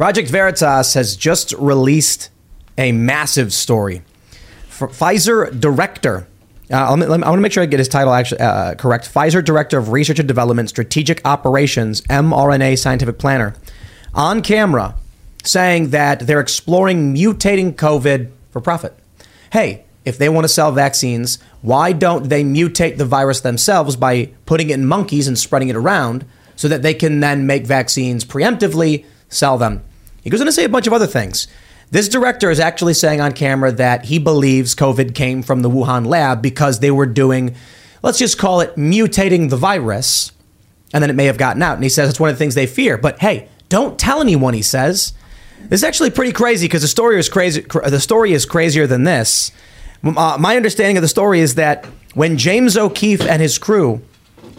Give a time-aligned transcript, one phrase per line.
[0.00, 2.30] Project Veritas has just released
[2.78, 4.00] a massive story.
[4.66, 6.26] For Pfizer director,
[6.72, 9.12] uh, I want to make sure I get his title actually uh, correct.
[9.12, 13.54] Pfizer director of research and development, strategic operations, mRNA scientific planner,
[14.14, 14.94] on camera
[15.44, 18.98] saying that they're exploring mutating COVID for profit.
[19.52, 24.30] Hey, if they want to sell vaccines, why don't they mutate the virus themselves by
[24.46, 26.24] putting it in monkeys and spreading it around
[26.56, 29.82] so that they can then make vaccines preemptively, sell them?
[30.22, 31.48] He goes on to say a bunch of other things.
[31.90, 36.06] This director is actually saying on camera that he believes COVID came from the Wuhan
[36.06, 37.54] lab because they were doing,
[38.02, 40.30] let's just call it mutating the virus,
[40.92, 41.74] and then it may have gotten out.
[41.74, 42.96] And he says it's one of the things they fear.
[42.96, 45.14] But hey, don't tell anyone, he says.
[45.68, 47.62] This is actually pretty crazy because the story is crazy.
[47.62, 49.52] The story is crazier than this.
[50.02, 51.84] Uh, my understanding of the story is that
[52.14, 54.00] when James O'Keefe and his crew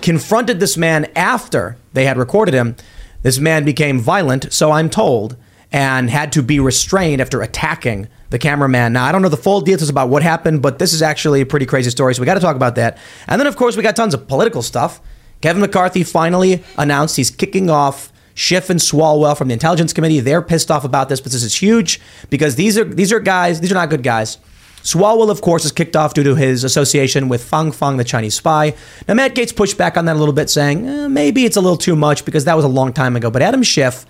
[0.02, 2.76] confronted this man after they had recorded him,
[3.24, 5.36] this man became violent, so I'm told,
[5.72, 8.94] and had to be restrained after attacking the cameraman.
[8.94, 11.46] Now, I don't know the full details about what happened, but this is actually a
[11.46, 12.98] pretty crazy story, so we got to talk about that.
[13.28, 15.02] And then, of course, we got tons of political stuff.
[15.42, 20.20] Kevin McCarthy finally announced he's kicking off Schiff and Swalwell from the Intelligence Committee.
[20.20, 23.60] They're pissed off about this, but this is huge because these are these are guys.
[23.60, 24.38] These are not good guys.
[24.84, 28.36] Swalwell, of course, is kicked off due to his association with Fang Fang, the Chinese
[28.36, 28.74] spy.
[29.08, 31.62] Now, Matt Gaetz pushed back on that a little bit, saying eh, maybe it's a
[31.62, 33.30] little too much because that was a long time ago.
[33.30, 34.06] But Adam Schiff,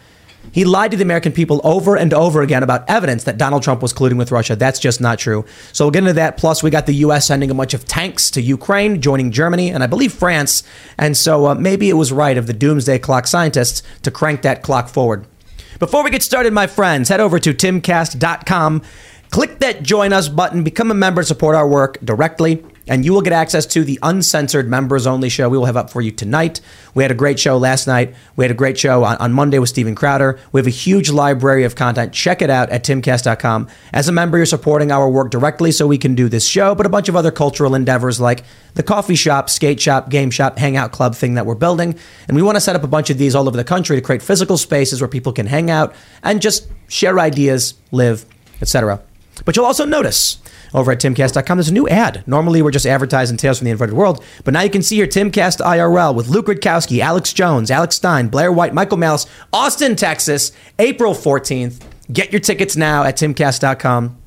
[0.52, 3.82] he lied to the American people over and over again about evidence that Donald Trump
[3.82, 4.56] was colluding with Russia.
[4.56, 5.46] That's just not true.
[5.72, 6.38] So we'll get into that.
[6.38, 7.28] Plus, we got the U.S.
[7.28, 10.64] sending a bunch of tanks to Ukraine, joining Germany, and I believe France.
[10.98, 14.64] And so uh, maybe it was right of the doomsday clock scientists to crank that
[14.64, 15.26] clock forward.
[15.80, 18.82] Before we get started, my friends, head over to timcast.com
[19.32, 23.22] Click that join us button, become a member, support our work directly, and you will
[23.22, 26.62] get access to the uncensored members only show we will have up for you tonight.
[26.94, 28.16] We had a great show last night.
[28.36, 30.40] We had a great show on, on Monday with Steven Crowder.
[30.52, 32.14] We have a huge library of content.
[32.14, 33.68] Check it out at timcast.com.
[33.94, 36.86] As a member, you're supporting our work directly so we can do this show, but
[36.86, 38.44] a bunch of other cultural endeavors like
[38.74, 41.98] the coffee shop, skate shop, game shop, hangout club thing that we're building.
[42.28, 44.02] And we want to set up a bunch of these all over the country to
[44.02, 45.94] create physical spaces where people can hang out
[46.24, 48.26] and just share ideas, live,
[48.62, 49.02] etc.
[49.46, 50.38] But you'll also notice
[50.74, 52.24] over at timcast.com, there's a new ad.
[52.28, 55.08] Normally, we're just advertising Tales from the Inverted World, but now you can see here
[55.08, 60.52] Timcast IRL with Luke Rudkowski, Alex Jones, Alex Stein, Blair White, Michael Malice, Austin, Texas,
[60.80, 61.82] April 14th.
[62.12, 64.18] Get your tickets now at timcast.com.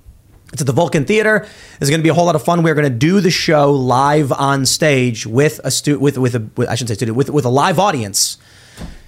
[0.52, 1.48] It's at the Vulcan Theater.
[1.78, 2.62] There's going to be a whole lot of fun.
[2.62, 6.48] We're going to do the show live on stage with a stu- with with a
[6.56, 8.38] with, I shouldn't say studio with with a live audience.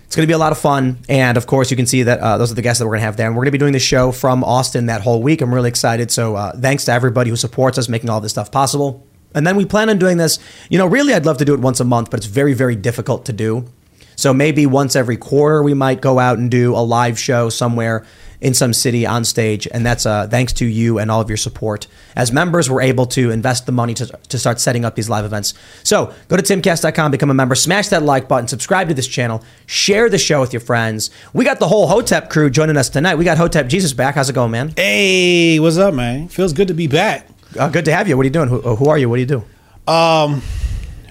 [0.07, 0.99] It's going to be a lot of fun.
[1.09, 3.01] And of course, you can see that uh, those are the guests that we're going
[3.01, 3.27] to have there.
[3.27, 5.41] And we're going to be doing the show from Austin that whole week.
[5.41, 6.11] I'm really excited.
[6.11, 9.05] So uh, thanks to everybody who supports us making all this stuff possible.
[9.35, 10.39] And then we plan on doing this.
[10.71, 12.77] You know, really, I'd love to do it once a month, but it's very, very
[12.77, 13.67] difficult to do.
[14.15, 18.07] So maybe once every quarter, we might go out and do a live show somewhere
[18.41, 19.67] in some city on stage.
[19.73, 21.87] And that's uh, thanks to you and all of your support.
[22.15, 25.25] As members, we're able to invest the money to, to start setting up these live
[25.25, 25.55] events.
[25.83, 29.43] So go to timcast.com, become a member, smash that like button, subscribe to this channel,
[29.67, 31.11] share the show with your friends.
[31.33, 33.17] We got the whole Hotep crew joining us tonight.
[33.17, 34.15] We got Hotep Jesus back.
[34.15, 34.73] How's it going, man?
[34.77, 36.29] Hey, what's up, man?
[36.29, 37.29] Feels good to be back.
[37.59, 38.17] Uh, good to have you.
[38.17, 38.49] What are you doing?
[38.49, 39.09] Who, who are you?
[39.09, 39.45] What do you do?
[39.91, 40.43] Um,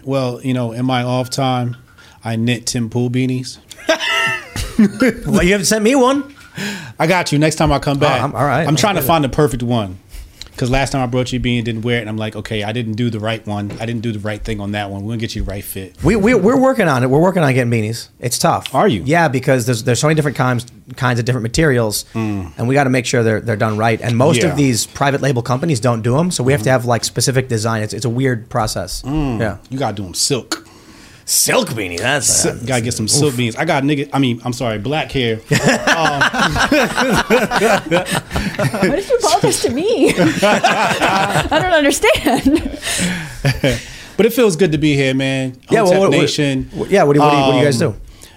[0.04, 1.78] well, you know, in my off time,
[2.24, 3.58] I knit Tim Pool beanies.
[5.28, 6.35] well, you haven't sent me one.
[7.00, 7.40] I got you.
[7.40, 8.20] Next time I come back.
[8.20, 8.68] Oh, I'm- all right.
[8.68, 10.00] I'm trying to find the perfect one.
[10.52, 12.64] Because last time I brought you a beanie, didn't wear it, and I'm like, okay,
[12.64, 13.74] I didn't do the right one.
[13.82, 15.02] I didn't do the right thing on that one.
[15.04, 16.02] We're gonna get you the right fit.
[16.02, 17.10] We, we, we're working on it.
[17.10, 18.08] We're working on getting beanies.
[18.22, 18.74] It's tough.
[18.74, 19.04] Are you?
[19.06, 20.66] Yeah, because there's there's so many different kinds
[20.96, 24.00] kinds of different materials, and we got to make sure they're they're done right.
[24.00, 24.44] And most Mm.
[24.44, 24.52] Yeah.
[24.52, 27.50] of these private label companies don't do them, so we have to have like specific
[27.50, 27.84] design.
[27.84, 29.04] It's, it's a weird process.
[29.06, 30.65] Yeah, You gotta do them silk.
[31.26, 31.98] Silk beanie.
[32.00, 33.56] That's Silk- gotta get some silk beans.
[33.56, 34.10] I got nigga.
[34.14, 35.40] I mean, I'm sorry, black hair.
[37.76, 40.14] What did you apologize to me?
[40.16, 42.80] I don't understand.
[44.18, 45.58] But it feels good to be here, man.
[45.70, 46.70] Yeah, well, what- what- Nation.
[46.74, 47.96] what- yeah, what do you- what do you- what do you guys do?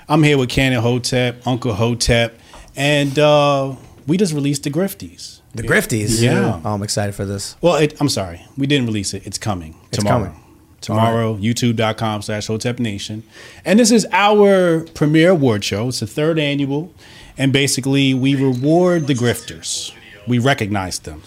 [0.08, 2.36] I'm here with Cannon Hotep, Uncle Hotep,
[2.74, 3.76] and uh,
[4.08, 5.38] we just released the Grifties.
[5.54, 6.20] the Grifties.
[6.20, 6.60] Yeah.
[6.64, 7.54] oh, I'm excited for this.
[7.60, 9.24] Well, it, I'm sorry, we didn't release it.
[9.24, 10.24] It's coming It's tomorrow.
[10.24, 10.40] coming.
[10.80, 13.24] Tomorrow, youtube.com slash Hotep Nation.
[13.64, 15.88] And this is our premiere award show.
[15.88, 16.92] It's the third annual.
[17.36, 19.92] and basically we reward the grifters.
[20.26, 21.22] We recognize them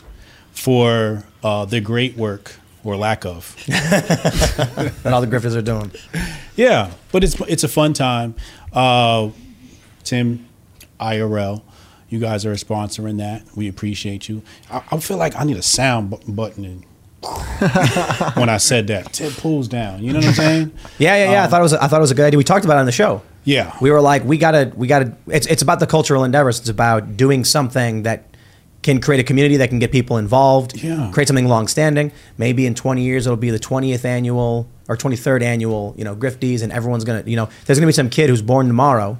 [0.51, 3.55] for uh, their great work or lack of.
[3.67, 5.91] that all the grifters are doing.
[6.55, 8.35] Yeah, but it's it's a fun time.
[8.73, 9.29] Uh,
[10.03, 10.47] Tim,
[10.99, 11.61] IRL,
[12.09, 13.43] you guys are sponsoring that.
[13.55, 14.41] We appreciate you.
[14.69, 16.85] I, I feel like I need a sound bu- button
[18.35, 19.13] when I said that.
[19.13, 20.03] Tim pulls down.
[20.03, 20.71] You know what I'm saying?
[20.97, 21.43] Yeah, yeah, yeah.
[21.43, 21.73] I thought it was.
[21.73, 22.37] I thought it was a good idea.
[22.37, 23.21] We talked about it on the show.
[23.43, 23.75] Yeah.
[23.81, 25.15] We were like, we gotta, we gotta.
[25.27, 26.59] It's it's about the cultural endeavors.
[26.59, 28.25] It's about doing something that
[28.83, 30.83] can create a community that can get people involved.
[30.83, 31.11] Yeah.
[31.13, 32.11] Create something long-standing.
[32.37, 35.93] Maybe in 20 years it'll be the 20th annual or 23rd annual.
[35.97, 37.23] You know, Grifties, and everyone's gonna.
[37.25, 39.17] You know, there's gonna be some kid who's born tomorrow.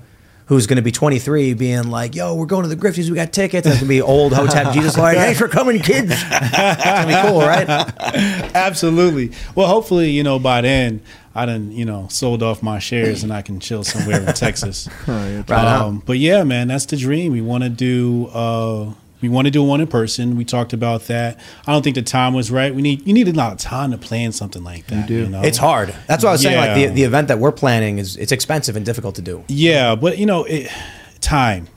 [0.51, 3.31] Who's going to be 23 being like, yo, we're going to the Grifties, we got
[3.31, 3.65] tickets.
[3.65, 6.09] It's going to be old Hotep Jesus like, thanks for coming, kids.
[6.29, 8.53] That's going to be cool, right?
[8.53, 9.31] Absolutely.
[9.55, 11.03] Well, hopefully, you know, by then
[11.33, 14.89] I done, you know, sold off my shares and I can chill somewhere in Texas.
[15.07, 17.31] Right um, but yeah, man, that's the dream.
[17.31, 18.27] We want to do.
[18.27, 20.35] Uh, we want to do one in person.
[20.35, 21.39] We talked about that.
[21.67, 22.73] I don't think the time was right.
[22.73, 25.09] We need you need a lot of time to plan something like that.
[25.09, 25.41] You, know?
[25.43, 25.93] It's hard.
[26.07, 26.57] That's what I was saying.
[26.57, 29.43] Like the, the event that we're planning is it's expensive and difficult to do.
[29.47, 30.69] Yeah, but you know, it,
[31.21, 31.67] time.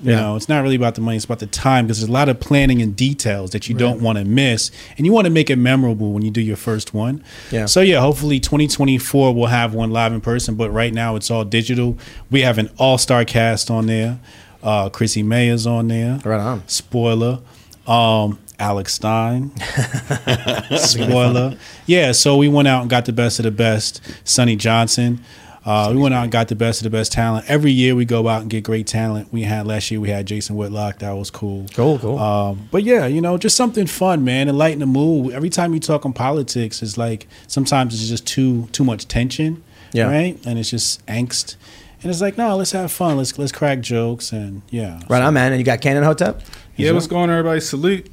[0.00, 0.20] You Yeah.
[0.20, 2.28] know, it's not really about the money; it's about the time because there's a lot
[2.28, 5.50] of planning and details that you don't want to miss, and you want to make
[5.50, 7.20] it memorable when you do your first one.
[7.50, 7.66] Yeah.
[7.66, 11.44] So yeah, hopefully 2024 we'll have one live in person, but right now it's all
[11.44, 11.98] digital.
[12.30, 14.20] We have an all-star cast on there.
[14.62, 16.18] Uh, Chrissie Mayr's on there.
[16.24, 16.66] Right on.
[16.68, 17.40] Spoiler.
[17.86, 19.52] Um, Alex Stein.
[20.76, 21.56] Spoiler.
[21.86, 24.00] Yeah, so we went out and got the best of the best.
[24.24, 25.20] Sonnie Johnson.
[25.64, 27.44] Uh, we went out and got the best of the best talent.
[27.48, 29.30] Every year we go out and get great talent.
[29.32, 31.00] We had last year we had Jason Whitlock.
[31.00, 31.66] That was cool.
[31.74, 32.18] Cool, cool.
[32.18, 35.34] Um, but yeah, you know, just something fun, man, and lighten the mood.
[35.34, 39.62] Every time you talk on politics, it's like sometimes it's just too too much tension,
[39.92, 40.04] Yeah.
[40.10, 40.38] right?
[40.46, 41.56] And it's just angst.
[42.02, 43.16] And it's like, no, let's have fun.
[43.16, 45.00] Let's let's crack jokes and yeah.
[45.08, 45.52] Right on, man.
[45.52, 46.42] And you got Cannon Hotep?
[46.76, 47.60] Yeah, what's going on, everybody?
[47.60, 48.08] Salute.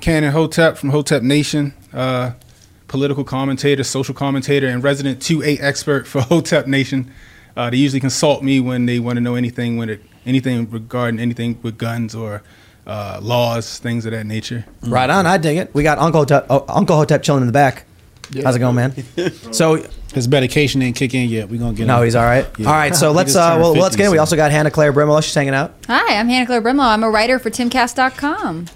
[0.00, 2.32] Cannon Hotep from Hotep Nation, uh,
[2.88, 7.10] political commentator, social commentator, and resident 2A expert for Hotep Nation.
[7.56, 11.20] Uh, they usually consult me when they want to know anything when it, anything regarding
[11.20, 12.42] anything with guns or
[12.86, 14.64] uh, laws, things of that nature.
[14.82, 15.24] Right on.
[15.24, 15.72] I dig it.
[15.72, 17.84] We got Uncle Hotep, oh, Uncle Hotep chilling in the back.
[18.42, 18.94] How's it going, man?
[19.52, 19.84] so
[20.14, 21.48] His medication didn't kick in yet.
[21.48, 22.04] We're gonna get no, him.
[22.04, 22.46] he's all right.
[22.58, 22.68] Yeah.
[22.68, 22.94] All right.
[22.94, 24.12] So let's uh, turned well, let's 50, get in.
[24.12, 25.22] We also got Hannah Claire Brimelow.
[25.22, 25.74] She's hanging out.
[25.86, 26.86] Hi, I'm Hannah Claire Brimelow.
[26.86, 28.66] I'm a writer for TimCast.com.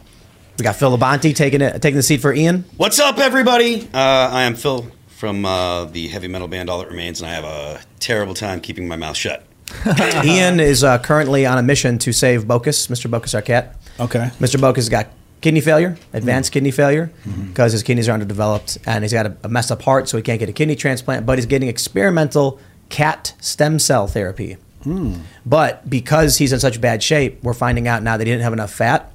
[0.59, 2.65] We got Phil Labonte taking it, taking the seat for Ian.
[2.79, 3.83] What's up, everybody?
[3.93, 7.35] Uh, I am Phil from uh, the heavy metal band All That Remains, and I
[7.35, 9.45] have a terrible time keeping my mouth shut.
[10.25, 13.11] Ian is uh, currently on a mission to save Bocus, Mr.
[13.11, 13.77] Bocus, our cat.
[13.99, 14.31] Okay.
[14.39, 14.61] Mr.
[14.61, 15.09] Bocus got
[15.41, 17.49] kidney failure, advanced kidney failure, Mm-hmm.
[17.49, 20.23] because his kidneys are underdeveloped, and he's got a, a messed up heart, so he
[20.23, 21.27] can't get a kidney transplant.
[21.27, 24.57] But he's getting experimental cat stem cell therapy.
[24.83, 25.15] Hmm.
[25.45, 28.73] But because he's in such bad shape, we're finding out now they didn't have enough
[28.73, 29.11] fat,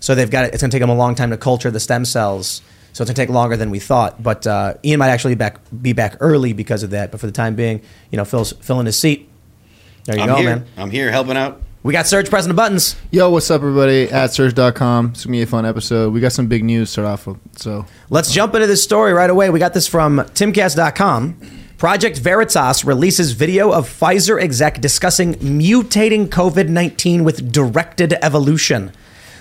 [0.00, 2.04] so they've got it's going to take them a long time to culture the stem
[2.04, 2.62] cells.
[2.92, 4.20] So it's going to take longer than we thought.
[4.20, 7.12] But uh, Ian might actually back, be back early because of that.
[7.12, 9.28] But for the time being, you know, Phil's filling his seat.
[10.06, 10.56] There you I'm go, here.
[10.56, 10.66] man.
[10.76, 11.62] I'm here helping out.
[11.82, 12.94] We got Serge pressing the buttons.
[13.10, 14.10] Yo, what's up, everybody?
[14.10, 15.06] At Serge.com.
[15.06, 16.12] It's going to be a fun episode.
[16.12, 17.38] We got some big news to start off with.
[17.56, 19.48] So, Let's jump into this story right away.
[19.48, 21.40] We got this from timcast.com.
[21.78, 28.92] Project Veritas releases video of Pfizer exec discussing mutating COVID 19 with directed evolution.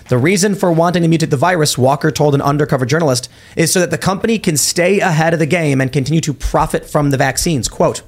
[0.09, 3.79] The reason for wanting to mutate the virus, Walker told an undercover journalist, is so
[3.79, 7.17] that the company can stay ahead of the game and continue to profit from the
[7.17, 7.67] vaccines.
[7.67, 7.99] Quote,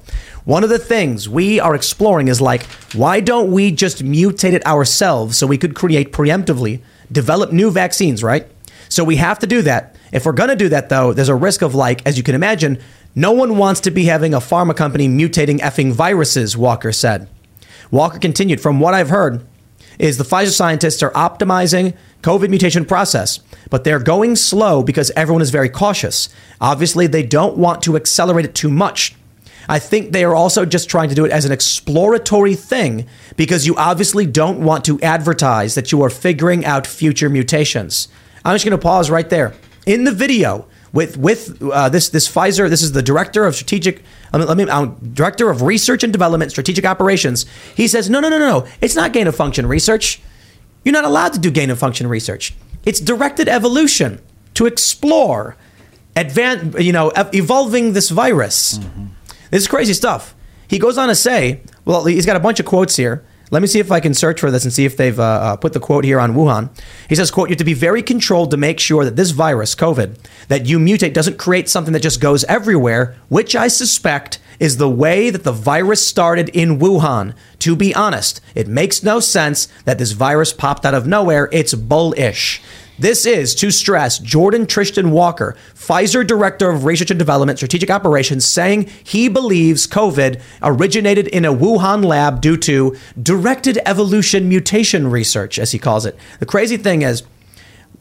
[0.44, 4.66] one of the things we are exploring is like, why don't we just mutate it
[4.66, 6.80] ourselves so we could create preemptively,
[7.12, 8.48] develop new vaccines, right?
[8.88, 9.94] So we have to do that.
[10.10, 12.34] If we're going to do that, though, there's a risk of, like, as you can
[12.34, 12.80] imagine,
[13.14, 17.28] no one wants to be having a pharma company mutating effing viruses, Walker said.
[17.92, 19.46] Walker continued, from what I've heard,
[20.02, 23.38] is the Pfizer scientists are optimizing COVID mutation process,
[23.70, 26.28] but they're going slow because everyone is very cautious.
[26.60, 29.14] Obviously, they don't want to accelerate it too much.
[29.68, 33.06] I think they are also just trying to do it as an exploratory thing
[33.36, 38.08] because you obviously don't want to advertise that you are figuring out future mutations.
[38.44, 39.54] I'm just going to pause right there.
[39.86, 44.02] In the video with with uh, this this Pfizer, this is the director of strategic,
[44.32, 47.46] I mean, let me, uh, director of research and development, strategic operations.
[47.74, 50.20] He says, no, no, no, no, no, it's not gain of function research.
[50.84, 52.54] You're not allowed to do gain of function research.
[52.84, 54.20] It's directed evolution
[54.54, 55.56] to explore,
[56.16, 58.78] advan you know, evolving this virus.
[59.50, 60.34] This is crazy stuff.
[60.66, 63.24] He goes on to say, well, he's got a bunch of quotes here.
[63.52, 65.56] Let me see if I can search for this and see if they've uh, uh,
[65.56, 66.70] put the quote here on Wuhan.
[67.06, 69.74] He says, quote, you have to be very controlled to make sure that this virus,
[69.74, 70.16] COVID,
[70.48, 74.88] that you mutate doesn't create something that just goes everywhere, which I suspect is the
[74.88, 77.34] way that the virus started in Wuhan.
[77.58, 81.50] To be honest, it makes no sense that this virus popped out of nowhere.
[81.52, 82.62] It's bullish.
[83.02, 88.44] This is, to stress, Jordan Tristan Walker, Pfizer Director of Research and Development, Strategic Operations,
[88.44, 95.58] saying he believes COVID originated in a Wuhan lab due to directed evolution mutation research,
[95.58, 96.16] as he calls it.
[96.38, 97.24] The crazy thing is,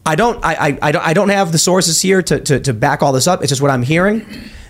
[0.06, 3.12] I don't, I, I, I don't, have the sources here to, to, to back all
[3.12, 3.42] this up.
[3.42, 4.24] It's just what I'm hearing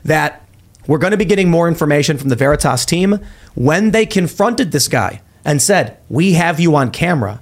[0.05, 0.47] that
[0.87, 3.19] we're going to be getting more information from the Veritas team
[3.53, 7.41] when they confronted this guy and said, "We have you on camera."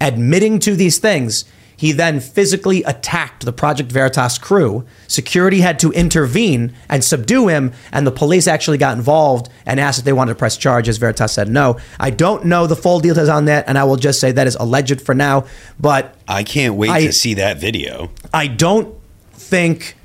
[0.00, 1.44] Admitting to these things,
[1.78, 4.86] he then physically attacked the Project Veritas crew.
[5.08, 9.98] Security had to intervene and subdue him, and the police actually got involved and asked
[9.98, 10.96] if they wanted to press charges.
[10.96, 11.76] Veritas said no.
[12.00, 14.56] I don't know the full details on that, and I will just say that is
[14.56, 15.44] alleged for now.
[15.78, 18.10] But I can't wait I- to see that video.
[18.32, 18.94] I don't
[19.34, 19.96] think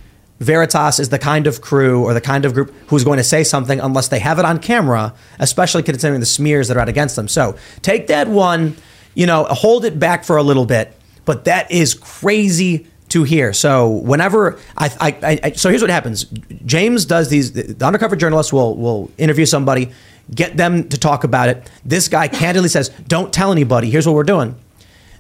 [0.41, 3.43] Veritas is the kind of crew or the kind of group who's going to say
[3.45, 7.15] something unless they have it on camera, especially considering the smears that are out against
[7.15, 7.27] them.
[7.27, 8.75] So take that one,
[9.13, 13.51] you know, hold it back for a little bit, but that is crazy to hear.
[13.53, 16.25] So whenever I, I, I- so here's what happens:
[16.65, 17.51] James does these.
[17.53, 19.91] The undercover journalist will will interview somebody,
[20.34, 21.70] get them to talk about it.
[21.86, 23.89] This guy candidly says, "Don't tell anybody.
[23.89, 24.56] Here's what we're doing."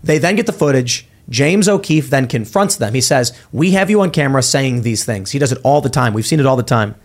[0.03, 1.07] They then get the footage.
[1.29, 2.93] James O'Keefe then confronts them.
[2.93, 5.31] He says, We have you on camera saying these things.
[5.31, 6.13] He does it all the time.
[6.13, 6.95] We've seen it all the time.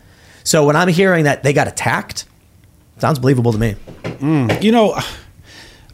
[0.42, 2.24] So when I'm hearing that they got attacked,
[2.98, 3.76] sounds believable to me.
[4.62, 4.98] You know,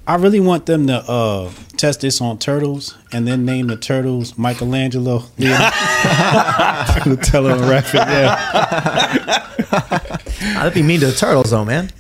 [0.07, 4.37] I really want them to uh, test this on turtles and then name the turtles
[4.37, 5.23] Michelangelo.
[5.39, 5.77] Leonardo.
[7.23, 8.07] Tell them Raphael.
[8.09, 9.49] Yeah,
[10.55, 11.91] That'd be mean to the turtles, though, man.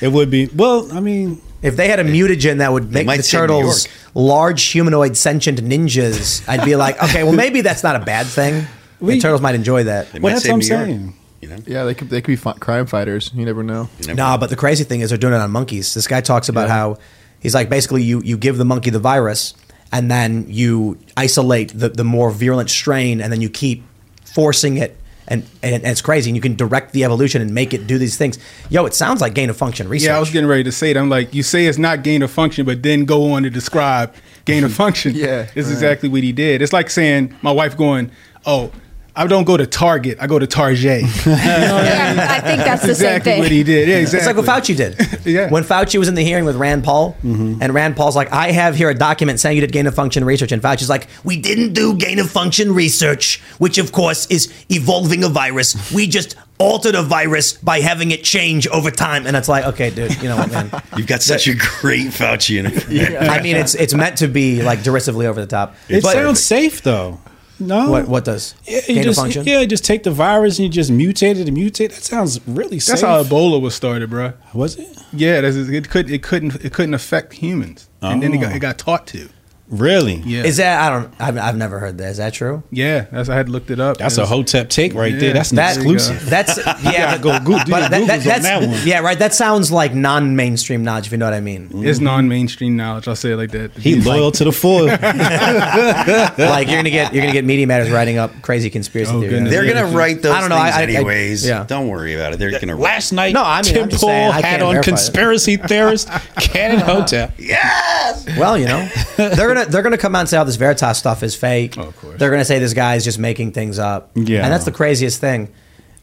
[0.00, 0.46] it would be.
[0.54, 5.16] Well, I mean, If they had a mutagen that would make the turtles large humanoid
[5.16, 8.66] sentient ninjas, I'd be like, okay, well, maybe that's not a bad thing.
[9.00, 10.12] The turtles might enjoy that.
[10.12, 11.14] Well, might that's what I'm New York, saying.
[11.40, 11.56] You know?
[11.66, 13.30] Yeah, they could they could be fi- crime fighters.
[13.34, 13.88] You never know.
[13.98, 14.38] You never Nah, know.
[14.40, 15.94] but the crazy thing is they're doing it on monkeys.
[15.94, 16.98] This guy talks about how
[17.40, 19.54] he's like basically you you give the monkey the virus
[19.92, 23.82] and then you isolate the, the more virulent strain and then you keep
[24.24, 27.72] forcing it and, and, and it's crazy and you can direct the evolution and make
[27.72, 28.38] it do these things.
[28.68, 30.08] Yo, it sounds like gain of function research.
[30.08, 32.22] Yeah, I was getting ready to say it I'm like, you say it's not gain
[32.22, 34.12] of function, but then go on to describe
[34.44, 35.14] gain of function.
[35.14, 35.72] Yeah, it's right.
[35.72, 36.62] exactly what he did.
[36.62, 38.10] It's like saying my wife going,
[38.44, 38.72] "Oh,
[39.16, 43.16] I don't go to Target, I go to Target." Yeah, I think that's the same
[43.16, 43.40] exactly thing.
[43.40, 43.88] what he did.
[43.88, 44.42] Yeah, It's exactly.
[44.42, 44.96] like what Fauci did.
[45.26, 45.50] Yeah.
[45.50, 47.62] When Fauci was in the hearing with Rand Paul, mm-hmm.
[47.62, 50.24] and Rand Paul's like, I have here a document saying you did gain of function
[50.24, 50.50] research.
[50.52, 55.22] And Fauci's like, we didn't do gain of function research, which of course is evolving
[55.24, 55.92] a virus.
[55.92, 59.26] We just altered a virus by having it change over time.
[59.26, 60.70] And it's like, okay, dude, you know what, man?
[60.96, 63.20] You've got such a great Fauci in it.
[63.30, 65.74] I mean, it's it's meant to be like derisively over the top.
[65.88, 67.20] It But- sounds safe though.
[67.60, 69.44] No, What what does Yeah, you just, function?
[69.46, 71.90] yeah, just take the virus and you just mutate it and mutate.
[71.90, 73.00] That sounds really safe.
[73.00, 74.32] That's how Ebola was started, bro.
[74.54, 74.88] was it?
[75.12, 78.56] Yeah, that's, it could it couldn't it couldn't affect humans, and then it got Oh.
[78.56, 79.28] it got taught to.
[79.70, 80.16] Really?
[80.26, 82.10] Yeah, Is that I don't I've, I've never heard that.
[82.10, 82.62] Is that true?
[82.70, 83.06] yeah.
[83.12, 83.98] That's I had looked it up.
[83.98, 85.32] That's It a was- hotep take right there.
[85.32, 86.26] That's an That- exclusive.
[86.28, 87.16] That's yeah.
[87.18, 88.86] go Goo- do but that- that- Googles on that one.
[88.86, 89.18] Yeah, right.
[89.18, 91.70] That sounds like non-mainstream knowledge, if you know what I mean.
[91.72, 92.04] It's mm-hmm.
[92.04, 93.06] non-mainstream knowledge.
[93.08, 93.72] I'll say it like that.
[93.76, 94.86] He loyal to the foil.
[94.90, 99.30] like you're gonna get you're gonna get media matters writing up crazy conspiracy Oh, theories.
[99.34, 99.52] goodness.
[99.52, 101.46] They're gonna write those I don't know, things I- I- I- anyways.
[101.46, 101.64] yeah.
[101.64, 102.38] Don't worry about it.
[102.38, 102.82] They're gonna Write.
[102.82, 107.34] Last night, No, I mean, Tim I'm just Pool had on conspiracy theorist Cannon Hotep.
[107.38, 108.26] Yes.
[108.38, 111.22] Well, you know, they're gonna they're gonna come out and say all this Veritas stuff
[111.22, 111.76] is fake.
[111.78, 112.18] Oh, of course.
[112.18, 114.10] They're gonna say this guy is just making things up.
[114.14, 114.42] Yeah.
[114.44, 115.52] and that's the craziest thing.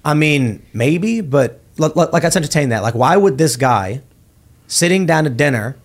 [0.05, 2.81] I mean, maybe, but l- l- like let's entertain that.
[2.83, 4.01] Like, why would this guy
[4.67, 5.77] sitting down to dinner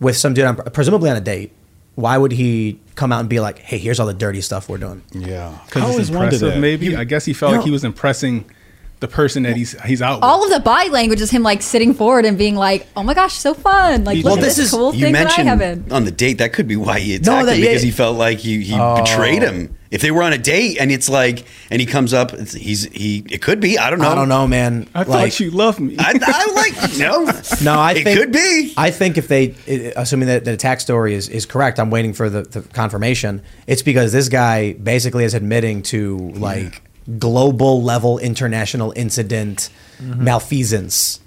[0.00, 1.52] with some dude, on, presumably on a date?
[1.94, 4.78] Why would he come out and be like, "Hey, here's all the dirty stuff we're
[4.78, 5.02] doing"?
[5.12, 6.54] Yeah, I because always it's wondered impressive.
[6.54, 6.60] that.
[6.60, 8.50] Maybe I guess he felt you like he was impressing
[9.00, 10.22] the person that he's he's out.
[10.22, 10.50] All with.
[10.52, 13.34] of the body language is him like sitting forward and being like, "Oh my gosh,
[13.34, 14.04] so fun!
[14.04, 16.04] Like, Well, look at this this, is- cool You thing that I have in." on
[16.04, 18.16] the date that could be why he attacked No, that- him yeah, because he felt
[18.18, 19.02] like he, he Oh.
[19.02, 19.70] betrayed him.
[19.72, 19.76] Oh.
[19.90, 22.84] If they were on a date and it's like and he comes up, it's, he's
[22.92, 23.24] he.
[23.28, 23.76] It could be.
[23.76, 24.08] I don't know.
[24.10, 24.86] I don't know, man.
[24.94, 25.96] I thought you loved me.
[25.98, 27.24] I, I like no.
[27.64, 28.72] No, I it think could be.
[28.76, 32.12] I think if they, i- assuming that the attack story is, is correct, I'm waiting
[32.12, 33.42] for the, the confirmation.
[33.66, 36.82] It's because this guy basically is admitting to like
[37.18, 39.68] global level international incident,
[40.00, 41.20] malfeasance.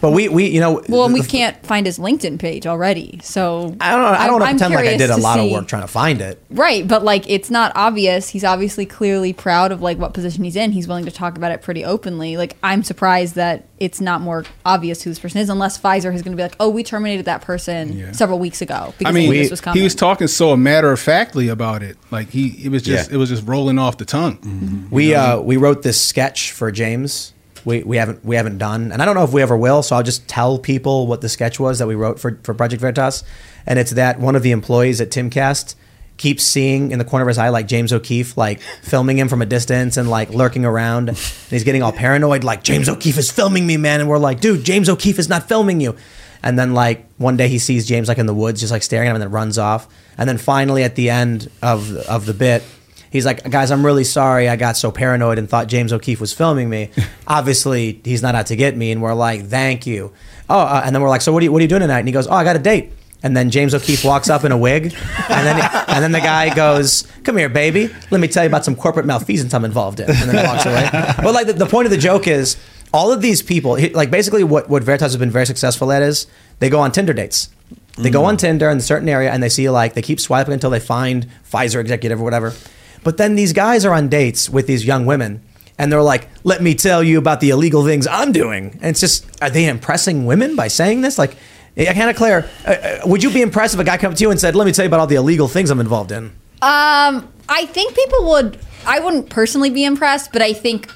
[0.00, 3.20] But we, we, you know, Well, and we can't find his LinkedIn page already.
[3.22, 4.08] So I don't know.
[4.18, 5.82] I don't want to I'm pretend like I did a to lot of work trying
[5.82, 6.42] to find it.
[6.50, 8.28] Right, but like it's not obvious.
[8.28, 10.72] He's obviously clearly proud of like what position he's in.
[10.72, 12.36] He's willing to talk about it pretty openly.
[12.36, 16.22] Like I'm surprised that it's not more obvious who this person is, unless Pfizer is
[16.22, 18.12] going to be like, "Oh, we terminated that person Yeah.
[18.12, 20.92] several weeks ago because I mean, we this was coming." he was talking so matter
[20.92, 21.96] of factly about it.
[22.10, 23.16] Like he, it was just, Yeah.
[23.16, 24.36] it was just rolling off the tongue.
[24.38, 24.94] Mm-hmm.
[24.94, 27.32] We uh, we wrote this sketch for James.
[27.64, 29.82] We, we haven't we haven't done, and I don't know if we ever will.
[29.82, 32.80] So I'll just tell people what the sketch was that we wrote for for Project
[32.80, 33.24] Veritas,
[33.66, 35.74] and it's that one of the employees at Timcast
[36.16, 39.40] keeps seeing in the corner of his eye like James O'Keefe like filming him from
[39.40, 43.30] a distance and like lurking around, and he's getting all paranoid like James O'Keefe is
[43.30, 45.96] filming me, man, and we're like, dude, James O'Keefe is not filming you.
[46.42, 49.08] And then like one day he sees James like in the woods, just like staring
[49.08, 49.88] at him, and then runs off.
[50.16, 52.62] And then finally at the end of of the bit,
[53.10, 54.48] he's like, guys, I'm really sorry.
[54.48, 56.90] I got so paranoid and thought James O'Keefe was filming me.
[57.26, 58.90] Obviously, he's not out to get me.
[58.90, 60.12] And we're like, thank you.
[60.48, 62.00] Oh, uh, and then we're like, so what are you what are you doing tonight?
[62.00, 62.92] And he goes, oh, I got a date.
[63.22, 66.54] And then James O'Keefe walks up in a wig, and then and then the guy
[66.54, 67.90] goes, "Come here, baby.
[68.10, 70.64] Let me tell you about some corporate malfeasance I'm involved in." And then he walks
[70.64, 70.88] away.
[71.22, 72.56] But like the, the point of the joke is,
[72.94, 76.28] all of these people, like basically what what Veritas has been very successful at is
[76.60, 77.50] they go on Tinder dates.
[77.98, 80.54] They go on Tinder in a certain area and they see like they keep swiping
[80.54, 82.54] until they find Pfizer executive or whatever.
[83.02, 85.42] But then these guys are on dates with these young women
[85.78, 89.00] and they're like, "Let me tell you about the illegal things I'm doing." And it's
[89.00, 91.18] just, are they impressing women by saying this?
[91.18, 91.36] Like,
[91.78, 94.22] I can't Claire, uh, uh, would you be impressed if a guy came up to
[94.22, 96.24] you and said, "Let me tell you about all the illegal things I'm involved in"?
[96.60, 98.58] Um, I think people would.
[98.86, 100.90] I wouldn't personally be impressed, but I think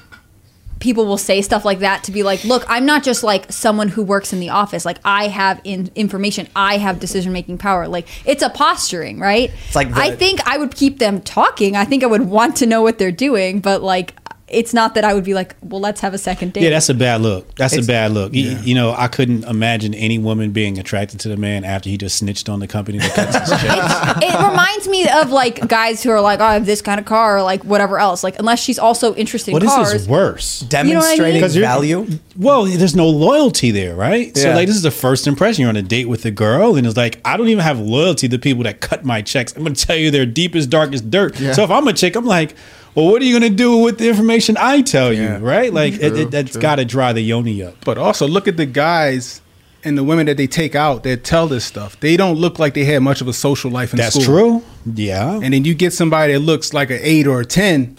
[0.85, 3.87] people will say stuff like that to be like, "Look, I'm not just like someone
[3.87, 4.85] who works in the office.
[4.85, 6.47] Like I have in- information.
[6.55, 7.87] I have decision making power.
[7.87, 9.51] Like it's a posturing, right?
[9.65, 11.75] It's like the- I think I would keep them talking.
[11.75, 14.13] I think I would want to know what they're doing, but like."
[14.55, 16.63] It's not that I would be like, well, let's have a second date.
[16.63, 17.53] Yeah, that's a bad look.
[17.55, 18.33] That's It's- a bad look.
[18.33, 21.97] You, you know, I couldn't imagine any woman being attracted to the man after he
[21.97, 24.23] just snitched on the company that cuts his checks.
[24.23, 27.05] it reminds me of like guys who are like, oh, I have this kind of
[27.05, 28.23] car, or like whatever else.
[28.23, 29.91] Like, unless she's also interested What in is cars.
[29.91, 30.61] this worse?
[30.71, 30.93] know I mean?
[30.93, 32.07] Demonstrating 'Cause you're- value.
[32.37, 34.35] Well, there's no loyalty there, right?
[34.37, 35.61] So like this is the first impression.
[35.61, 38.27] You're on a date with a girl, and it's like I don't even have loyalty
[38.29, 39.53] to people that cut my checks.
[39.55, 41.39] I'm gonna tell you their deepest, darkest dirt.
[41.39, 41.53] Yeah.
[41.53, 42.53] So if I'm a chick, I'm like,
[42.95, 45.39] well, what are you gonna do with the information I tell you, Yeah.
[45.41, 45.71] right?
[45.73, 46.61] Like it, True, it, that's true.
[46.61, 47.83] got to dry the yoni up.
[47.85, 49.41] But also look at the guys
[49.83, 51.99] and the women that they take out that tell this stuff.
[51.99, 54.59] They don't look like they had much of a social life in That's school.
[54.59, 54.93] That's true.
[54.95, 55.39] Yeah.
[55.43, 57.95] And then you get somebody that looks like an eight or a ten.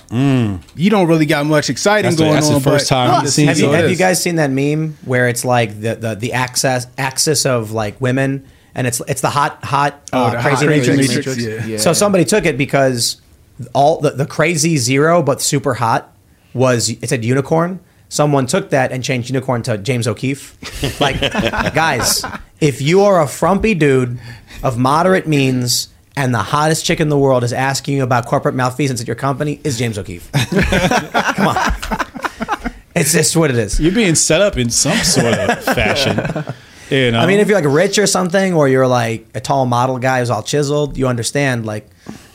[0.74, 3.28] You don't really got much exciting That's the- going that's the first time Well, I've
[3.30, 6.32] seen Have you, have you guys seen that meme where it's like the, the, the
[6.32, 10.66] access axis of like women and it's it's the hot hot Oh, uh, the crazy
[10.66, 11.08] hot matrix.
[11.26, 11.76] matrix, yeah.
[11.78, 13.20] So somebody took it because
[13.72, 16.14] all the, the crazy zero but super hot
[16.54, 17.80] was it said unicorn.
[18.08, 20.56] Someone took that and changed unicorn to James O'Keefe.
[21.00, 21.20] Like
[21.74, 22.24] guys,
[22.60, 24.18] if you are a frumpy dude
[24.62, 28.54] of moderate means and the hottest chick in the world is asking you about corporate
[28.54, 30.30] malfeasance at your company, is James O'Keefe.
[31.36, 31.56] Come on.
[32.94, 33.78] It's just what it is.
[33.78, 36.16] You're being set up in some sort of fashion.
[36.88, 37.18] You know?
[37.18, 40.20] I mean, if you're like rich or something, or you're like a tall model guy
[40.20, 41.86] who's all chiseled, you understand like,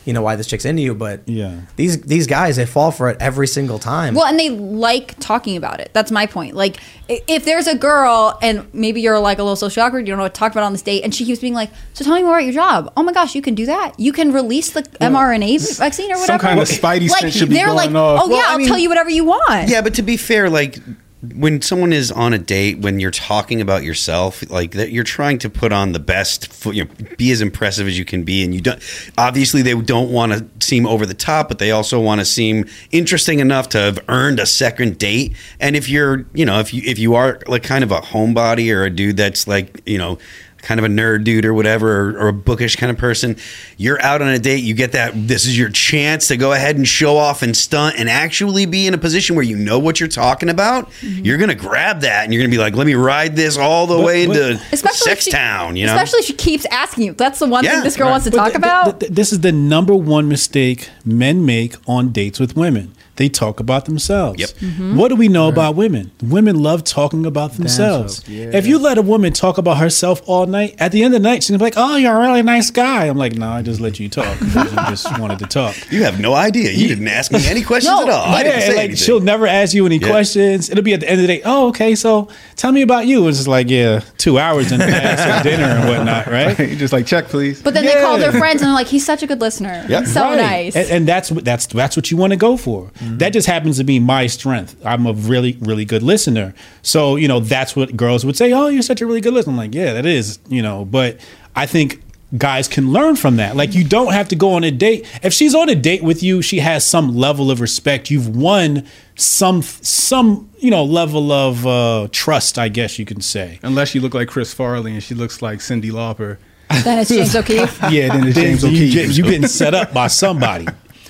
[0.06, 0.96] you know, why this chick's into you.
[0.96, 1.54] But Yeah.
[1.76, 4.16] these these guys, they fall for it every single time.
[4.16, 5.92] Well, and they like talking about it.
[5.94, 6.56] That's my point.
[6.56, 6.78] Like,
[7.10, 10.24] if there's a girl and maybe you're like a little social awkward, you don't know
[10.24, 12.22] what to talk about on this date, and she keeps being like, "So tell me
[12.24, 13.94] more about your job." Oh my gosh, you can do that.
[14.00, 16.26] You can release the mRNA vaccine or whatever.
[16.26, 18.22] some kind of spidey like, sense should be they're going like, off.
[18.24, 20.18] "Oh Well, yeah, I I'll mean- tell you whatever you want." Yeah, but to be
[20.18, 20.80] fair, like
[21.22, 25.38] when someone is on a date, when you're talking about yourself, like that, you're trying
[25.40, 28.56] to put on the best, you know, be as impressive as you can be, and
[28.56, 28.82] you don't.
[29.18, 32.66] Obviously, they don't want to seem over the top, but they also want to seem
[32.90, 35.36] interesting enough to have earned a second date.
[35.60, 38.74] And if you're, you know, if you if you are like kind of a homebody
[38.74, 40.18] or a dude that's like, you know.
[40.62, 43.36] Kind of a nerd dude or whatever, or, or a bookish kind of person.
[43.78, 44.64] You're out on a date.
[44.64, 45.14] You get that.
[45.16, 48.86] This is your chance to go ahead and show off and stunt and actually be
[48.86, 50.90] in a position where you know what you're talking about.
[51.02, 51.26] Mm-hmm.
[51.26, 53.98] You're gonna grab that and you're gonna be like, "Let me ride this all the
[53.98, 56.66] But- way but- into Especially if Sex she- Town." You know, Especially if she keeps
[56.66, 57.14] asking you.
[57.14, 58.12] That's the one Yeah, thing this girl right.
[58.12, 58.84] wants to But talk th- about.
[58.86, 62.94] th- th- this is the number one mistake men make on dates with women.
[63.18, 64.40] They talk about themselves.
[64.40, 64.50] Yep.
[64.50, 64.96] Mm-hmm.
[64.98, 66.12] What do we know about women?
[66.24, 68.22] Women love talking about themselves.
[68.24, 68.58] Themselves, yeah.
[68.58, 71.28] If you let a woman talk about herself all night, at the end of the
[71.28, 73.62] night, she's gonna be like, "Oh, you're a really nice guy." I'm like, "No, I
[73.62, 74.38] just let you talk.
[74.40, 76.72] 'cause you just wanted to talk." you have no idea.
[76.72, 78.26] You didn't ask me any questions No, at all.
[78.34, 78.96] I didn't say like anything.
[78.96, 80.08] she'll never ask you any Yeah.
[80.10, 80.70] questions.
[80.70, 81.42] It'll be at the end of the day.
[81.44, 81.96] Oh, okay.
[81.96, 83.28] So tell me about you.
[83.28, 86.58] It's just like yeah, two hours and some dinner and whatnot, right?
[86.58, 87.62] you just like check, please.
[87.62, 89.86] but then they call their friends and they're like, "He's such a good listener.
[89.90, 90.00] Yep.
[90.06, 90.38] He's so Right.
[90.38, 92.90] nice." And, and that's what that's that's what you want to go for.
[93.02, 94.76] That just happens to be my strength.
[94.86, 96.54] I'm a really, really good listener.
[96.82, 99.52] So, you know, that's what girls would say, Oh, you're such a really good listener.
[99.54, 101.20] I'm like, Yeah, that is, you know, but
[101.56, 102.02] I think
[102.38, 103.56] guys can learn from that.
[103.58, 105.06] Like you don't have to go on a date.
[105.22, 108.10] If she's on a date with you, she has some level of respect.
[108.10, 113.60] You've won some some, you know, level of uh, trust, I guess you can say.
[113.64, 116.38] Unless you look like Chris Farley and she looks like Cyndi Lauper.
[116.86, 117.82] Then it's James O'Keefe.
[117.92, 118.94] Yeah, then it's Then James you O'Keefe.
[118.94, 120.68] get- you getting set up by somebody.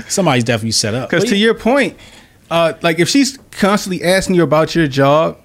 [0.09, 1.09] Somebody's definitely set up.
[1.09, 1.97] Because But to your point,
[2.49, 5.37] uh, like if she's constantly asking you about your job,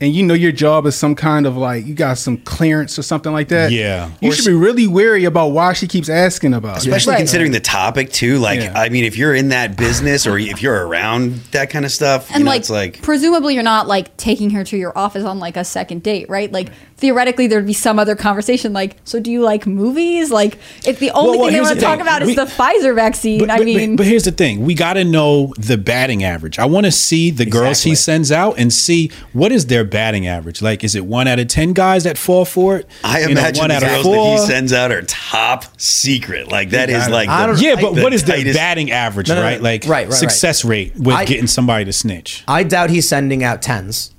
[0.00, 3.02] and you know your job is some kind of like you got some clearance or
[3.02, 3.70] something like that.
[3.70, 4.10] Yeah.
[4.20, 6.76] you Or should be really wary about why she keeps asking about.
[6.78, 6.80] it.
[6.80, 7.18] Especially Right.
[7.18, 8.38] considering the topic too.
[8.38, 8.72] Like, Yeah.
[8.78, 12.28] I mean, if you're in that business or if you're around that kind of stuff,
[12.28, 15.24] you and know, like, it's like presumably you're not like taking her to your office
[15.24, 19.18] on like a second date right like theoretically there'd be some other conversation like so
[19.18, 21.80] do you like movies like if the only Well, well, thing they here's want the
[21.80, 22.00] to talk thing.
[22.02, 24.94] about is the pfizer vaccine But, i mean but, but here's the thing: we got
[24.94, 26.58] to know the batting average.
[26.58, 30.26] I want to see the girls he sends out and see what is their batting
[30.26, 30.62] average.
[30.62, 32.88] Like, is it one out of ten guys that fall for it?
[33.02, 34.14] I You know, imagine one the out of girls four.
[34.36, 36.48] that he sends out are top secret.
[36.50, 39.34] Like that is like the, yeah, but the what is their tightest- batting average, No,
[39.34, 39.46] no, no.
[39.46, 39.60] right?
[39.60, 40.12] Like, Right, right, right.
[40.12, 42.44] success rate with I- getting somebody to snitch.
[42.48, 44.12] I doubt he's sending out tens.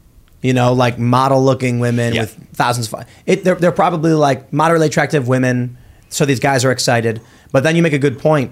[0.45, 2.21] You know, like model looking women Yeah.
[2.21, 3.03] with thousands of.
[3.25, 5.77] It, they're, they're probably like moderately attractive women.
[6.09, 7.19] So these guys are excited.
[7.51, 8.51] But then you make a good point.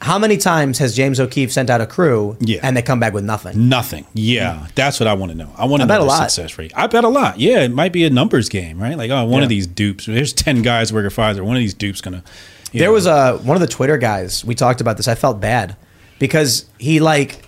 [0.00, 2.60] How many times has James O'Keefe sent out a crew Yeah.
[2.62, 3.68] and they come back with nothing?
[3.68, 4.06] Nothing.
[4.14, 4.64] Yeah, mm-hmm.
[4.74, 5.52] that's what I want to know.
[5.56, 6.72] I want to bet know the success rate.
[6.74, 7.38] I bet a lot.
[7.38, 8.96] Yeah, it might be a numbers game, right?
[8.96, 9.44] Like, oh, one Yeah.
[9.44, 10.06] of these dupes.
[10.06, 11.42] There's ten guys working for Pfizer.
[11.44, 12.24] One of these dupes gonna.
[12.72, 12.92] There know.
[12.92, 14.44] was a one of the Twitter guys.
[14.44, 15.06] We talked about this.
[15.06, 15.76] I felt bad
[16.18, 17.44] because he like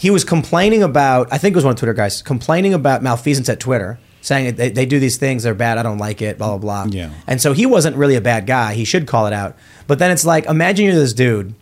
[0.00, 1.28] he was complaining about.
[1.30, 4.70] I think it was one of Twitter guys complaining about malfeasance at Twitter, saying they,
[4.70, 5.42] they do these things.
[5.42, 5.76] They're bad.
[5.76, 6.38] I don't like it.
[6.38, 6.86] Blah blah blah.
[6.90, 7.10] Yeah.
[7.26, 8.72] And so he wasn't really a bad guy.
[8.72, 9.56] He should call it out.
[9.86, 11.54] But then it's like imagine you're this dude,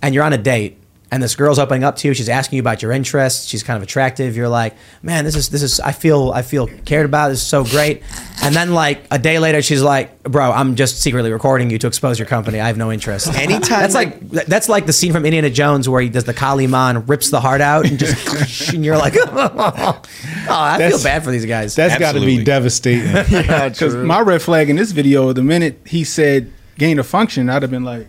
[0.00, 0.78] and you're on a date.
[1.12, 2.14] And this girl's opening up to you.
[2.14, 3.46] She's asking you about your interests.
[3.46, 4.34] She's kind of attractive.
[4.34, 5.78] You're like, man, this is this is.
[5.78, 7.28] I feel I feel cared about.
[7.28, 8.02] This is so great.
[8.42, 11.86] And then like a day later, she's like, bro, I'm just secretly recording you to
[11.86, 12.60] expose your company.
[12.60, 13.28] I have no interest.
[13.34, 16.66] Anytime, That's like that's like the scene from Indiana Jones where he does the Kali
[16.66, 20.00] Man, rips the heart out, and just and you're like, oh,
[20.48, 21.74] I feel bad for these guys.
[21.74, 23.04] That's got to be devastating.
[23.06, 24.06] Yeah, Because true.
[24.06, 27.70] my red flag in this video, the minute he said gain of function, I'd have
[27.70, 28.06] been like,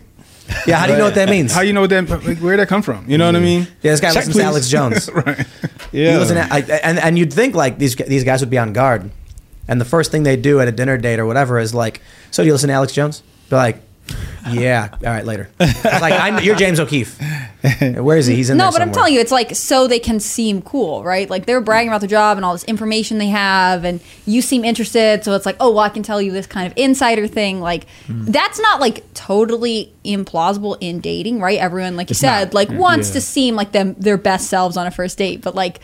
[0.66, 1.52] yeah, how do you know what that means?
[1.52, 2.08] how do you know what that?
[2.10, 3.08] Like, where'd that come from?
[3.08, 3.44] You know what I mm-hmm.
[3.44, 3.60] mean?
[3.82, 4.42] yeah, this guy Check, listens to.
[4.42, 5.10] Alex Jones.
[5.26, 5.46] right.
[5.92, 6.12] yeah.
[6.12, 8.72] You listen to, I, and and you'd think like these these guys would be on
[8.72, 9.10] guard,
[9.68, 12.42] and the first thing they do at a dinner date or whatever is like, so
[12.42, 13.22] do you listen to Alex Jones?
[13.48, 13.82] Be like,
[14.50, 15.48] yeah, all right, later.
[15.58, 17.18] It's like I, you're James O'Keefe.
[17.80, 18.34] Where is he?
[18.36, 21.02] He's in the no but i'm telling you it's like so they can seem cool
[21.02, 24.42] right like they're bragging about the job and all this information they have and you
[24.42, 27.26] seem interested so it's like oh well i can tell you this kind of insider
[27.26, 28.26] thing like Hmm.
[28.26, 33.20] that's not like totally implausible in dating right everyone like you said like wants to
[33.22, 35.80] seem like them their best selves on a first date but like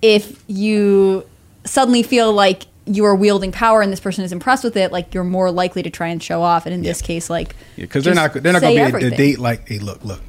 [0.00, 1.26] if you
[1.66, 5.12] suddenly feel like you are wielding power and this person is impressed with it like
[5.14, 8.14] you're more likely to try and show off and in this case like Because they're
[8.14, 9.10] not they're not gonna be a, everything.
[9.10, 10.20] the date like, hey, look, look.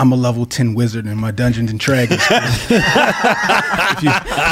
[0.00, 2.22] I'm a level ten wizard in my Dungeons and Dragons.
[2.30, 4.10] if, you,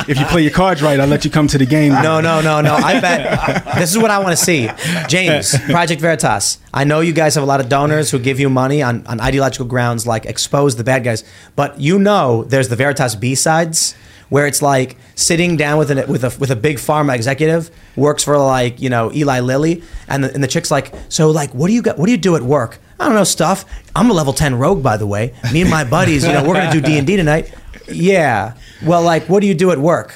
[0.09, 1.93] if you play your cards right, I'll let you come to the game.
[1.93, 2.75] No, no, no, no.
[2.75, 4.69] I bet this is what I want to see.
[5.07, 6.59] James, Project Veritas.
[6.75, 9.21] I know you guys have a lot of donors who give you money on, on
[9.21, 11.23] ideological grounds, like expose the bad guys.
[11.55, 13.95] But you know, there's the Veritas B sides
[14.29, 18.25] where it's like sitting down with an, with a with a big pharma executive works
[18.25, 21.69] for like you know Eli Lilly, and the, and the chick's like, so like, what
[21.69, 21.99] do you got?
[21.99, 22.79] What do you do at work?
[22.99, 23.65] I don't know stuff.
[23.95, 25.35] I'm a level ten rogue, by the way.
[25.53, 27.53] Me and my buddies, you know, we're gonna do D and D tonight.
[27.89, 28.55] Yeah.
[28.85, 30.15] Well, like, what do you do at work?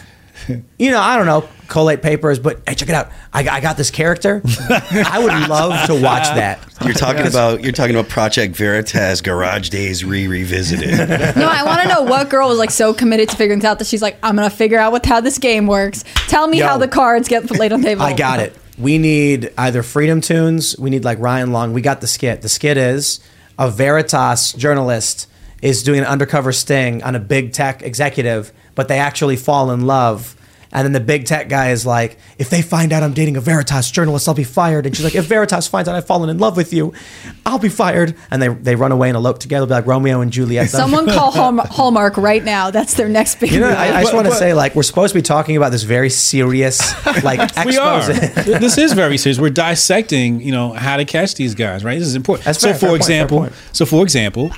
[0.78, 3.10] You know, I don't know, collate papers, but hey, check it out.
[3.34, 4.40] I, I got this character.
[4.70, 6.58] I would love to watch that.
[6.82, 10.90] You're talking about you're talking about Project Veritas Garage Days re revisited.
[11.36, 13.78] No, I want to know what girl was like so committed to figuring this out
[13.78, 16.02] that she's like, I'm gonna figure out what how this game works.
[16.28, 16.66] Tell me Yo.
[16.66, 18.02] how the cards get laid on the table.
[18.02, 18.56] I got it.
[18.78, 20.78] We need either Freedom Tunes.
[20.78, 21.74] We need like Ryan Long.
[21.74, 22.40] We got the skit.
[22.40, 23.20] The skit is
[23.58, 25.28] a Veritas journalist
[25.60, 29.86] is doing an undercover sting on a big tech executive, but they actually fall in
[29.86, 30.34] love.
[30.72, 33.40] And then the big tech guy is like, if they find out I'm dating a
[33.40, 34.87] Veritas journalist, I'll be fired.
[34.87, 36.92] And she's like, if Veritas finds out I've fallen in love with you,
[37.44, 38.14] I'll be fired.
[38.30, 40.70] And they, they run away and elope together, be like Romeo and Juliet.
[40.70, 42.70] Someone call Hallmark, Hallmark right now.
[42.70, 43.50] That's their next big.
[43.50, 45.72] You know, I, I just want to say, like, we're supposed to be talking about
[45.72, 46.80] this very serious,
[47.24, 48.06] like, we are.
[48.06, 49.40] this is very serious.
[49.40, 51.98] We're dissecting, you know, how to catch these guys, right?
[51.98, 52.44] This is important.
[52.44, 53.52] That's so, fair, for fair example, point.
[53.72, 54.52] so for example,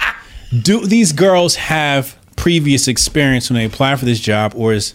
[0.61, 4.94] do these girls have previous experience when they apply for this job, or is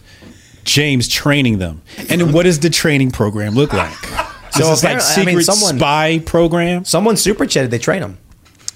[0.68, 1.82] James training them?
[2.10, 3.96] And what does the training program look like?
[4.52, 6.84] So it's like apparently- I secret mean, someone- spy program.
[6.84, 8.18] Someone super chatted, they train them.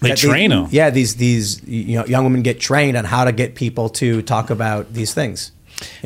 [0.02, 0.68] They that train 'em.
[0.70, 4.22] Yeah, these these you know young women get trained on how to get people to
[4.22, 5.52] talk about these things.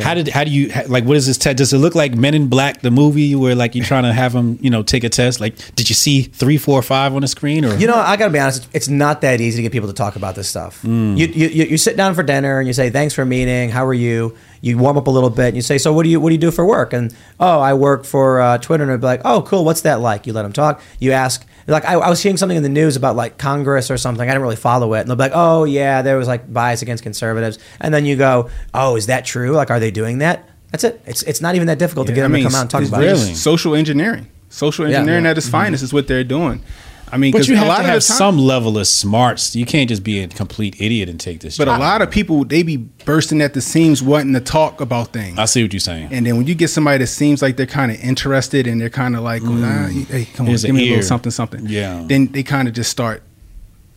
[0.01, 1.03] How did how do you like?
[1.03, 1.57] What is this test?
[1.57, 4.31] Does it look like Men in Black, the movie, where like you're trying to have
[4.31, 5.41] them, you know, take a test?
[5.41, 7.65] Like, did you see three, four, five on the screen?
[7.65, 8.69] Or You know, I gotta be honest.
[8.71, 10.81] It's not that easy to get people to talk about this stuff.
[10.83, 11.17] Mm.
[11.17, 13.69] You you you sit down for dinner and you say, "Thanks for meeting.
[13.71, 16.09] How are you?" You warm up a little bit and you say, "So what do
[16.09, 18.83] you what do you do for work?" And oh, I work for uh, Twitter.
[18.83, 19.63] And they'll be like, "Oh, cool.
[19.63, 20.81] What's that like?" You let them talk.
[20.99, 23.97] You ask, like, I, I was seeing something in the news about like Congress or
[23.97, 24.27] something.
[24.27, 25.01] I didn't really follow it.
[25.01, 28.15] And they'll be like, "Oh yeah, there was like bias against conservatives." And then you
[28.15, 29.51] go, "Oh, is that true?
[29.51, 30.99] Like, are they doing that?" That's it.
[31.05, 32.69] It's it's not even that difficult to get I them mean, to come out and
[32.71, 33.35] talk about just it.
[33.35, 34.27] Social engineering.
[34.49, 35.31] Social engineering Yeah.
[35.31, 36.63] at its finest is what they're doing.
[37.11, 38.77] I mean, but 'cause you a have lot to of have the time, some level
[38.77, 39.55] of smarts.
[39.55, 41.57] You can't just be a complete idiot and take this.
[41.57, 45.13] But a lot of people they be bursting at the seams, wanting to talk about
[45.13, 45.37] things.
[45.37, 46.09] I see what you're saying.
[46.11, 48.89] And then when you get somebody that seems like they're kind of interested and they're
[48.89, 51.65] kind of like, ah, hey, come on, give me a little something, something.
[51.67, 52.03] Yeah.
[52.07, 53.23] Then they kind of just start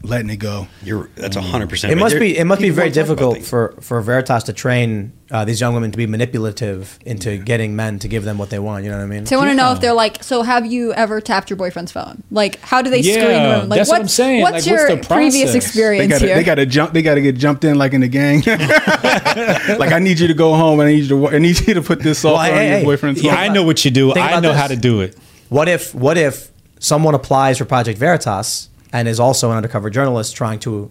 [0.03, 0.69] letting it go.
[0.83, 1.93] You're that's hundred percent.
[1.93, 5.61] It must be it must be very difficult for for Veritas to train uh, these
[5.61, 8.85] young women to be manipulative into getting men to give them what they want.
[8.85, 9.27] You know what I mean?
[9.27, 11.93] So I want to know if they're like, so have you ever tapped your boyfriend's
[11.93, 12.23] phone?
[12.31, 13.69] Like, how do they Yeah, screen them?
[13.69, 14.43] Like, that's what I'm saying.
[14.43, 16.35] What's Like, your what's the previous experience They gotta, here?
[16.37, 16.93] they gotta jump.
[16.93, 18.43] They gotta get jumped in like in the gang.
[19.79, 20.81] like I need you to go home.
[20.81, 21.29] I need you to.
[21.29, 23.41] I need you to put this Well, software hey, on your hey, boyfriend's yeah, phone.
[23.41, 24.15] I know what you do.
[24.15, 24.61] I know this.
[24.61, 25.17] how to do it.
[25.49, 30.37] What if what if someone applies for Project Veritas and is also an undercover journalist
[30.37, 30.91] trying to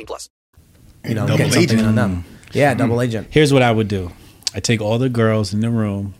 [0.05, 0.29] plus.
[1.05, 1.87] you know Double get something agent.
[1.87, 2.25] on them.
[2.53, 2.79] Yeah, mm-hmm.
[2.79, 3.27] double agent.
[3.31, 4.11] Here's what I would do.
[4.53, 6.13] I take all the girls in the room,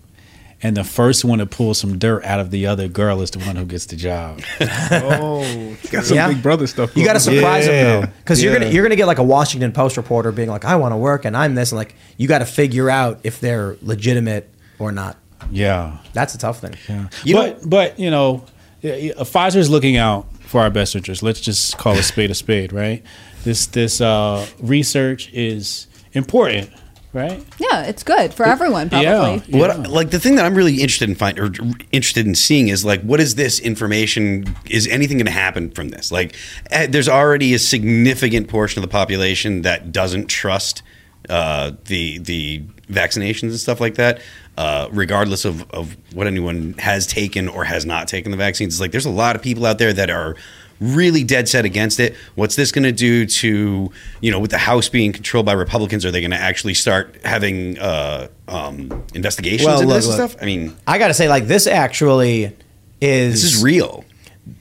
[0.64, 3.40] and the first one to pull some dirt out of the other girl is the
[3.40, 4.42] one who gets the job.
[4.62, 6.30] oh, got some Yeah.
[6.30, 6.96] Big Brother stuff.
[6.96, 7.44] You got to going on.
[7.44, 10.50] surprise them though, because you're gonna you're gonna get like a Washington Post reporter being
[10.50, 13.20] like, "I want to work and I'm this," and like you got to figure out
[13.24, 15.18] if they're legitimate or not.
[15.52, 15.98] Yeah.
[16.14, 16.76] That's a tough thing.
[17.24, 17.34] Yeah.
[17.34, 18.46] but but you know,
[18.82, 21.24] yeah, yeah, Pfizer's looking out for our best interest.
[21.24, 23.04] Let's just call a spade a spade, right?
[23.44, 26.70] This this uh, research is important,
[27.14, 27.44] right?
[27.58, 29.44] yeah, it's good for everyone, probably.
[29.48, 29.58] Yeah.
[29.58, 31.52] What like the thing that I'm really interested in find or
[31.92, 34.56] interested in seeing is like what is this information?
[34.70, 36.12] Is anything going to happen from this?
[36.12, 36.36] Like,
[36.70, 40.84] eh, there's already a significant portion of the population that doesn't trust
[41.30, 44.22] uh, the the vaccinations and stuff like that.
[44.58, 48.82] Uh, regardless of, of what anyone has taken or has not taken the vaccines, it's
[48.82, 50.36] like there's a lot of people out there that are
[50.82, 52.16] really dead set against it.
[52.36, 56.06] What's this going to do to you know with the House being controlled by Republicans?
[56.06, 60.18] Are they going to actually start having uh, um, investigations Well, into look, this and
[60.18, 60.32] look.
[60.32, 60.42] stuff?
[60.42, 62.56] I mean, I got to say, like this actually
[63.00, 64.04] is this is real.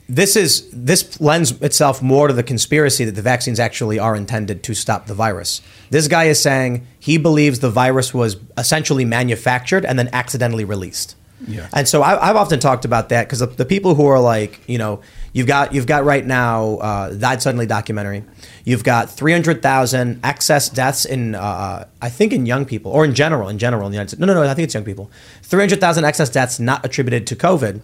[0.08, 4.62] This is this lends itself more to the conspiracy that the vaccines actually are intended
[4.64, 5.62] to stop the virus.
[5.88, 11.16] This guy is saying he believes the virus was essentially manufactured and then accidentally released.
[11.46, 11.68] Yeah.
[11.72, 14.60] And so I, I've often talked about that because the, the people who are like,
[14.68, 15.00] you know,
[15.32, 18.24] you've got you've got right now uh, died suddenly documentary.
[18.64, 23.04] You've got three hundred thousand excess deaths in uh, I think in young people or
[23.04, 24.20] in general in general in the United States.
[24.20, 24.42] No, no, no.
[24.42, 25.10] I think it's young people.
[25.42, 27.80] Three hundred thousand excess deaths not attributed to COVID,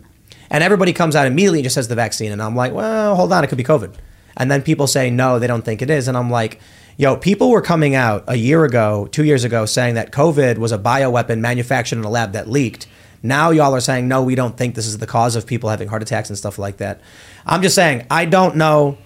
[0.50, 2.32] and everybody comes out immediately and just says the vaccine.
[2.32, 3.94] And I'm like, well, hold on, it could be COVID.
[4.37, 6.09] And then people say no, they don't think it is.
[6.09, 6.61] And I'm like,
[6.98, 10.72] yo, people were coming out a year ago, two years ago, saying that COVID was
[10.72, 12.87] a bioweapon manufactured in a lab that leaked.
[13.22, 15.88] Now y'all are saying no, we don't think this is the cause of people having
[15.88, 17.00] heart attacks and stuff like that.
[17.44, 18.98] I'm just saying I don't know.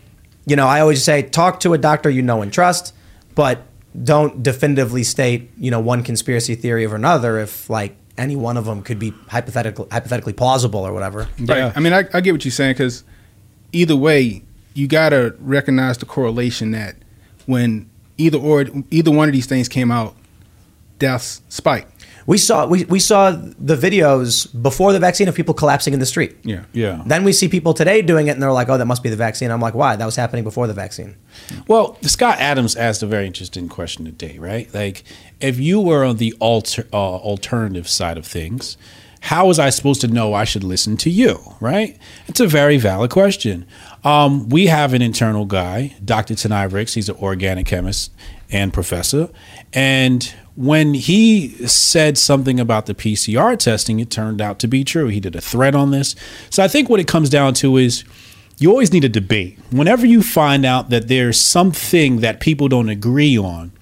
[0.46, 2.94] You know, I always say talk to a doctor you know and trust,
[3.34, 3.62] but
[4.04, 8.66] don't definitively state you know one conspiracy theory or another if like any one of
[8.66, 11.28] them could be hypothetically hypothetically plausible or whatever.
[11.38, 11.72] Right.
[11.74, 13.02] I mean, I, I get what you're saying because
[13.72, 14.42] either way,
[14.74, 16.96] you got to recognize the correlation that
[17.46, 20.14] when either or either one of these things came out,
[20.98, 21.88] deaths spike.
[22.26, 26.06] We saw we, we saw the videos before the vaccine of people collapsing in the
[26.06, 26.36] street.
[26.42, 26.64] Yeah.
[26.72, 27.02] Yeah.
[27.06, 29.16] Then we see people today doing it and they're like, "Oh, that must be the
[29.16, 29.96] vaccine." I'm like, "Why?
[29.96, 31.16] That was happening before the vaccine."
[31.66, 34.72] Well, Scott Adams asked a very interesting question today, right?
[34.74, 35.04] Like,
[35.40, 38.76] if you were on the alter, uh, alternative side of things,
[39.20, 41.96] how was I supposed to know I should listen to you, right?
[42.26, 43.66] It's a very valid question.
[44.02, 46.34] Um, we have an internal guy, Dr.
[46.34, 46.94] Tanai Ricks.
[46.94, 48.12] He's an organic chemist
[48.52, 49.28] and professor.
[49.72, 55.08] And when he said something about the PCR testing, it turned out to be true.
[55.08, 56.14] He did a thread on this.
[56.50, 58.04] So I think what it comes down to is
[58.58, 59.58] you always need a debate.
[59.70, 63.72] Whenever you find out that there's something that people don't agree on,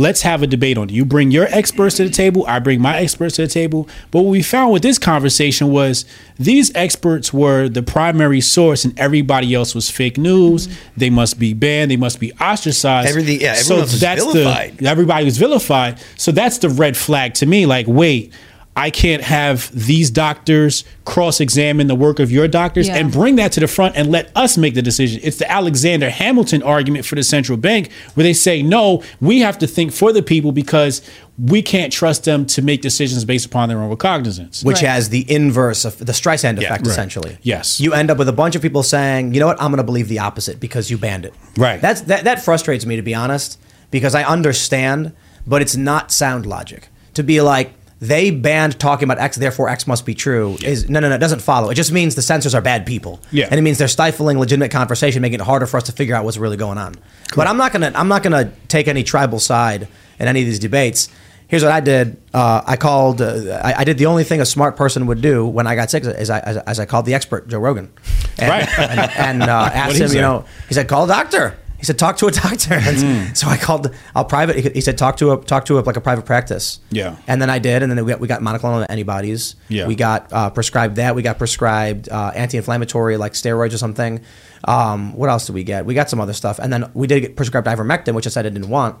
[0.00, 0.92] let's have a debate on it.
[0.92, 3.88] You bring your experts to the table, I bring my experts to the table.
[4.10, 6.04] But what we found with this conversation was
[6.38, 10.68] these experts were the primary source and everybody else was fake news.
[10.96, 13.08] They must be banned, they must be ostracized.
[13.08, 14.78] Everything- yeah, everyone else was vilified.
[14.78, 15.98] the everybody was vilified.
[16.16, 17.66] So that's the red flag to me.
[17.66, 18.32] Like, wait,
[18.76, 22.96] I can't have these doctors cross examine the work of your doctors Yeah.
[22.98, 25.20] and bring that to the front and let us make the decision.
[25.24, 29.58] It's the Alexander Hamilton argument for the central bank where they say, no, we have
[29.58, 31.02] to think for the people because
[31.36, 34.62] we can't trust them to make decisions based upon their own recognizance.
[34.62, 36.86] which has the inverse of the Streisand effect, right.
[36.86, 37.38] essentially.
[37.42, 37.80] Yes.
[37.80, 39.84] You end up with a bunch of people saying, you know what, I'm going to
[39.84, 41.34] believe the opposite because you banned it.
[41.56, 41.80] Right.
[41.80, 43.58] That's that, that frustrates me to be honest,
[43.90, 45.12] because I understand,
[45.46, 49.86] but it's not sound logic to be like they banned talking about X, therefore X
[49.86, 50.56] must be true.
[50.62, 51.14] Is no, no, no.
[51.14, 51.68] It doesn't follow.
[51.70, 53.20] It just means the censors are bad people.
[53.30, 53.46] Yeah.
[53.50, 56.24] and it means they're stifling legitimate conversation, making it harder for us to figure out
[56.24, 56.94] what's really going on.
[57.36, 59.86] But I'm not gonna, I'm not gonna take any tribal side
[60.18, 61.08] in any of these debates.
[61.48, 62.16] Here's what I did.
[62.32, 63.20] Uh, I called.
[63.20, 65.90] Uh, I, I did the only thing a smart person would do when I got
[65.90, 67.92] sick, is I, as, as I called the expert, Joe Rogan,
[68.38, 68.78] and, Right.
[68.78, 70.12] and, and, uh, asked him.
[70.12, 73.36] You know, he said, "Call a doctor." He said, "Talk to a doctor." And Mm.
[73.36, 73.92] So I called.
[74.14, 74.56] I'll private.
[74.56, 77.16] he- He said, "Talk to a talk to a, like a private practice." Yeah.
[77.26, 79.56] And then I did, and then we got, we got monoclonal antibodies.
[79.68, 79.86] Yeah.
[79.88, 81.14] We got uh, prescribed that.
[81.14, 84.20] We got prescribed uh, anti-inflammatory like steroids or something.
[84.64, 85.86] Um, what else did we get?
[85.86, 88.44] We got some other stuff, and then we did get prescribed ivermectin, which I said
[88.46, 88.96] I didn't want.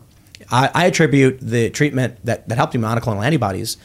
[0.50, 3.76] I, I attribute the treatment that, that helped me monoclonal antibodies,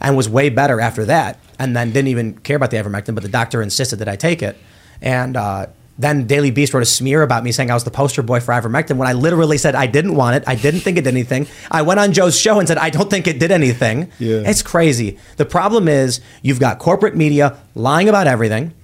[0.00, 3.24] and was way better after that, and then didn't even care about the ivermectin, but
[3.24, 4.56] the doctor insisted that I take it,
[5.02, 5.36] and.
[5.36, 5.66] Uh,
[5.98, 8.52] then Daily Beast wrote a smear about me saying I was the poster boy for
[8.52, 10.44] ivermectin when I literally said I didn't want it.
[10.46, 11.46] I didn't think it did anything.
[11.70, 14.10] I went on Joe's show and said I don't think it did anything.
[14.18, 14.42] Yeah.
[14.44, 15.18] It's crazy.
[15.36, 18.74] The problem is you've got corporate media lying about everything.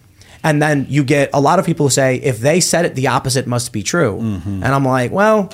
[0.42, 3.08] And then you get a lot of people who say if they said it, the
[3.08, 4.18] opposite must be true.
[4.18, 4.62] Mm-hmm.
[4.62, 5.52] And I'm like, well,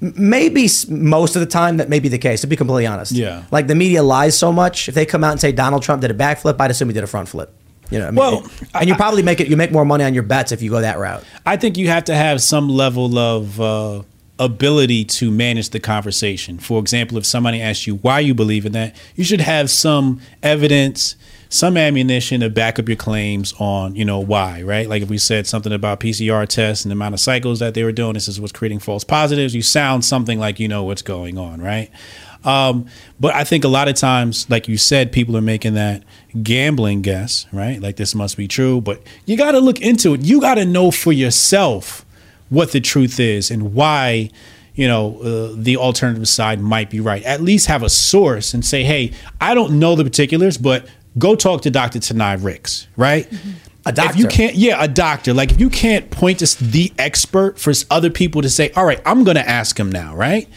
[0.00, 3.12] maybe most of the time that may be the case, to be completely honest.
[3.12, 3.44] Yeah.
[3.50, 4.88] Like the media lies so much.
[4.88, 7.04] If they come out and say Donald Trump did a backflip, I'd assume he did
[7.04, 7.54] a front flip.
[7.90, 9.48] You know, I mean, Well, and you probably make it.
[9.48, 11.24] You make more money on your bets if you go that route.
[11.46, 14.02] I think you have to have some level of uh,
[14.38, 16.58] ability to manage the conversation.
[16.58, 20.20] For example, if somebody asks you why you believe in that, you should have some
[20.42, 21.16] evidence,
[21.48, 24.88] some ammunition to back up your claims on, you know, why, right?
[24.88, 27.82] Like if we said something about PCR tests and the amount of cycles that they
[27.82, 31.02] were doing, this is what's creating false positives, you sound something like you know what's
[31.02, 31.90] going on, right?
[32.44, 32.86] Um,
[33.18, 36.04] but I think a lot of times, like you said, people are making that
[36.42, 37.80] gambling guess, right?
[37.80, 40.22] Like this must be true, but you got to look into it.
[40.22, 42.04] You got to know for yourself
[42.48, 44.30] what the truth is and why,
[44.74, 47.22] you know, uh, the alternative side might be right.
[47.24, 50.86] At least have a source and say, hey, I don't know the particulars, but
[51.18, 51.98] go talk to Dr.
[51.98, 53.30] Tanai Ricks, right?
[53.84, 54.10] A doctor.
[54.12, 55.34] If you can't, yeah, a doctor.
[55.34, 59.00] Like if you can't point to the expert for other people to say, all right,
[59.04, 60.48] I'm going to ask him now, right?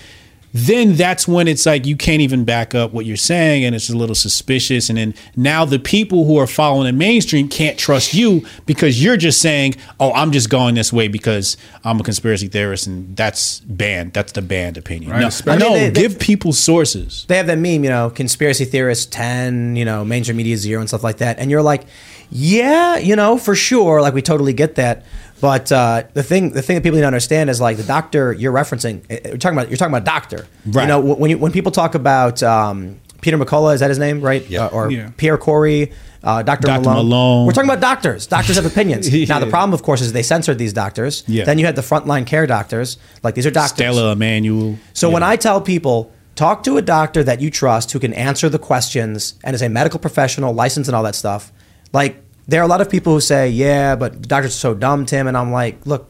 [0.53, 3.89] Then that's when it's like you can't even back up what you're saying, and it's
[3.89, 4.89] a little suspicious.
[4.89, 9.15] And then now the people who are following the mainstream can't trust you because you're
[9.17, 13.61] just saying, "Oh, I'm just going this way because I'm a conspiracy theorist," and that's
[13.61, 14.13] banned.
[14.13, 15.11] That's the banned opinion.
[15.11, 17.25] Right, no, no, I mean, they- give people sources.
[17.29, 20.89] they have that meme, you know, conspiracy theorists 10, you know, mainstream media zero and
[20.89, 21.39] stuff like that.
[21.39, 21.83] And you're like,
[22.29, 24.01] yeah, you know, for sure.
[24.01, 25.05] Like we totally get that.
[25.41, 28.31] But uh, the thing, the thing that people need to understand is like the doctor
[28.31, 29.03] you're referencing.
[29.09, 30.47] eh, You're talking about, you're talking about a doctor.
[30.67, 30.83] Right.
[30.83, 34.21] You know, when you, when people talk about um, Peter McCullough, is that his name,
[34.21, 34.47] right?
[34.49, 34.65] Yeah.
[34.65, 35.09] Uh, or Yeah.
[35.17, 35.91] Pierre Kory,
[36.23, 36.67] uh, Dr.
[36.67, 36.81] Dr.
[36.81, 36.95] Malone.
[37.07, 37.45] Malone.
[37.47, 38.27] We're talking about doctors.
[38.27, 39.09] Doctors have opinions.
[39.29, 41.23] Now the problem, of course, is they censored these doctors.
[41.27, 41.45] Yeah.
[41.45, 42.97] Then you had the frontline care doctors.
[43.23, 43.77] Like these are doctors.
[43.77, 44.77] Stella Immanuel.
[44.93, 48.47] So when I tell people, talk to a doctor that you trust who can answer
[48.47, 51.51] the questions and is a medical professional, licensed and all that stuff,
[51.93, 55.05] like there are a lot of people who say, yeah, but doctors are so dumb,
[55.05, 55.27] Tim.
[55.27, 56.09] And I'm like, look,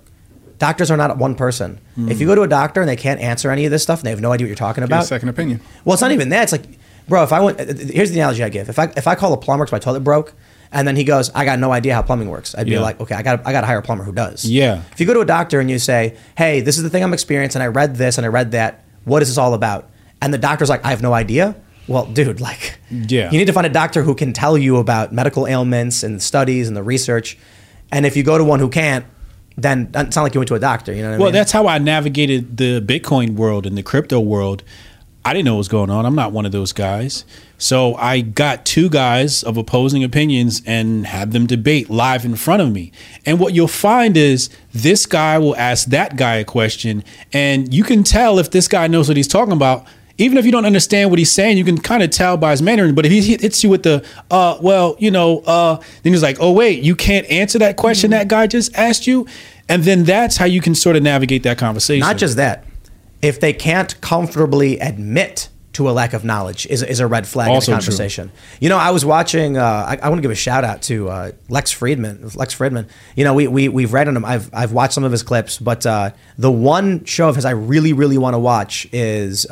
[0.58, 1.80] doctors are not one person.
[1.98, 4.06] If you go to a doctor and they can't answer any of this stuff and
[4.08, 5.62] they have no idea what you're talking Get a about, second opinion.
[5.86, 6.44] well, it's not even that.
[6.44, 6.66] It's like,
[7.08, 8.70] bro, if I went, uh, here's the analogy I give.
[8.70, 10.34] If I if I call a plumber because my toilet broke,
[10.72, 12.56] and then he goes, I got no idea how plumbing works.
[12.56, 12.82] I'd be Yeah.
[12.82, 14.46] like, okay, I got I got to hire a plumber who does.
[14.46, 14.82] Yeah.
[14.94, 17.14] If you go to a doctor and you say, hey, this is the thing I'm
[17.14, 18.84] experiencing, I read this and I read that.
[19.04, 19.90] What is this all about?
[20.22, 21.56] And the doctor's like, I have no idea.
[21.92, 23.30] Well, dude, like, Yeah.
[23.32, 26.68] you need to find a doctor who can tell you about medical ailments and studies
[26.68, 27.38] and the research.
[27.92, 29.06] And if you go to one who can't,
[29.58, 30.94] then it's not like you went to a doctor.
[30.94, 31.34] You know what I Well, mean?
[31.34, 34.64] that's how I navigated the Bitcoin world and the crypto world.
[35.24, 36.06] I didn't know what was going on.
[36.08, 37.26] I'm not one of those guys.
[37.60, 42.64] So I got two guys of opposing opinions and had them debate live in front
[42.64, 42.92] of me.
[43.24, 47.84] And what you'll find is this guy will ask that guy a question, and you
[47.84, 49.86] can tell if this guy knows what he's talking about
[50.18, 52.62] even if you don't understand what he's saying, you can kind of tell by his
[52.62, 52.92] manner.
[52.94, 56.38] But if he hits you with the, uh, well, you know, uh, then he's like,
[56.40, 59.28] oh wait, you can't answer that question that guy just asked you,
[59.68, 62.02] and then that's how you can sort of navigate that conversation.
[62.02, 62.66] Not just that.
[63.22, 67.50] If they can't comfortably admit to a lack of knowledge, is, is a red flag
[67.50, 67.82] Also in true.
[67.82, 68.32] the conversation.
[68.60, 69.58] You know, I was watching.
[69.58, 72.36] Uh, I, I want to give a shout out to uh, Lex Fridman.
[72.36, 72.90] Lex Fridman.
[73.16, 74.26] You know, we we we've read on him.
[74.26, 77.52] I've I've watched some of his clips, but uh, the one show of his I
[77.52, 79.46] really really want to watch is.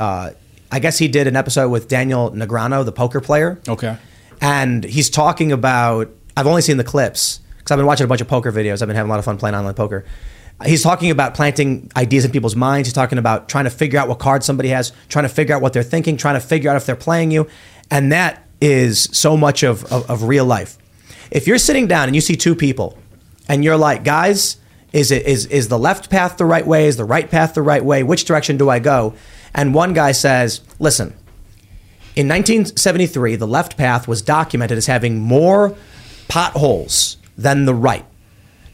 [0.72, 3.59] I guess he did an episode with Daniel Negreanu, the poker player.
[3.67, 3.97] Okay.
[4.41, 8.22] and he's talking about i've only seen the clips because i've been watching a bunch
[8.22, 8.82] of poker videos.
[8.82, 10.05] I've been having a lot of fun playing online poker.
[10.65, 12.88] He's talking about planting ideas in people's minds.
[12.88, 15.61] He's talking about trying to figure out what cards somebody has trying to figure out
[15.61, 17.47] what they're thinking trying to figure out if they're playing you.
[17.91, 20.78] And that is so much of, of, of real life.
[21.32, 22.97] If you're sitting down and you see two people
[23.47, 24.57] and you're like guys
[24.91, 26.88] is it is is the left path the right way?
[26.88, 28.03] Is the right path the right way?
[28.03, 29.13] Which direction do i go
[29.54, 31.14] and one guy says listen
[32.20, 35.74] in 1973, the left path was documented as having more
[36.28, 38.06] potholes than the right.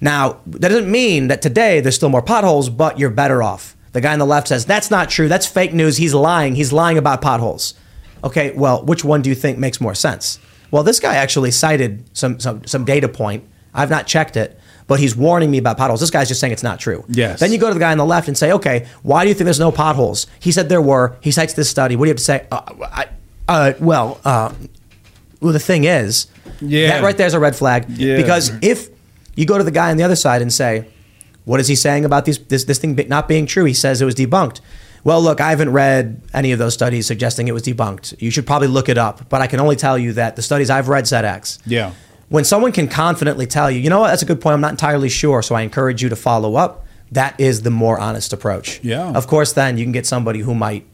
[0.01, 3.75] Now, that doesn't mean that today there's still more potholes, but you're better off.
[3.91, 5.27] The guy on the left says, that's not true.
[5.27, 5.97] That's fake news.
[5.97, 6.55] He's lying.
[6.55, 7.75] He's lying about potholes.
[8.23, 10.39] Okay, well, which one do you think makes more sense?
[10.71, 13.47] Well, this guy actually cited some, some, some data point.
[13.75, 15.99] I've not checked it, but he's warning me about potholes.
[15.99, 17.03] This guy's just saying it's not true.
[17.07, 17.39] Yes.
[17.39, 19.33] Then you go to the guy on the left and say, okay, why do you
[19.33, 20.27] think there's no potholes?
[20.39, 21.15] He said there were.
[21.21, 21.95] He cites this study.
[21.95, 22.47] What do you have to say?
[22.51, 23.07] Uh, I,
[23.47, 24.53] uh, well, uh,
[25.41, 26.27] well, the thing is,
[26.61, 26.87] Yeah.
[26.89, 27.89] that right there is a red flag.
[27.89, 28.17] Yeah.
[28.17, 28.89] Because if
[29.35, 30.87] you go to the guy on the other side and say,
[31.45, 33.65] what is he saying about these, this, this thing not being true?
[33.65, 34.61] He says it was debunked.
[35.03, 38.19] Well, look, I haven't read any of those studies suggesting it was debunked.
[38.19, 40.71] You should probably look it up, but I can only tell you that the studies
[40.71, 41.59] I've read said X.
[41.67, 41.91] Yeah.
[42.29, 44.71] When someone can confidently tell you, you know what, that's a good point, I'm not
[44.71, 48.79] entirely sure, so I encourage you to follow up, that is the more honest approach.
[48.83, 49.11] Yeah.
[49.11, 50.87] Of course, then you can get somebody who might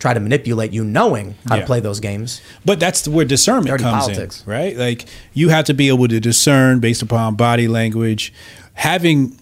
[0.00, 1.60] try to manipulate you knowing how Yeah.
[1.60, 2.40] to play those games.
[2.64, 4.42] But that's where discernment Dirty comes politics.
[4.44, 4.76] in, right?
[4.76, 8.32] Like you have to be able to discern based upon body language,
[8.74, 9.38] having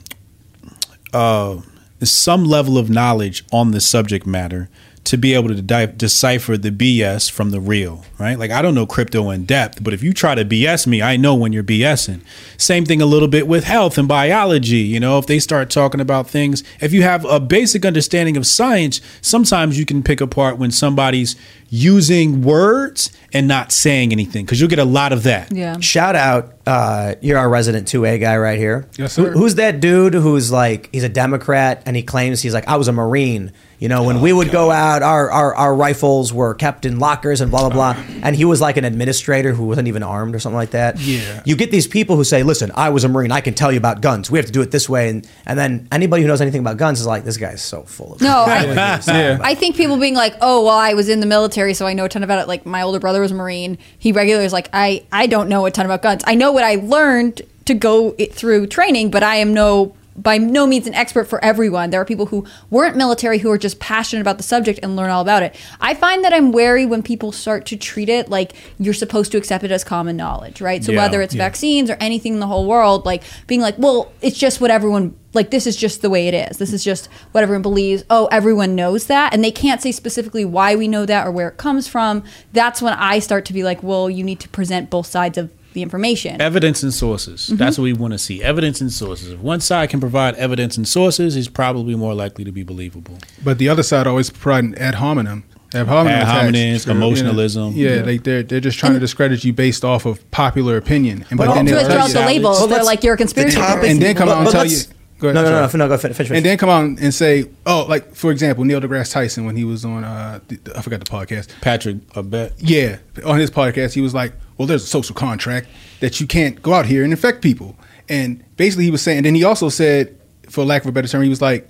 [1.14, 1.56] uh,
[2.02, 4.68] some level of knowledge on the subject matter
[5.02, 8.38] to be able to di- decipher the BS from the real, right?
[8.38, 11.16] Like I don't know crypto in depth, but if you try to BS me, I
[11.16, 12.20] know when you're BSing.
[12.58, 14.76] Same thing a little bit with health and biology.
[14.78, 18.46] You know, if they start talking about things, if you have a basic understanding of
[18.46, 21.34] science, sometimes you can pick apart when somebody's
[21.70, 25.50] using words and not saying anything because you'll get a lot of that.
[25.52, 25.78] Yeah.
[25.80, 28.86] Shout out, uh, you're our resident 2A guy right here.
[28.98, 29.30] Yes, Who- sir.
[29.32, 32.88] who's that dude who's like, he's a Democrat and he claims he's like, I was
[32.88, 33.52] a Marine.
[33.80, 37.40] You know, when we would go out, our, our, our rifles were kept in lockers
[37.40, 38.04] and blah, blah, blah.
[38.22, 41.00] And he was like an administrator who wasn't even armed or something like that.
[41.00, 41.42] Yeah.
[41.46, 43.32] You get these people who say, listen, I was a Marine.
[43.32, 44.30] I can tell you about guns.
[44.30, 45.08] We have to do it this way.
[45.08, 48.12] And, and then anybody who knows anything about guns is like, this guy's so full
[48.12, 49.38] of No, I, Yeah.
[49.42, 52.04] I think people being like, "Oh, well, I was in the military, so I know
[52.04, 53.78] a ton about it." Like my older brother was a Marine.
[53.98, 56.22] He regularly is like, "I I don't know a ton about guns.
[56.26, 60.38] I know what I learned to go it through training, but I am no." By
[60.38, 61.90] no means an expert for everyone.
[61.90, 65.10] There are people who weren't military who are just passionate about the subject and learn
[65.10, 65.56] all about it.
[65.80, 69.38] I find that I'm wary when people start to treat it like you're supposed to
[69.38, 70.84] accept it as common knowledge, right?
[70.84, 71.44] So Yeah, whether it's yeah.
[71.44, 75.16] vaccines or anything in the whole world, like being like, well, it's just what everyone
[75.32, 76.58] like this is just the way it is.
[76.58, 78.02] This is just what everyone believes.
[78.10, 81.48] Oh, everyone knows that and they can't say specifically why we know that or where
[81.48, 82.24] it comes from.
[82.52, 85.52] That's when I start to be like, well, you need to present both sides of
[85.72, 86.40] the information.
[86.40, 87.46] Evidence and sources.
[87.46, 87.56] Mm-hmm.
[87.56, 88.42] That's what we want to see.
[88.42, 89.32] Evidence and sources.
[89.32, 93.18] If one side can provide evidence and sources, he's probably more likely to be believable.
[93.44, 95.44] But the other side always providing ad hominem.
[95.72, 97.06] Ad hominem, Ad attacks, hominems, you know.
[97.06, 97.72] emotionalism.
[97.74, 98.02] Yeah, Yeah.
[98.02, 101.24] They, they're they're just trying to discredit you based off of popular opinion.
[101.30, 103.16] And Well, then they'll throw tell out you- the labels, Well, they're like you're a
[103.16, 103.90] conspiracy topic- theorist.
[103.92, 104.78] and then come out and tell you.
[105.20, 106.16] Go ahead, no, no, no, no, no, go finish.
[106.16, 106.30] finish.
[106.32, 109.64] And then come out and say, oh, like for example, Neil deGrasse Tyson when he
[109.64, 111.48] was on, uh, the, I forgot the podcast.
[111.60, 112.54] Patrick, I bet.
[112.58, 112.96] Yeah,
[113.26, 115.68] on his podcast, he was like, "Well, there's a social contract
[116.00, 117.76] that you can't go out here and infect people."
[118.10, 119.16] And basically, he was saying.
[119.16, 120.18] And then he also said,
[120.50, 121.66] for lack of a better term, he was like,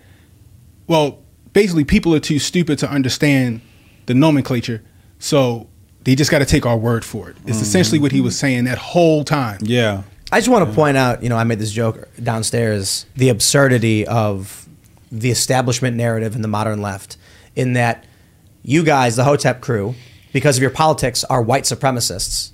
[0.88, 1.20] "Well,
[1.52, 3.60] basically, people are too stupid to understand
[4.06, 4.82] the nomenclature,
[5.20, 5.68] so
[6.02, 8.64] they just got to take our word for it." It's essentially what he was saying
[8.64, 9.60] that whole time.
[9.62, 10.02] Yeah.
[10.32, 14.04] I just want to point out, you know, I made this joke downstairs, the absurdity
[14.04, 14.66] of
[15.12, 17.16] the establishment narrative in the modern left,
[17.54, 18.04] in that
[18.64, 19.94] you guys, the Hotep crew,
[20.32, 22.50] because of your politics, are white supremacists.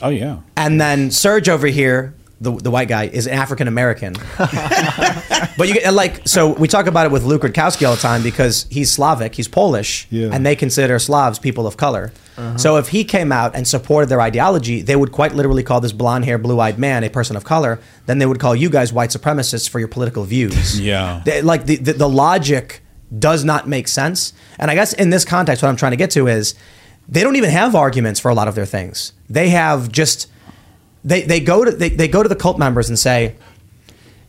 [0.00, 0.38] Oh yeah.
[0.56, 4.14] And then Serge over here, the, the white guy, is African American.
[4.38, 8.22] but you get like so we talk about it with Luke Rutkowski all the time
[8.22, 10.30] because he's Slavic, he's Polish, Yeah.
[10.32, 12.12] and they consider Slavs people of color.
[12.36, 12.56] Uh-huh.
[12.58, 15.92] So if he came out and supported their ideology, they would quite literally call this
[15.92, 17.78] blonde haired, blue eyed man a person of color.
[18.06, 20.80] Then they would call you guys white supremacists for your political views.
[20.92, 21.22] Yeah.
[21.24, 22.82] They- like the, the the logic
[23.16, 24.32] does not make sense.
[24.58, 26.54] And I guess in this context, what I'm trying to get to is
[27.12, 29.12] they don't even have arguments for a lot of their things.
[29.28, 30.28] They have just
[31.04, 33.36] they they go to they, they go to the cult members and say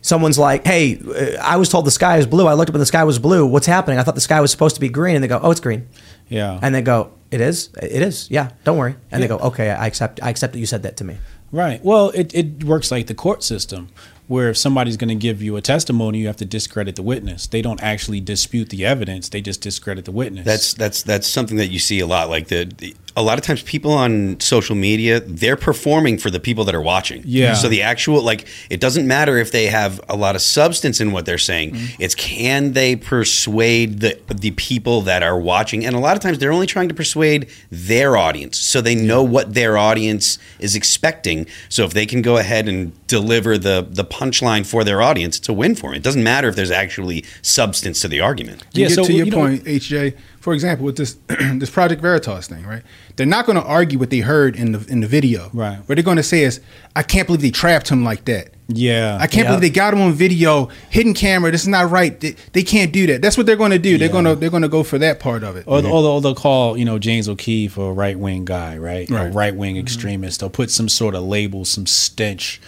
[0.02, 2.46] someone's like hey uh, i was told the sky is blue.
[2.46, 3.46] I looked up and the sky was blue.
[3.46, 3.98] What's happening?
[3.98, 5.14] I thought the sky was supposed to be green.
[5.14, 5.88] And they go oh it's green.
[6.28, 6.58] Yeah.
[6.60, 7.70] and they go it is?
[7.82, 8.30] It is.
[8.30, 8.50] Yeah.
[8.64, 8.96] Don't worry.
[9.10, 11.16] And they go okay i accept i accept that you said that to me.
[11.52, 11.82] Right.
[11.84, 13.88] Well, it, it works like the court system,
[14.26, 17.46] where if somebody's going to give you a testimony, you have to discredit the witness.
[17.46, 20.44] They don't actually dispute the evidence; they just discredit the witness.
[20.44, 22.30] That's that's that's something that you see a lot.
[22.30, 26.40] Like the, the a lot of times people on social media they're performing for the
[26.40, 27.22] people that are watching.
[27.24, 27.54] Yeah.
[27.54, 31.12] So the actual like it doesn't matter if they have a lot of substance in
[31.12, 31.72] what they're saying.
[31.72, 32.02] Mm-hmm.
[32.02, 35.86] It's can they persuade the the people that are watching?
[35.86, 39.22] And a lot of times they're only trying to persuade their audience, so they know
[39.22, 41.46] what their audience is expecting.
[41.68, 45.48] So if they can go ahead and deliver the the punchline for their audience, it's
[45.48, 45.94] a win for them.
[45.94, 48.60] It doesn't matter if there's actually substance to the argument.
[48.72, 50.14] To Yeah, get so, to your you know- point, HJ.
[50.44, 51.14] For example, with this
[51.54, 52.82] this Project Veritas thing, right?
[53.16, 55.48] They're not going to argue what they heard in the in the video.
[55.54, 55.78] Right.
[55.86, 56.60] What they're going to say is,
[56.94, 58.50] "I can't believe they trapped him like that.
[58.68, 59.16] yeah.
[59.18, 59.56] I can't Yeah.
[59.56, 61.50] believe they got him on video, hidden camera.
[61.50, 62.18] This is not right.
[62.20, 63.22] They, they can't do that.
[63.22, 63.96] That's what they're going to do.
[63.96, 65.64] They're going to they're going to go for that part of it.
[65.66, 69.08] Or, or, they'll, or they'll call you know James O'Keefe a right wing guy, right?
[69.10, 69.32] A Right.
[69.34, 70.40] right wing extremist.
[70.40, 72.60] They'll put some sort of label, some stench,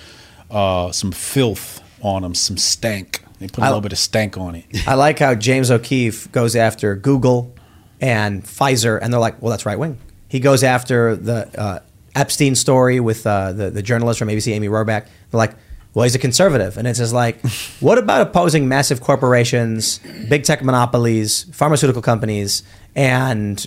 [0.51, 3.23] uh, some filth on them, some stank.
[3.39, 4.65] They put a I- little bit of stank on it.
[4.89, 7.53] i like how james o'keefe goes after google
[8.01, 9.99] and pfizer and they're like well that's right wing.
[10.29, 11.79] He goes after the uh,
[12.15, 15.55] epstein story with uh, the, the journalist from abc amy robach they're like
[15.95, 16.77] well he's a conservative.
[16.77, 17.41] And it's just like
[17.81, 22.63] what about opposing massive corporations big tech monopolies pharmaceutical companies
[22.95, 23.67] and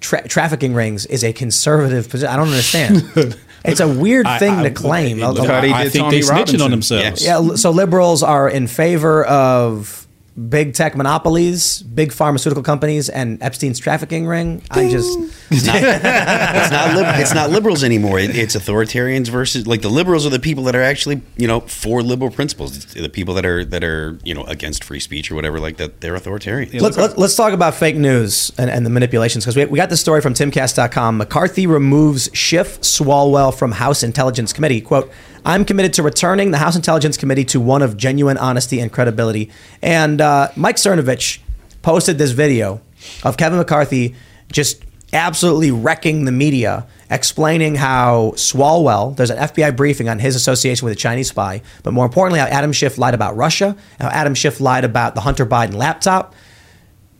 [0.00, 3.36] tra- trafficking rings is a conservative position i don't understand.
[3.64, 5.18] It's a weird I- thing I- to claim.
[5.18, 6.62] Look, how they I did think Tommy they snitching Robinson.
[6.62, 7.24] on themselves.
[7.24, 10.01] Yeah, so liberals are in favor of
[10.48, 14.62] big tech monopolies, big pharmaceutical companies, and Epstein's trafficking ring.
[14.70, 15.18] I just
[15.50, 18.18] It's not, it's not, lib- it's not liberals anymore.
[18.18, 21.60] It, it's authoritarians versus like the liberals are the people that are actually you know
[21.60, 22.76] for liberal principles.
[22.76, 25.76] It's the people that are that are you know against free speech or whatever like
[25.76, 26.00] that.
[26.00, 26.78] They're authoritarian.
[26.78, 29.90] let's, let, let's talk about fake news and, and the manipulations because we, we got
[29.90, 31.18] this story from timcast.com.
[31.18, 34.80] McCarthy removes Schiff Swalwell from House Intelligence Committee.
[34.80, 35.10] Quote,
[35.44, 39.50] I'm committed to returning the House Intelligence Committee to one of genuine honesty and credibility.
[39.82, 41.40] And uh, Mike Cernovich
[41.82, 42.80] posted this video
[43.24, 44.14] of Kevin McCarthy
[44.52, 50.84] just absolutely wrecking the media, explaining how Swalwell, there's an FBI briefing on his association
[50.84, 54.34] with a Chinese spy, but more importantly, how Adam Schiff lied about Russia, how Adam
[54.34, 56.34] Schiff lied about the Hunter Biden laptop,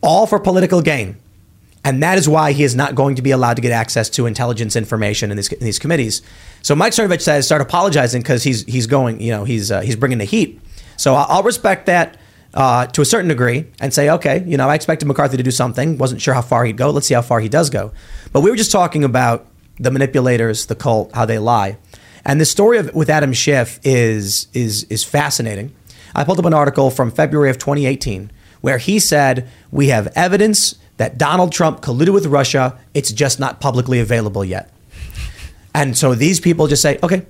[0.01, 1.17] all for political gain.
[1.85, 4.25] And that is why he is not going to be allowed to get access to
[4.25, 6.21] intelligence information in these, in these committees.
[6.61, 9.97] So Mike Cernovich says start apologizing because he's he's going, you know, he's uh, he's
[9.97, 10.61] bringing the heat.
[10.95, 12.17] So I'll, respect that
[12.53, 15.51] uh, to a certain degree and say, okay, you know, I expected McCarthy to do
[15.51, 15.97] something.
[15.97, 16.91] Wasn't sure how far he'd go.
[16.91, 17.91] Let's see how far he does go.
[18.31, 19.47] But we were just talking about
[19.79, 21.77] the manipulators, the cult, how they lie,
[22.23, 25.75] and the story of with Adam Schiff is is is fascinating.
[26.15, 28.31] I pulled up an article from February of 2018
[28.61, 32.77] where he said we have evidence that Donald Trump colluded with Russia.
[32.93, 34.71] It's just not publicly available yet.
[35.73, 37.25] And so these people just say, okay,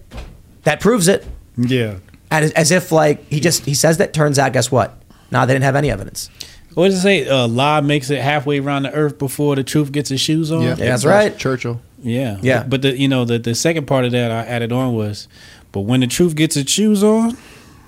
[0.63, 1.25] that proves it.
[1.57, 1.97] Yeah.
[2.29, 4.97] And as, as if like he just he says that turns out guess what?
[5.31, 6.29] Nah, they didn't have any evidence.
[6.73, 7.27] What does it say?
[7.27, 10.63] Uh, lie makes it halfway around the earth before the truth gets its shoes on.
[10.63, 11.37] Yeah, that's right.
[11.37, 11.79] Churchill.
[12.01, 12.39] Yeah.
[12.41, 12.61] Yeah.
[12.61, 15.27] But, but the you know the the second part of that I added on was,
[15.71, 17.37] but when the truth gets its shoes on,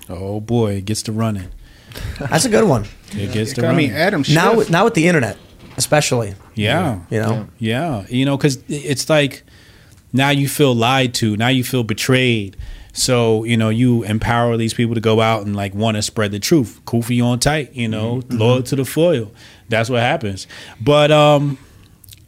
[0.10, 1.50] oh boy, it gets to running.
[2.20, 2.86] That's a good one.
[3.14, 3.90] It gets to I running.
[3.90, 4.36] mean, Adam Schiff.
[4.36, 5.38] Now now with the internet,
[5.78, 6.36] especially.
[6.54, 7.00] yeah.
[7.10, 7.48] You know.
[7.60, 9.44] Yeah, you know, because it's like
[10.14, 12.58] now you feel lied to, now you feel betrayed.
[12.94, 16.32] So you know, you empower these people to go out and like want to spread
[16.32, 16.80] the truth.
[16.86, 19.32] Kofi on tight, you know, loyal to the foil.
[19.70, 20.48] That's what happens.
[20.80, 21.58] But um,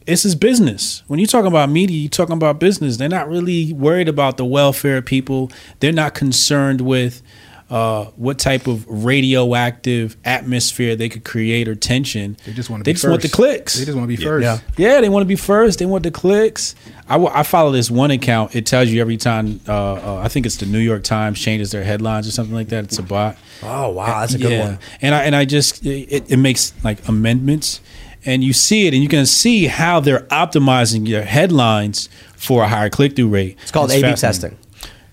[0.06, 1.04] this is business.
[1.08, 2.98] When you're talking about media, you're talking about business.
[2.98, 5.52] They're not really worried about the welfare of people.
[5.80, 7.22] They're not concerned with
[7.70, 12.38] uh, what type of radioactive atmosphere they could create or tension.
[12.46, 13.12] They just want to They be just first.
[13.12, 13.78] want the clicks.
[13.78, 14.44] They just want to be first.
[14.44, 14.60] Yeah.
[14.78, 15.80] Yeah, they want to be first.
[15.80, 16.76] They want the clicks.
[17.10, 18.56] I, w- I follow this one account.
[18.56, 19.60] It tells you every time.
[19.68, 22.70] Uh, uh, I think it's the New York Times changes their headlines or something like
[22.70, 22.86] that.
[22.86, 23.38] It's a bot.
[23.64, 24.66] Oh wow, that's a good yeah.
[24.66, 24.80] one.
[25.02, 27.82] And I and I just it, it makes like amendments,
[28.26, 32.68] and you see it, and you can see how they're optimizing their headlines for a
[32.68, 33.58] higher click through rate.
[33.62, 34.58] It's called A/B testing.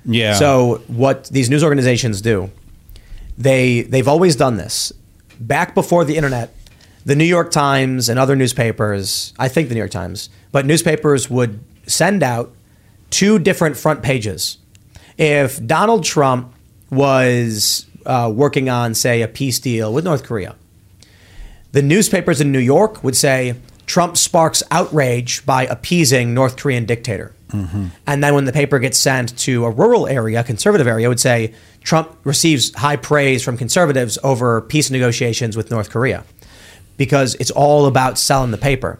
[0.04, 0.34] Yeah.
[0.34, 2.50] So what these news organizations do,
[3.38, 4.92] they they've always done this.
[5.40, 6.54] Back before the internet,
[7.04, 11.28] the New York Times and other newspapers, I think the New York Times, but newspapers
[11.28, 12.52] would send out
[13.10, 14.58] two different front pages.
[15.18, 16.52] If Donald Trump
[16.90, 20.56] was uh, working on, say, a peace deal with North Korea,
[21.74, 27.34] The newspapers in New York would say Trump sparks outrage by appeasing North Korean dictator.
[27.50, 27.86] Mm-hmm.
[28.06, 31.20] And then when the paper gets sent to a rural area, conservative area, it would
[31.20, 36.24] say Trump receives high praise from conservatives over peace negotiations with North Korea
[36.96, 38.98] because it's all about selling the paper.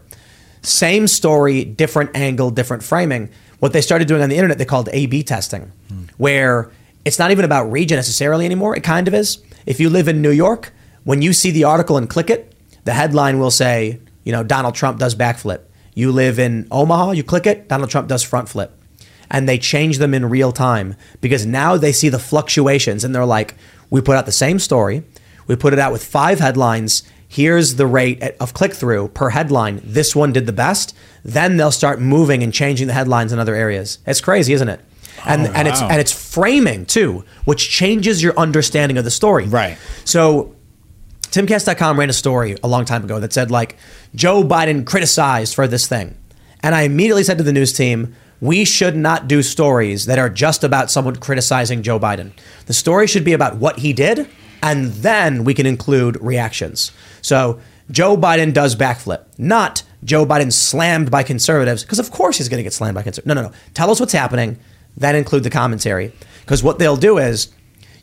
[0.61, 3.29] Same story, different angle, different framing.
[3.59, 6.03] What they started doing on the internet, they called A B testing, hmm.
[6.17, 6.71] where
[7.03, 8.75] it's not even about region necessarily anymore.
[8.75, 9.39] It kind of is.
[9.65, 10.71] If you live in New York,
[11.03, 14.75] when you see the article and click it, the headline will say, you know, Donald
[14.75, 15.61] Trump does backflip.
[15.93, 18.77] You live in Omaha, you click it, Donald Trump does front flip.
[19.31, 23.25] And they change them in real time because now they see the fluctuations and they're
[23.25, 23.55] like,
[23.89, 25.03] we put out the same story,
[25.47, 27.03] we put it out with five headlines.
[27.27, 29.81] Here's the rate of click through per headline.
[29.83, 30.95] This one did the best.
[31.23, 33.99] Then they'll start moving and changing the headlines in other areas.
[34.05, 34.79] It's crazy, isn't it?
[35.25, 39.47] And Oh, and it's and it's framing too, which changes your understanding of the story.
[39.47, 39.77] Right.
[40.03, 40.54] So
[41.35, 43.75] Timcast.com ran a story a long time ago that said like
[44.15, 46.15] Joe Biden criticized for this thing.
[46.63, 50.29] And I immediately said to the news team, we should not do stories that are
[50.29, 52.31] just about someone criticizing Joe Biden.
[52.67, 54.29] The story should be about what he did,
[54.63, 56.93] and then we can include reactions.
[57.21, 57.59] So
[57.91, 62.59] Joe Biden does backflip, not Joe Biden slammed by conservatives, because of course he's going
[62.59, 63.35] to get slammed by conservatives.
[63.35, 63.53] No, no, no.
[63.73, 64.57] Tell us what's happening,
[64.95, 66.13] then include the commentary.
[66.45, 67.49] Because what they'll do is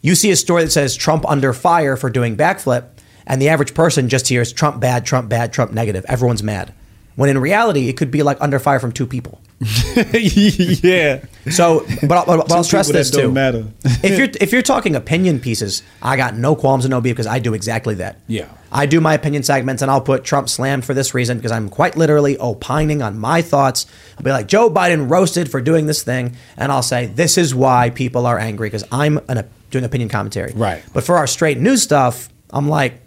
[0.03, 2.91] you see a story that says Trump under fire for doing backflip,
[3.27, 6.05] and the average person just hears Trump bad, Trump bad, Trump negative.
[6.09, 6.73] Everyone's mad.
[7.15, 9.41] When in reality, it could be like under fire from two people.
[9.95, 11.23] yeah.
[11.51, 13.31] So, but, I'll- but, I'll stress this too.
[13.31, 13.67] matter.
[13.85, 17.27] if you're if you're talking opinion pieces, I got no qualms and no beef because
[17.27, 18.19] I do exactly that.
[18.27, 18.49] Yeah.
[18.71, 21.69] I do my opinion segments and I'll put Trump slammed for this reason because I'm
[21.69, 23.85] quite literally opining on my thoughts.
[24.17, 26.35] I'll be like, Joe Biden roasted for doing this thing.
[26.57, 30.53] And I'll say, this is why people are angry because I'm an, doing opinion commentary.
[30.55, 30.83] Right.
[30.95, 33.02] But for our straight news stuff, I'm like,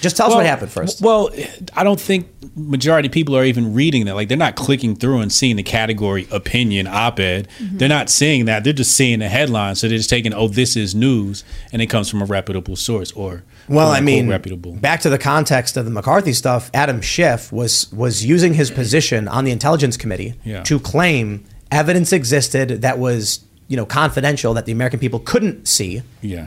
[0.00, 1.00] just tell us what happened first.
[1.00, 1.30] Well,
[1.74, 4.14] I don't think majority of people are even reading that.
[4.14, 7.48] Like they're not clicking through and seeing the category opinion op-ed.
[7.58, 7.78] Mm-hmm.
[7.78, 8.64] They're not seeing that.
[8.64, 9.74] They're just seeing the headline.
[9.74, 13.12] So they're just taking, oh, this is news, and it comes from a reputable source
[13.12, 14.72] or Well, I mean, reputable.
[14.74, 16.70] back to the context of the McCarthy stuff.
[16.74, 20.62] Adam Schiff was was using his position on the Intelligence Committee Yeah.
[20.64, 26.02] to claim evidence existed that was you know confidential that the American people couldn't see.
[26.22, 26.46] Yeah.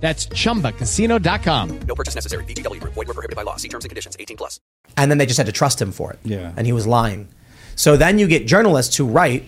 [0.00, 1.80] That's chumbacasino.com.
[1.86, 2.44] No purchase necessary.
[2.44, 2.94] VGW Group.
[2.94, 3.56] Void were prohibited by law.
[3.56, 4.16] See terms and conditions.
[4.18, 4.60] 18 plus.
[4.96, 6.18] and then they just had to trust him for it.
[6.24, 6.52] Yeah.
[6.56, 7.28] And he was lying.
[7.76, 9.44] So then you get journalists who write,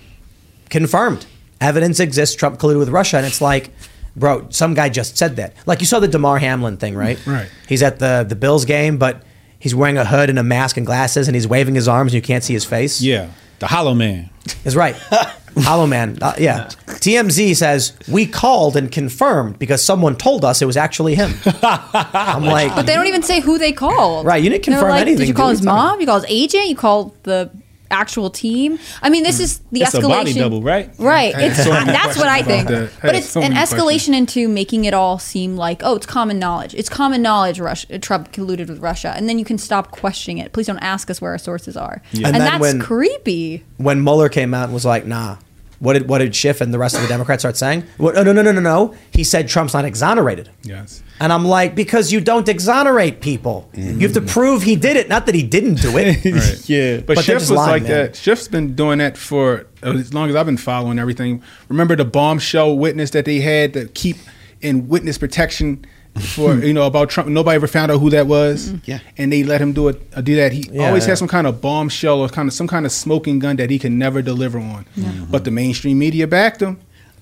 [0.70, 1.26] confirmed.
[1.60, 3.16] Evidence exists, Trump colluded with Russia.
[3.18, 3.70] And it's like,
[4.16, 5.54] bro, some guy just said that.
[5.66, 7.16] Like you saw the Damar Hamlin thing, right?
[7.18, 7.50] Mm, right.
[7.68, 9.22] He's at the, the Bills game, but
[9.58, 12.16] he's wearing a hood and a mask and glasses and he's waving his arms and
[12.16, 13.00] you can't see his face.
[13.00, 13.30] Yeah.
[13.62, 14.28] The Hollow Man.
[14.64, 14.96] Is right.
[15.58, 16.18] Hollow Man.
[16.20, 16.68] Uh, yeah.
[16.88, 21.32] TMZ says, we called and confirmed because someone told us it was actually him.
[21.62, 24.26] I'm like, But they don't even say who they called.
[24.26, 25.58] Right, you didn't confirm like, anything, Did you call dude.
[25.58, 26.00] his mom?
[26.00, 26.66] You call his agent?
[26.70, 27.52] You call the
[27.92, 28.78] actual team?
[29.00, 29.44] I mean, this hmm.
[29.44, 30.08] is the It's a escalation.
[30.08, 30.90] body double, right?
[30.98, 31.34] Right.
[31.36, 32.68] It's so that's what I think.
[32.68, 32.90] that.
[33.00, 34.16] But had it's so an escalation questions.
[34.16, 36.74] into making it all seem like, oh, it's common knowledge.
[36.74, 39.12] It's common knowledge Russia, Trump colluded with Russia.
[39.16, 40.52] And then you can stop questioning it.
[40.52, 42.02] Please don't ask us where our sources are.
[42.12, 43.64] And And, that's when- creepy.
[43.76, 45.36] when Mueller came out and was like, nah,
[45.82, 47.82] what did what did Schiff and the rest of the Democrats start saying?
[47.96, 48.94] What, no, no, no, no, no.
[49.10, 50.48] He said Trump's not exonerated.
[50.62, 51.02] Yes.
[51.18, 53.68] And I'm like, because you don't exonerate people.
[53.74, 54.28] You have to mm-hmm.
[54.28, 56.22] prove he did it, not that he didn't do it.
[56.32, 56.68] Right.
[56.70, 56.96] Yeah.
[56.98, 57.90] But, But they're Schiff was lying, like man.
[57.90, 58.16] that.
[58.16, 61.42] Schiff's been doing that for as long as I've been following everything.
[61.68, 64.16] Remember the bombshell witness that they had to keep
[64.60, 65.84] in witness protection
[66.20, 67.28] for you know about Trump.
[67.28, 68.72] Nobody ever found out who that was.
[68.84, 69.00] Yeah.
[69.16, 70.00] and they let him do it.
[70.14, 70.52] Uh, do that.
[70.52, 71.10] He Yeah, always yeah.
[71.10, 73.78] had some kind of bombshell or kind of some kind of smoking gun that he
[73.78, 74.86] can never deliver on.
[74.94, 75.10] Yeah.
[75.30, 76.78] But the mainstream media backed him.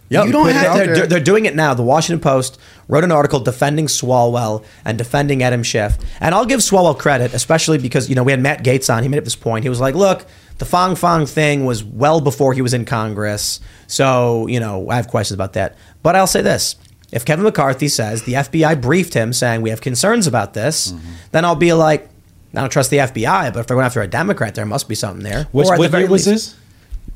[0.09, 0.26] Yep.
[0.26, 1.72] You don't They're- have- they're, they're doing it now.
[1.72, 5.97] The Washington Post wrote an article defending Swalwell and defending Adam Schiff.
[6.18, 9.05] And I'll give Swalwell credit, especially because, you know, we had Matt Gaetz on.
[9.05, 9.62] He made up this point.
[9.62, 10.26] He was like, look,
[10.59, 13.61] the Fang Fang thing was well before he was in Congress.
[13.86, 15.76] So, you know, I have questions about that.
[16.03, 16.74] But I'll say this.
[17.12, 21.11] If Kevin McCarthy says the FBI briefed him saying we have concerns about this, Mm-hmm.
[21.32, 22.08] then I'll be like,
[22.54, 24.94] I don't trust the FBI, but if they're going after a Democrat, there must be
[24.94, 25.44] something there.
[25.52, 26.56] Which, Or at the what very year was least- this?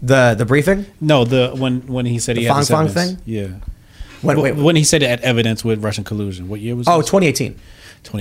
[0.03, 0.85] The the briefing?
[1.01, 3.21] No, the when when he said he The had this Fang Fang evidence.
[3.23, 3.35] thing?
[3.35, 3.49] Yeah.
[4.21, 6.49] When, wait, when he said it had evidence with Russian collusion.
[6.49, 7.07] What year was oh, this?
[7.11, 7.59] 2018.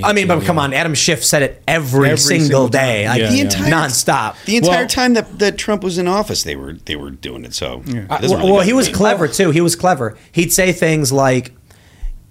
[0.03, 3.19] I mean, but come on, Adam Schiff said it every, Every single, single day, time.
[3.19, 4.36] like The entire- nonstop.
[4.45, 7.53] The entire time that, that Trump was in office, they were they were doing it.
[7.53, 9.51] So it doesn't well, really well, he was clever too.
[9.51, 10.17] He was clever.
[10.32, 11.51] He'd say things like,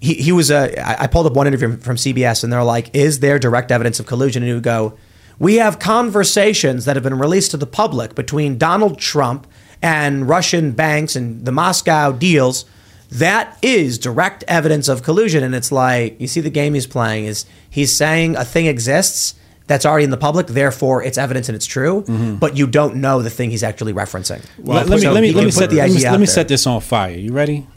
[0.03, 0.77] he, he was a.
[0.85, 4.01] I I pulled up one interview from CBS, and they're like, "Is there direct evidence
[4.01, 4.97] of collusion?" And he would go,
[5.39, 9.47] "We have conversations that have been released to the public between Donald Trump
[9.81, 12.65] and Russian banks and the Moscow deals."
[13.11, 17.25] That is direct evidence of collusion, and it's like you see the game he's playing
[17.25, 19.35] is he's saying a thing exists
[19.67, 22.35] that's already in the public, therefore it's evidence and it's true, mm-hmm.
[22.35, 24.43] but you don't know the thing he's actually referencing.
[24.57, 26.25] let, let me So let me let me set the let me, idea let me
[26.25, 27.15] set this on fire.
[27.15, 27.67] You ready?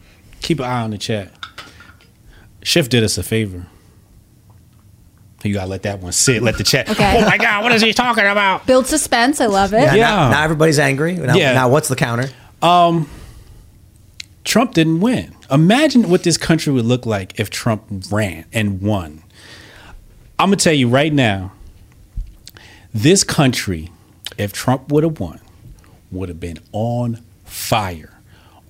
[0.40, 1.30] Keep an eye on the chat.
[2.66, 3.64] Schiff did us a favor.
[5.44, 6.42] You gotta let that one sit.
[6.42, 6.88] Let the chat.
[6.90, 7.22] Okay.
[7.22, 8.66] Oh my God, what is he talking about?
[8.66, 9.40] Build suspense.
[9.40, 9.82] I love it.
[9.82, 11.14] Yeah, Now, now everybody's angry.
[11.14, 11.52] Now, Yeah.
[11.52, 12.28] now what's the counter?
[12.62, 13.08] Um,
[14.42, 15.32] Trump didn't win.
[15.48, 19.22] Imagine what this country would look like if Trump ran and won.
[20.36, 21.52] I'm gonna tell you right now,
[22.92, 23.92] this country,
[24.38, 25.40] if Trump would have won,
[26.10, 28.18] would have been on fire,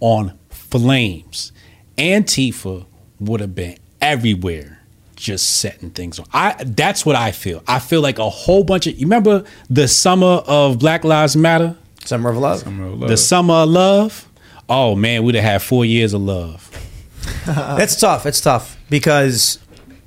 [0.00, 1.50] on flames.
[1.96, 2.84] Antifa
[3.18, 4.78] would have been everywhere,
[5.16, 6.26] just setting things on.
[6.32, 7.62] I that's what I feel.
[7.66, 11.76] I feel like a whole bunch of you remember the summer of Black Lives Matter?
[12.04, 12.60] Summer of Love.
[12.60, 14.28] Summer of The summer of love.
[14.68, 16.70] Oh man, we'd have had four years of love.
[17.46, 18.26] it's tough.
[18.26, 19.58] It's tough because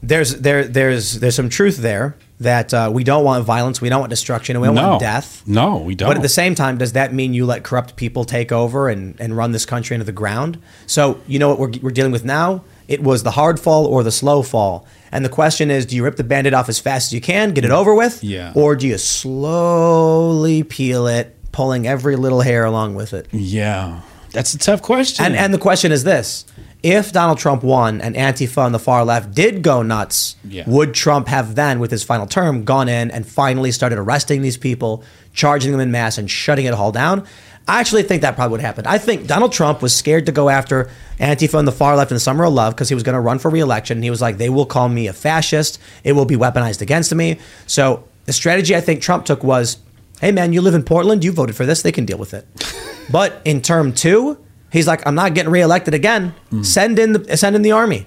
[0.01, 3.99] there's there there's there's some truth there that uh, we don't want violence, we don't
[3.99, 4.89] want destruction, and we don't No.
[4.91, 5.43] want death.
[5.45, 6.07] No, we don't.
[6.09, 9.19] But at the same time, does that mean you let corrupt people take over and,
[9.19, 10.57] and run this country into the ground?
[10.87, 12.63] So you know what we're, we're dealing with now?
[12.89, 14.85] It was the hard fall or the slow fall.
[15.11, 17.53] And the question is, do you rip the band-aid off as fast as you can,
[17.53, 18.23] get it over with?
[18.23, 18.51] Yeah.
[18.55, 23.27] Or do you slowly peel it, pulling every little hair along with it?
[23.31, 24.01] Yeah.
[24.31, 25.25] That's a tough question.
[25.25, 26.45] And and the question is this:
[26.83, 30.63] If Donald Trump won and Antifa on the far left did go nuts, Yeah.
[30.67, 34.57] would Trump have then, with his final term, gone in and finally started arresting these
[34.57, 37.25] people, charging them in mass, and shutting it all down?
[37.69, 38.87] I actually think that probably would happen.
[38.87, 40.89] I think Donald Trump was scared to go after
[41.19, 43.19] Antifa on the far left in the summer of love because he was going to
[43.19, 43.99] run for reelection.
[43.99, 45.79] And he was like, they will call me a fascist.
[46.03, 47.39] It will be weaponized against me.
[47.67, 49.77] So the strategy I think Trump took was,
[50.19, 52.45] hey man, you live in Portland, you voted for this, they can deal with it.
[53.11, 54.37] But in term two,
[54.71, 56.35] he's like, I'm not getting reelected again.
[56.51, 56.63] Mm.
[56.63, 58.05] Send in the send in the army,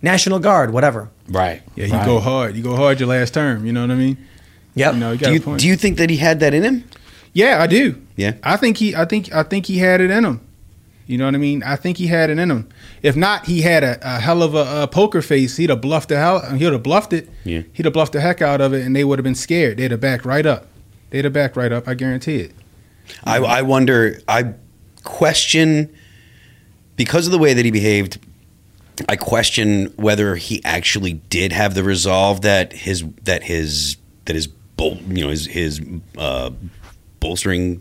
[0.00, 1.10] National Guard, whatever.
[1.28, 1.62] Right.
[1.74, 2.54] Yeah, you go hard.
[2.54, 3.66] You go hard your last term.
[3.66, 4.16] You know what I mean?
[4.76, 4.94] Yep.
[4.94, 5.60] You know, you got Do a you, point.
[5.60, 6.84] do you think that he had that in him?
[7.34, 8.00] Yeah, I do.
[8.16, 8.34] Yeah.
[8.42, 8.94] I think he.
[8.96, 9.32] I think.
[9.34, 10.40] I think he had it in him.
[11.06, 11.62] You know what I mean?
[11.62, 12.66] I think he had it in him.
[13.02, 15.58] If not, he had a, a hell of a, uh poker face.
[15.58, 16.40] He'd have bluffed the hell.
[16.54, 17.28] He'd have bluffed it.
[17.44, 17.62] Yeah.
[17.74, 19.76] He'd have bluffed the heck out of it, and they would have been scared.
[19.76, 20.66] They'd have backed right up.
[21.10, 21.86] They'd have backed right up.
[21.86, 22.52] I guarantee it.
[23.24, 24.20] I, I wonder.
[24.26, 24.54] I
[25.02, 25.94] question
[26.96, 28.18] because of the way that he behaved.
[29.08, 34.48] I question whether he actually did have the resolve that his that his that his
[34.78, 35.80] you know his his
[36.16, 36.50] uh,
[37.24, 37.80] bolstering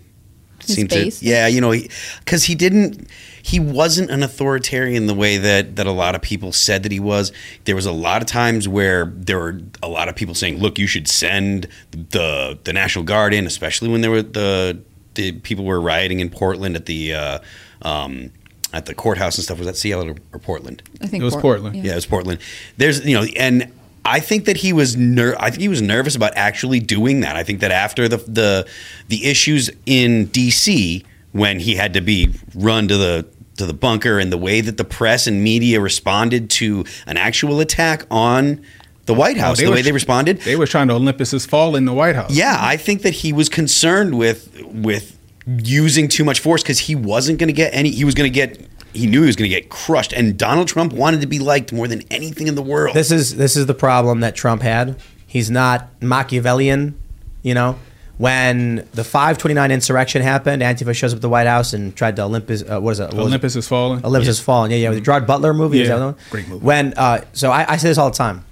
[0.65, 1.19] His seemed base?
[1.19, 1.73] to yeah you know
[2.19, 3.07] because he, didn't
[3.41, 6.99] he wasn't an authoritarian the way that that a lot of people said that he
[6.99, 7.31] was
[7.65, 10.79] there was a lot of times where there were a lot of people saying look
[10.79, 14.79] you should send the the national guard in especially when there were the
[15.15, 17.39] the people were rioting in Portland at the uh,
[17.83, 18.31] um,
[18.71, 21.33] at the courthouse and stuff was that Seattle or, or Portland I think It was
[21.35, 21.75] Port- Portland.
[21.85, 22.39] yeah, it was Portland.
[22.77, 23.71] There's you know, and
[24.05, 27.35] I think that he was ner- I think he was nervous about actually doing that.
[27.35, 28.67] I think that after the the
[29.07, 31.05] the issues in D.C.
[31.31, 33.25] when he had to be run to the
[33.57, 37.59] to the bunker and the way that the press and media responded to an actual
[37.59, 38.63] attack on
[39.05, 40.39] the White oh, House, they the were way they responded.
[40.41, 42.31] They were trying to Olympus's fall in the White House.
[42.31, 46.95] Yeah, I think that he was concerned with with using too much force because he
[46.95, 47.89] wasn't going to get any.
[47.89, 48.67] He was going to get.
[48.93, 51.73] He knew he was going to get crushed, and Donald Trump wanted to be liked
[51.73, 52.95] more than anything in the world.
[52.95, 54.95] This is this is the problem that Trump had.
[55.25, 56.95] He's not Machiavellian,
[57.41, 57.77] you know.
[58.19, 62.21] When the 529 insurrection happened, Antifa shows up at the White House and tried to
[62.23, 62.61] Olympus.
[62.61, 63.05] Uh, what is it?
[63.05, 63.15] What?
[63.25, 64.05] Olympus is falling.
[64.05, 64.69] Olympus has fallen.
[64.69, 64.91] Yeah, yeah.
[64.91, 65.81] The Gerard Butler movie.
[65.81, 66.15] Is Yeah, that the one?
[66.29, 66.63] great movie.
[66.63, 68.45] When uh, so I, I say this all the time.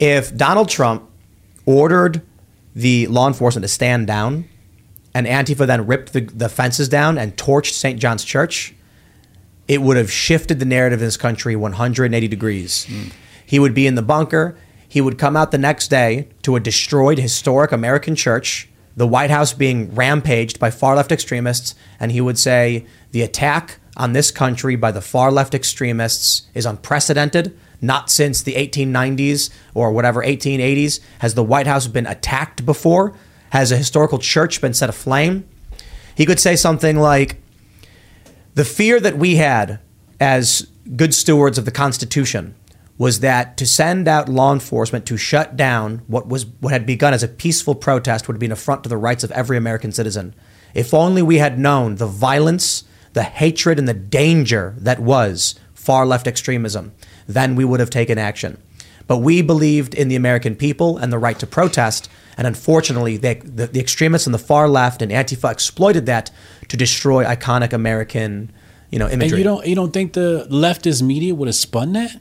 [0.00, 1.08] If Donald Trump
[1.64, 2.22] ordered
[2.74, 4.46] the law enforcement to stand down,
[5.14, 8.00] and Antifa then ripped the, the fences down and torched St.
[8.00, 8.74] John's Church,
[9.72, 12.86] it would have shifted the narrative in this country 180 degrees.
[13.46, 14.54] He would be in the bunker.
[14.86, 18.68] He would come out the next day to a destroyed historic American church,
[18.98, 23.78] the White House being rampaged by far left extremists, and he would say, The attack
[23.96, 27.58] on this country by the far left extremists is unprecedented.
[27.80, 33.14] Not since the 1890s or whatever, 1880s, has the White House been attacked before.
[33.50, 35.48] Has a historical church been set aflame?
[36.14, 37.41] He could say something like,
[38.54, 39.80] the fear that we had
[40.20, 42.54] as good stewards of the Constitution
[42.98, 47.14] was that to send out law enforcement to shut down what was what had begun
[47.14, 50.34] as a peaceful protest would be an affront to the rights of every American citizen.
[50.74, 56.06] If only we had known the violence, the hatred, and the danger that was far
[56.06, 56.92] left extremism,
[57.26, 58.58] then we would have taken action.
[59.06, 63.34] But we believed in the American people and the right to protest, and unfortunately, they,
[63.34, 66.30] the, the extremists on the far left and Antifa exploited that
[66.72, 68.50] to destroy iconic American,
[68.90, 69.28] you know, imagery.
[69.36, 72.16] And you don't you don't think the leftist media would have spun that?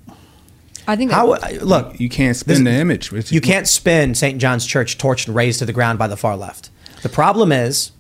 [0.85, 1.97] I think How I- uh, look?
[2.01, 3.13] You can't spin the image.
[3.31, 4.41] You can't spin St.
[4.41, 6.69] John's Church torched and razed to the ground by the far left.
[7.01, 7.91] The problem is,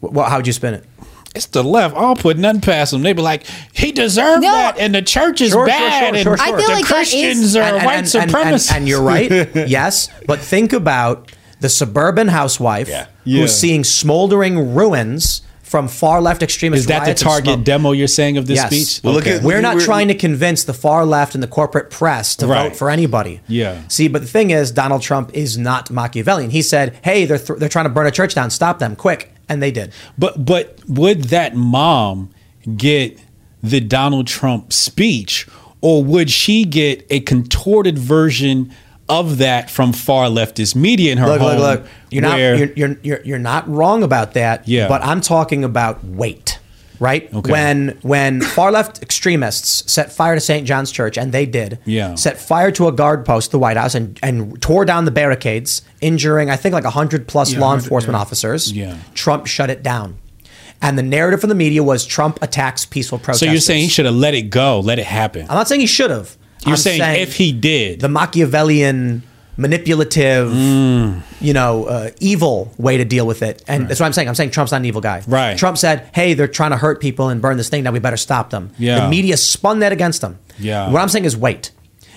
[0.00, 0.84] well, how would you spin it?
[1.34, 1.96] It's the left.
[1.96, 3.02] I'll put nothing past them.
[3.02, 6.22] They'd be like, he deserved that, and the church is Sure, sure, bad, sure, and
[6.22, 6.56] sure, sure.
[6.78, 8.68] the Christians are And- white and- and- supremacists.
[8.70, 9.30] And, and you're right.
[9.68, 13.06] yes, but think about the suburban housewife Yeah.
[13.24, 15.40] who's seeing smoldering ruins
[15.72, 16.82] from far left extremists.
[16.84, 18.66] Is that the target demo you're saying of this yes.
[18.66, 19.02] speech?
[19.02, 21.88] Well, look at- we're not we're- trying to convince the far left and the corporate
[21.88, 22.68] press to Right.
[22.68, 23.40] vote for anybody.
[23.48, 23.78] Yeah.
[23.88, 26.50] See, but the thing is, Donald Trump is not Machiavellian.
[26.50, 28.50] He said, "Hey, they're th- they're trying to burn a church down.
[28.50, 29.92] Stop them, quick!" And they did.
[30.18, 32.28] But but would that mom
[32.76, 33.18] get
[33.62, 35.46] the Donald Trump speech,
[35.80, 38.70] or would she get a contorted version
[39.20, 41.58] of that from far leftist media in her look, home?
[41.58, 41.88] look, look.
[42.10, 44.66] You're not where- you're, you're you're you're not wrong about that.
[44.68, 44.88] Yeah.
[44.88, 46.58] But I'm talking about weight.
[47.00, 47.50] Right Okay.
[47.50, 50.64] when when far left extremists set fire to St.
[50.64, 52.14] John's Church, and they did, Yeah.
[52.14, 55.82] set fire to a guard post, the White House, and and tore down the barricades,
[56.00, 58.20] injuring I think like hundred plus Yeah, law 100, enforcement yeah.
[58.20, 58.72] officers.
[58.72, 58.96] Yeah.
[59.14, 60.16] Trump shut it down,
[60.80, 63.48] and the narrative from the media was Trump attacks peaceful protesters.
[63.48, 65.42] so you're saying he should have let it go, let it happen.
[65.50, 66.36] I'm not saying he should have.
[66.64, 69.22] You're I'm saying, if he did, the Machiavellian,
[69.56, 71.22] manipulative, Mm.
[71.40, 73.62] you know, uh, evil way to deal with it.
[73.68, 74.28] And that's what I'm saying.
[74.28, 75.22] I'm saying Trump's not an evil guy.
[75.26, 75.56] Right.
[75.58, 77.82] Trump said, "Hey, they're trying to hurt people and burn this thing.
[77.84, 79.00] Now we better stop them." Yeah.
[79.04, 80.38] The media spun that against him.
[80.58, 80.90] Yeah.
[80.90, 81.70] What I'm saying is, wait.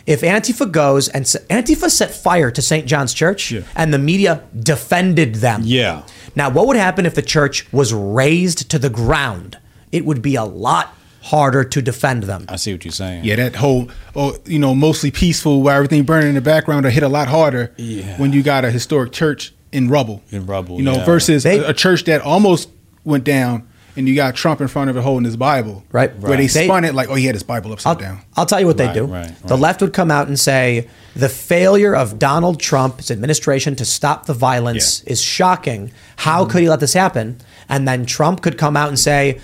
[0.05, 2.85] If Antifa goes and Antifa set fire to St.
[2.85, 5.61] John's Church, and the media defended them.
[5.65, 6.03] Yeah.
[6.35, 9.57] Now, what would happen if the church was razed to the ground?
[9.91, 10.93] It would be a lot
[11.31, 12.45] harder to defend them.
[12.47, 13.23] I see what you're saying.
[13.23, 16.91] Yeah, that whole, oh, you know, mostly peaceful, where everything burning in the background, will
[16.91, 18.17] hit a lot harder Yeah.
[18.17, 20.21] when you got a historic church in rubble.
[20.31, 21.05] In rubble, you know, yeah.
[21.05, 22.69] versus a, a church that almost
[23.03, 23.67] went down,
[23.97, 26.15] and you got Trump in front of it holding his Bible, Right.
[26.19, 26.37] Where Right.
[26.37, 28.19] they They- spun it like, oh, he had his Bible upside down.
[28.37, 29.05] I'll tell you what they Right, do.
[29.05, 33.85] right, The left would come out and say the failure of Donald Trump's administration to
[33.85, 35.91] stop the violence is shocking.
[36.17, 36.51] How Mm-hmm.
[36.51, 37.37] could he let this happen?
[37.67, 39.39] And then Trump could come out and say,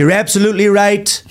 [0.00, 1.22] You're absolutely right.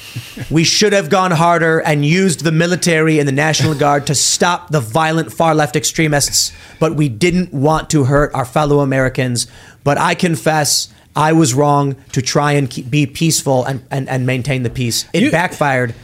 [0.52, 4.70] We should have gone harder and used the military and the National Guard to stop
[4.70, 9.48] the violent far left extremists, but we didn't want to hurt our fellow Americans.
[9.84, 14.28] But I confess I was wrong to try and keep, be peaceful and, and, and
[14.28, 15.06] maintain the peace.
[15.14, 15.96] It backfired.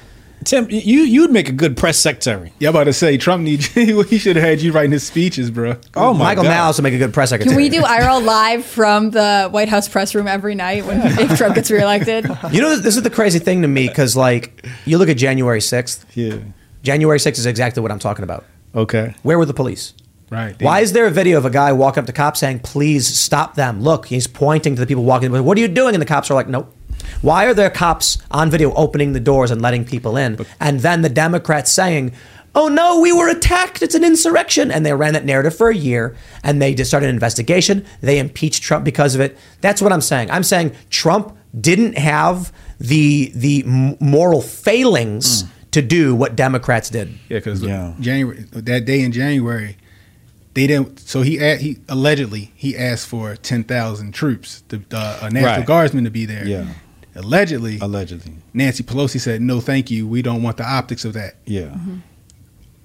[0.45, 2.53] Tim, you you'd make a good press secretary.
[2.59, 3.65] Yeah, I'm about to say Trump needs.
[3.73, 5.71] he should have had you writing his speeches, bro.
[5.71, 7.53] Oh, oh my Michael Malice will make a good press secretary.
[7.53, 11.37] Can we do IRL live from the White House press room every night when if
[11.37, 12.25] Trump gets reelected?
[12.51, 15.59] You know, this is the crazy thing to me because, like, you look at January
[15.59, 16.05] 6th.
[16.13, 16.37] Yeah.
[16.83, 18.45] January 6th is exactly what I'm talking about.
[18.75, 19.15] Okay.
[19.23, 19.93] Where were the police?
[20.29, 20.59] Right.
[20.61, 23.55] Why is there a video of a guy walking up to cops saying, please stop
[23.55, 23.81] them?
[23.81, 25.31] Look, he's pointing to the people walking.
[25.31, 25.95] What are you doing?
[25.95, 26.73] And the cops are like, nope.
[27.21, 30.37] Why are there cops on video opening the doors and letting people in?
[30.59, 32.13] And then the Democrats saying,
[32.53, 33.81] oh no, we were attacked.
[33.81, 34.71] It's an insurrection.
[34.71, 37.85] And they ran that narrative for a year and they just started an investigation.
[38.01, 39.37] They impeached Trump because of it.
[39.61, 40.31] That's what I'm saying.
[40.31, 43.63] I'm saying Trump didn't have the, the
[43.99, 47.09] moral failings to do what Democrats did.
[47.29, 47.61] Yeah, because
[47.99, 49.75] January that day in January,
[50.53, 51.01] they didn't.
[51.01, 55.65] So he he allegedly he asked for ten thousand troops, the uh, a National Right.
[55.65, 56.47] Guardsman to be there.
[56.47, 56.67] Yeah.
[57.15, 58.33] Allegedly, Allegedly.
[58.53, 60.05] Nancy Pelosi said, "No, thank you.
[60.07, 61.75] We don't want the optics of that." Yeah.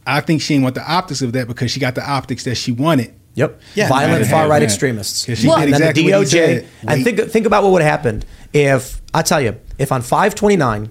[0.07, 2.55] I think she didn't want the optics of that because she got the optics that
[2.57, 3.12] she wanted.
[3.35, 3.61] Yep.
[3.74, 5.22] Yeah, Violent far right extremists.
[5.22, 5.26] extremists.
[5.26, 6.55] 'Cause she and did exactly the what he DOJ.
[6.61, 6.66] said.
[6.89, 10.91] And think think about what would have happened if I tell you if on 529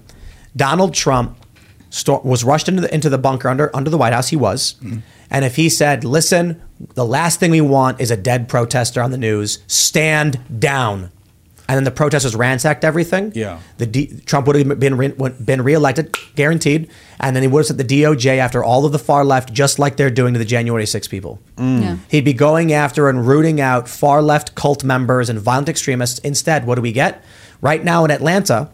[0.56, 1.36] Donald Trump
[1.90, 4.28] sto- was rushed into the into the bunker under under the White House.
[4.28, 4.98] He was, Mm-hmm.
[5.30, 6.60] and if he said, "Listen,
[6.94, 9.58] the last thing we want is a dead protester on the news.
[9.66, 11.10] Stand down."
[11.70, 13.30] And then the protesters ransacked everything.
[13.32, 13.60] Yeah.
[13.78, 16.90] The D- Trump would have been re- been reelected, guaranteed,
[17.20, 19.78] and then he would have sent the DOJ after all of the far left, just
[19.78, 21.38] like they're doing to the January 6 people.
[21.54, 21.80] Mm.
[21.80, 21.96] Yeah.
[22.08, 26.18] He'd be going after and rooting out far left cult members and violent extremists.
[26.18, 27.22] Instead, what do we get?
[27.60, 28.72] Right now in Atlanta,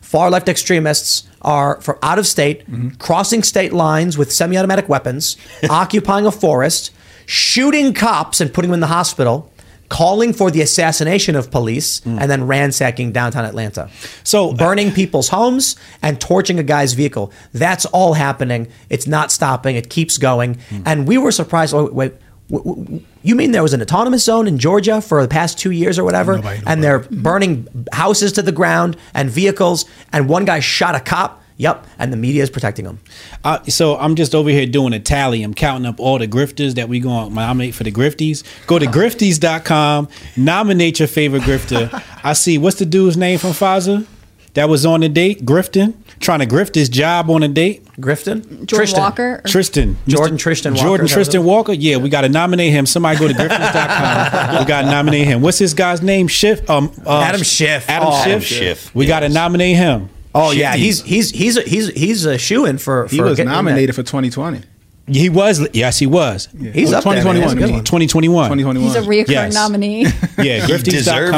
[0.00, 2.88] far left extremists are from out of state, mm-hmm.
[2.98, 5.36] crossing state lines with semi automatic weapons,
[5.70, 6.90] occupying a forest,
[7.24, 9.51] shooting cops and putting them in the hospital,
[9.92, 12.18] calling for the assassination of police hmm.
[12.18, 13.90] and then ransacking downtown Atlanta.
[14.24, 17.30] So uh, burning people's homes and torching a guy's vehicle.
[17.52, 18.68] That's all happening.
[18.88, 19.76] It's not stopping.
[19.76, 20.54] It keeps going.
[20.70, 20.82] Hmm.
[20.86, 21.74] And we were surprised.
[21.74, 22.14] Oh, wait.
[22.50, 25.72] w- w- You mean there was an autonomous zone in Georgia for the past two
[25.72, 30.60] years or whatever, and they're burning houses to the ground and vehicles, and one guy
[30.60, 31.41] shot a cop?
[31.62, 32.98] Yep, and the media is protecting them.
[33.44, 35.44] Uh, so I'm just over here doing a tally.
[35.44, 38.42] I'm counting up all the grifters that we going to nominate for the grifties.
[38.66, 41.88] Go to grifties.com, nominate your favorite grifter.
[42.24, 44.06] I see, what's the dude's name from Pfizer
[44.54, 45.44] that was on the date?
[45.46, 45.94] Grifting?
[46.18, 47.84] Trying to grift his job on a date?
[48.00, 48.42] Grifting?
[48.42, 49.00] Jordan Tristan.
[49.00, 49.42] Walker?
[49.46, 49.96] Tristan.
[50.08, 50.40] Jordan Mr.
[50.40, 51.72] Tristan Walker, Jordan Tristan Walker?
[51.72, 52.86] Yeah, we got to nominate him.
[52.86, 54.58] Somebody go to grifters.com.
[54.58, 55.42] we got to nominate him.
[55.42, 56.26] What's this guy's name?
[56.28, 56.68] Schiff?
[56.68, 57.88] Um, uh, Adam Schiff.
[57.88, 58.26] Adam Oh, Schiff.
[58.26, 58.94] Adam Schiff.
[58.94, 60.08] We got to nominate him.
[60.34, 63.06] Oh yeah, he's he's he's a, he's he's a shoe in for.
[63.08, 64.62] He was getting nominated for 2020.
[65.08, 65.66] He was.
[65.72, 66.48] Yes, he was.
[66.56, 67.34] He's Oh, up there, man.
[67.34, 67.40] 2021.
[67.40, 67.84] That's a good one.
[67.84, 68.44] 2021.
[68.50, 68.82] 2021.
[68.86, 69.54] He's a reoccurring Yes.
[69.54, 70.02] nominee.
[70.38, 71.32] Yeah, He deserves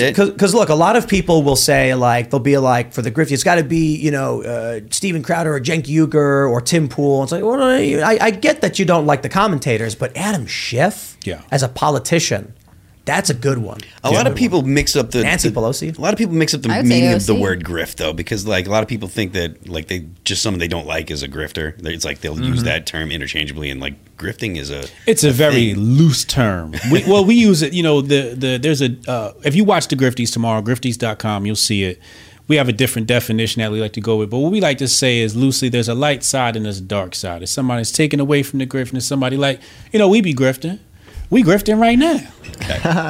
[0.00, 0.16] it.
[0.16, 0.30] grifties.com.
[0.32, 3.30] Because look, a lot of people will say like they'll be like for the Grifty,
[3.30, 7.22] it's got to be you know uh, Steven Crowder or Cenk Uygur or Tim Pool.
[7.22, 11.16] It's like well, I, I get that you don't like the commentators, but Adam Schiff,
[11.24, 11.42] Yeah.
[11.52, 12.52] as a politician,
[13.10, 13.80] that's a good one.
[14.04, 15.96] A lot of people mix up the Nancy the- Pelosi.
[15.96, 17.96] A lot of people mix up the I would say meaning of the word grift
[17.96, 20.86] though, because like a lot of people think that like they just someone they don't
[20.86, 21.74] like is a grifter.
[21.86, 22.64] It's like they'll use Mhm.
[22.64, 25.80] that term interchangeably, and like grifting is a It's a very thing.
[25.80, 26.74] loose term.
[26.92, 27.72] We, well, we use it.
[27.72, 31.56] You know, the the there's a uh, if you watch the Grifties tomorrow, grifties.com, you'll
[31.56, 32.00] see it.
[32.48, 34.78] We have a different definition that we like to go with, but what we like
[34.78, 37.44] to say is loosely, there's a light side and there's a dark side.
[37.44, 39.60] If somebody's taken away from the grift, and somebody like,
[39.92, 40.80] you know, we be grifting.
[41.30, 42.20] We grifting right now.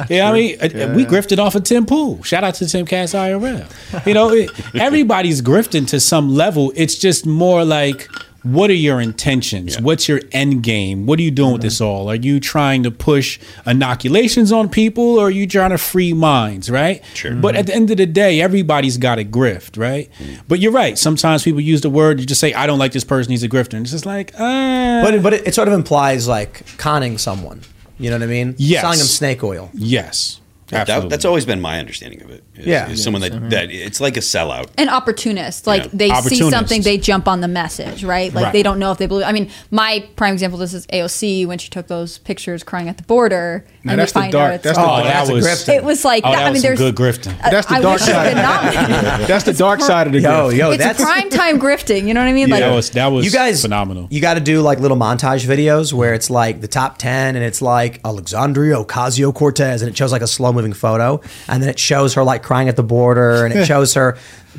[0.09, 2.21] Yeah, I mean, uh, we grifted off of Tim Pool.
[2.23, 4.05] Shout out to Timcast IRL.
[4.05, 6.71] You know, it, everybody's grifting to some level.
[6.75, 8.07] It's just more like,
[8.43, 9.79] what are your intentions?
[9.79, 11.05] What's your end game?
[11.05, 12.09] What are you doing with this all?
[12.09, 16.69] Are you trying to push inoculations on people, or are you trying to free minds?
[16.69, 17.03] Right.
[17.13, 17.35] Sure.
[17.35, 20.09] But at the end of the day, everybody's got a grift, right?
[20.47, 20.97] But you're right.
[20.97, 23.31] Sometimes people use the word you just say, "I don't like this person.
[23.31, 26.27] He's a grifter." And it's just like, uh, But but it, it sort of implies
[26.27, 27.61] like conning someone.
[28.01, 28.55] You know what I mean?
[28.57, 28.81] Yes.
[28.81, 29.69] selling them snake oil.
[29.73, 30.40] yes.
[30.71, 32.43] That- that's always been my understanding of it.
[32.55, 32.89] is- Yeah.
[32.89, 34.67] is someone that, that it's like a sellout.
[34.77, 35.67] An opportunist.
[35.67, 35.89] Like Yeah.
[35.93, 38.33] they see something, they jump on the message, right?
[38.33, 38.53] Like Right.
[38.53, 39.25] they don't know if they believe.
[39.25, 42.97] I mean, my prime example this is AOC when she took those pictures crying at
[42.97, 43.65] the border.
[43.83, 45.45] Now and that's the find dark- out it's that's the Oh, dark- that that's was.
[45.47, 45.75] grifter.
[45.75, 46.35] It was like Oh, that.
[46.37, 47.33] that I mean, was some there's good grifting.
[47.51, 48.13] That's the I dark side.
[48.13, 49.27] had been nominated.
[49.27, 50.57] That's the dark side of the Yo, grift.
[50.57, 52.07] yo, it's that's prime time grifting.
[52.07, 52.47] You know what I mean?
[52.47, 54.07] Yeah, Like that was that was you guys phenomenal.
[54.11, 57.43] You got to do like little montage videos where it's like the top 10 and
[57.43, 61.69] it's like Alexandria Ocasio Cortez and it shows like a slow moving photo and then
[61.69, 64.17] it shows her like crying at the border and it shows her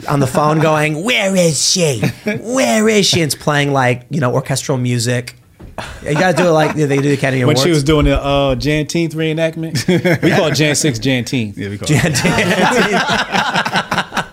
[0.09, 2.01] on the phone going, Where is she?
[2.25, 3.21] Where is she?
[3.23, 5.37] And it's playing like, you know, orchestral music.
[6.05, 7.61] You got to do it like they do the Academy Awards.
[7.61, 9.87] when she was doing the uh, Janteenth reenactment,
[10.23, 11.57] we call it Jan Six Janteenth.
[11.57, 14.23] Yeah, we call Jan- it.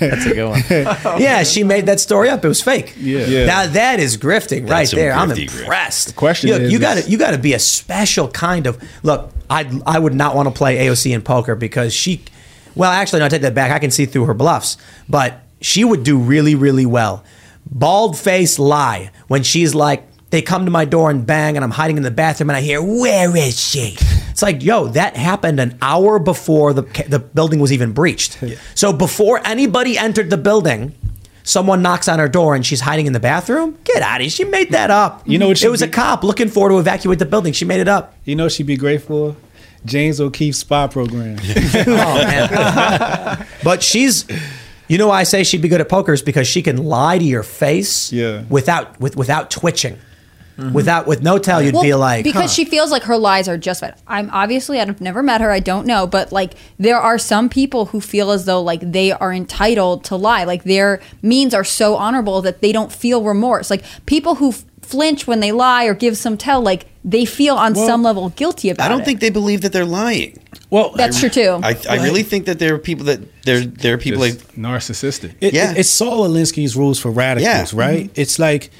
[0.00, 0.62] That's a good one.
[1.20, 2.44] yeah, she made that story up.
[2.44, 2.94] It was fake.
[2.98, 3.20] Yeah.
[3.26, 3.46] Yeah.
[3.46, 5.12] Now that is grifting right some there.
[5.12, 5.60] I'm grifty grift.
[5.60, 6.06] impressed.
[6.08, 9.32] The question is- you got to you got to be a special kind of look.
[9.48, 12.24] I I would not want to play AOC in poker because she.
[12.74, 13.70] Well, actually, no, I take that back.
[13.70, 14.76] I can see through her bluffs,
[15.08, 17.24] but she would do really really well.
[17.70, 20.06] Bald face lie when she's like.
[20.30, 22.60] They come to my door and bang, and I'm hiding in the bathroom, and I
[22.60, 23.96] hear, "Where is she?"
[24.30, 28.38] It's like, yo, that happened an hour before the the building was even breached.
[28.74, 30.94] So before anybody entered the building,
[31.42, 33.76] someone knocks on her door and she's hiding in the bathroom.
[33.84, 34.30] Get out of here!
[34.30, 35.22] She made that up.
[35.28, 37.52] You know what It was should a cop looking for to evacuate the building.
[37.52, 38.14] She made it up.
[38.24, 39.36] You know, she'd be grateful.
[39.84, 41.38] James O'Keefe's spy program.
[41.74, 43.46] Oh man!
[43.64, 44.26] but she's.
[44.88, 47.16] You know why I say she'd be good at poker is because she can lie
[47.16, 48.42] to your face Yeah.
[48.50, 49.98] without with, without twitching.
[50.60, 50.72] Mm-hmm.
[50.74, 52.48] Without with no tell, you'd Well, be like because huh.
[52.48, 53.94] she feels like her lies are justified.
[54.06, 55.50] I'm obviously I've never met her.
[55.50, 59.12] I don't know, but like there are some people who feel as though like they
[59.12, 60.44] are entitled to lie.
[60.44, 63.70] Like their means are so honorable that they don't feel remorse.
[63.70, 64.52] Like people who
[64.82, 68.28] flinch when they lie or give some tell, like they feel on Well, some level
[68.30, 68.86] guilty about it.
[68.86, 70.36] I don't think they believe that they're lying.
[70.68, 71.58] Well, that's true too.
[71.62, 74.56] I, I really think that there are people that there there are people Just like
[74.56, 75.34] narcissistic.
[75.40, 75.70] It, Yeah.
[75.72, 77.80] it- it's Saul Alinsky's rules for radicals, Yeah.
[77.80, 78.04] right?
[78.04, 78.20] Mm-hmm.
[78.20, 78.70] It's like,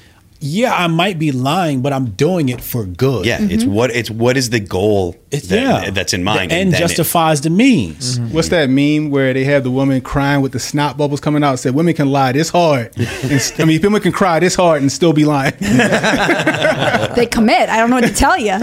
[0.41, 3.25] yeah, I might be lying, but I'm doing it for good.
[3.25, 3.73] yeah, it's mm-hmm.
[3.73, 6.37] what it's what is the goal that, yeah, that's in mind.
[6.37, 8.19] The and end then it- justifies the means.
[8.19, 8.33] Mm-hmm.
[8.33, 11.59] What's that meme where they have the woman crying with the snot bubbles coming out?
[11.59, 12.91] Said women can lie this hard.
[13.21, 15.53] And, s- I mean, women can cry this hard and still be lying.
[15.59, 17.69] they commit.
[17.69, 18.57] I don't know what to tell you.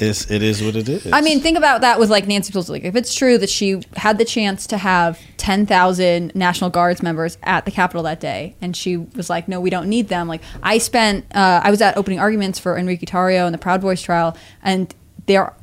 [0.00, 1.12] It's, it is what it is.
[1.12, 2.70] I mean, think about that with like Nancy Pelosi.
[2.70, 7.38] Like, if it's true that she had the chance to have 10,000 National Guards members
[7.42, 10.26] at the Capitol that day, and she was like, no, we don't need them.
[10.26, 13.80] Like, I spent, uh, I was at opening arguments for Enrique Tarrio and the Proud
[13.80, 14.94] Boys trial, and
[15.26, 15.54] there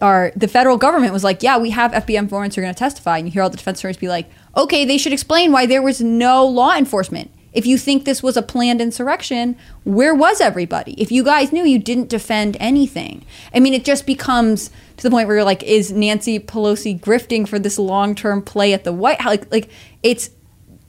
[0.00, 2.78] are the federal government was like, yeah, we have FBI informants who are going to
[2.78, 5.66] testify, and you hear all the defense attorneys be like, okay, they should explain why
[5.66, 7.30] there was no law enforcement.
[7.52, 10.92] If you think this was a planned insurrection, where was everybody?
[11.00, 13.24] If you guys knew, you didn't defend anything.
[13.54, 17.48] I mean, it just becomes to the point where you're like, is Nancy Pelosi grifting
[17.48, 19.30] for this long term play at the White House?
[19.30, 19.70] Like, like
[20.02, 20.30] it's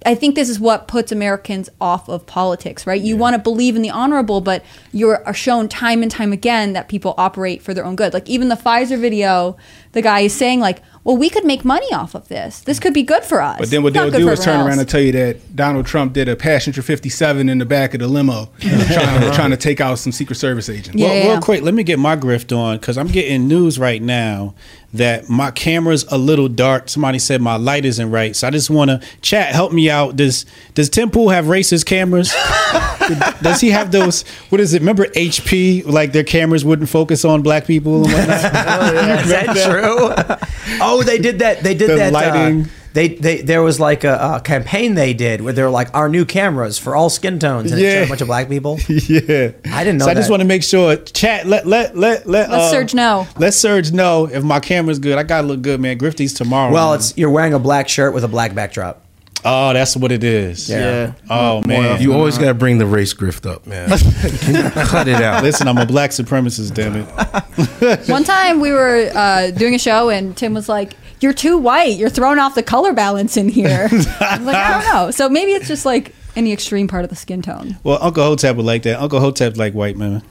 [0.05, 3.01] I think this is what puts Americans off of politics, right?
[3.01, 6.73] You want to believe in the honorable, but you're are shown time and time again
[6.73, 8.13] that people operate for their own good.
[8.13, 9.57] Like even the Pfizer video,
[9.93, 12.61] the guy is saying like, "Well, we could make money off of this.
[12.61, 14.79] This could be good for us." But then what they'll do is turn everyone around
[14.79, 18.07] and tell you that Donald Trump did a passenger 57 in the back of the
[18.07, 21.01] limo, trying, to, trying to take out some Secret Service agents.
[21.01, 24.53] well, real quick, let me get my grift on because I'm getting news right now
[24.93, 26.89] that my camera's a little dark.
[26.89, 29.53] Somebody said my light isn't right, so I just want to chat.
[29.53, 30.15] Help me out.
[30.15, 32.33] Does Does Tim Pool have racist cameras?
[33.41, 34.23] does he have those?
[34.49, 34.79] What is it?
[34.79, 35.85] Remember HP?
[35.85, 38.03] Like their cameras wouldn't focus on black people.
[38.05, 38.39] And whatnot?
[38.79, 39.78] Oh, is that true?
[40.81, 41.61] oh, they did that.
[41.63, 42.09] They did The that.
[42.13, 42.67] uh, lighting.
[42.93, 46.09] they, they there was like a, a campaign they did where they were like our
[46.09, 48.79] new cameras for all skin tones and it showed a bunch of black people.
[48.87, 50.95] yeah, I didn't know So I just want to make sure.
[50.97, 51.45] Chat.
[51.45, 52.49] Let let let let.
[52.49, 53.27] Let uh, Serge know.
[53.37, 55.17] Let Serge know if my camera's good.
[55.17, 55.97] I gotta look good, man.
[55.99, 56.73] Grifty's tomorrow.
[56.73, 56.99] Well, man.
[56.99, 59.05] it's you're wearing a black shirt with a black backdrop.
[59.45, 60.69] Oh, that's what it is.
[60.69, 61.13] Yeah.
[61.29, 62.01] Oh man.
[62.01, 63.89] You always got to bring the race grift up, man.
[64.87, 65.43] Cut it out.
[65.43, 66.73] Listen, I'm a black supremacist.
[66.73, 68.09] Damn it.
[68.09, 71.97] One time we were uh, doing a show and Tim was like, "You're too white.
[71.97, 75.29] You're throwing off the color balance in here." I was like, "I don't know." So
[75.29, 77.77] maybe it's just like any extreme part of the skin tone.
[77.83, 78.99] Well, Uncle Hotep would like that.
[78.99, 80.21] Uncle Hotep like white man.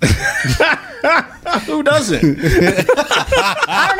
[1.66, 2.38] Who doesn't?
[3.68, 3.98] I don't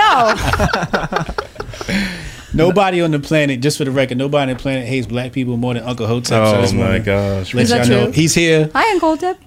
[1.89, 2.28] know.
[2.55, 5.57] Nobody on the planet, just for the record, nobody on the planet hates black people
[5.57, 6.33] more than Uncle Hotep.
[6.43, 7.53] Oh just my wanna gosh.
[7.55, 8.13] Let Is y'all know true?
[8.13, 8.71] he's here.
[8.75, 9.39] Hi, Uncle Hotep.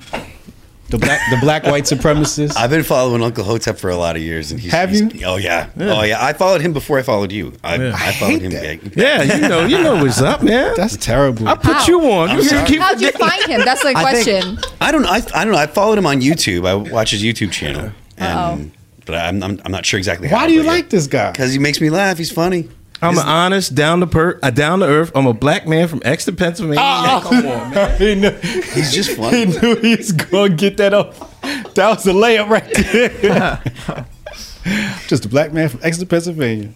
[0.89, 2.58] The black, the black white supremacist.
[2.58, 5.26] I've been following Uncle Hotep for a lot of years, and he's Have he's- you?
[5.26, 5.70] Oh yeah.
[5.80, 6.24] oh yeah.
[6.24, 7.54] I followed him before I followed you.
[7.64, 7.95] I, Yeah.
[7.97, 8.52] I followed him.
[8.95, 10.74] Yeah, you know, you know what's up, man.
[10.76, 11.47] That's terrible.
[11.47, 11.88] I put How?
[11.88, 12.32] you on.
[12.36, 12.68] You sorry.
[12.68, 13.62] keep How'd you find him?
[13.64, 14.60] That's the I think- question.
[14.82, 15.10] I don't know.
[15.10, 15.60] I, I don't know.
[15.60, 16.68] I followed him on YouTube.
[16.68, 18.54] I watch his YouTube channel, Uh-oh.
[18.56, 18.72] and
[19.06, 20.36] but I'm, I'm I'm not sure exactly how.
[20.36, 21.32] Why do you like this guy?
[21.32, 22.18] Because he makes me laugh.
[22.18, 22.68] He's funny.
[23.02, 25.12] I'm an honest, down to per, uh, down to earth.
[25.16, 26.82] I'm a black man from Exeter, Pennsylvania.
[26.84, 27.22] Oh.
[27.24, 27.97] Come on, man.
[27.99, 31.41] he knew, He's just he knew he was going to get that off.
[31.74, 34.06] That was a layup right there.
[35.08, 36.70] Just a black man from Exeter, Pennsylvania.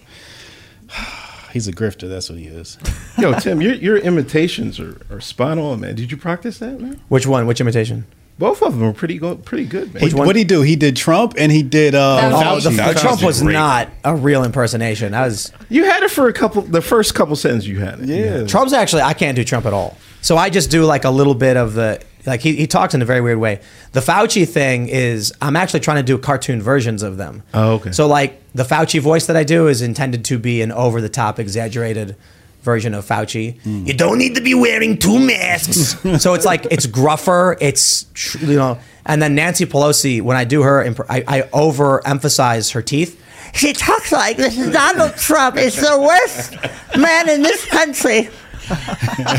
[1.53, 2.09] He's a grifter.
[2.09, 2.77] That's what he is.
[3.17, 5.95] Yo, Tim, your your imitations are, are spot on, man.
[5.95, 6.99] Did you practice that, man?
[7.07, 7.47] Which one?
[7.47, 8.05] Which imitation?
[8.37, 10.03] Both of them are pretty go, pretty good, man.
[10.03, 10.27] Which one?
[10.27, 10.61] What did he do?
[10.61, 12.43] He did Trump and he did uh, Fauci.
[12.45, 13.53] Oh, the, Fauci's Trump was great.
[13.53, 15.13] not a real impersonation.
[15.13, 18.09] I was You had it for a couple, the first couple sentences you had it.
[18.09, 18.45] Yeah.
[18.45, 19.97] Trump's actually I can't do Trump at all.
[20.21, 23.01] So I just do like a little bit of the like he, he talks in
[23.01, 23.61] a very weird way.
[23.93, 27.43] The Fauci thing is I'm actually trying to do cartoon versions of them.
[27.53, 27.91] Oh, okay.
[27.93, 31.09] So like the Fauci voice that I do is intended to be an over the
[31.09, 32.17] top exaggerated
[32.65, 33.55] version of Fauci.
[33.87, 35.95] You don't need to be wearing two masks.
[36.21, 38.05] so it's like it's gruffer, it's
[38.41, 42.81] you know, and then Nancy Pelosi when I do her imp- I, I overemphasize her
[42.81, 43.21] teeth.
[43.53, 44.55] She talks like this.
[44.73, 46.55] Donald Trump is the worst
[46.97, 48.29] man in this country.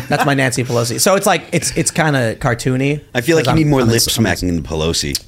[0.09, 1.01] That's my Nancy Pelosi.
[1.01, 3.03] So it's like it's it's kind of cartoony.
[3.13, 5.21] I feel like you I'm- need more I'm lip ins- I'm smacking than Pelosi.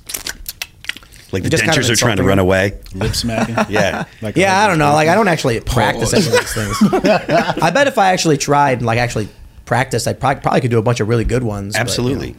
[1.33, 2.79] Like the Just kind of dentures are trying to run away.
[2.95, 3.57] lip smacking.
[3.69, 4.05] Yeah.
[4.23, 4.93] Like Yeah, a- I don't know.
[4.93, 6.77] Like I don't actually practice any of those things.
[7.63, 9.29] I bet if I actually tried, like actually
[9.67, 11.75] practiced, I probably, probably could do a bunch of really good ones.
[11.75, 11.91] but, you know.
[11.91, 12.37] Absolutely.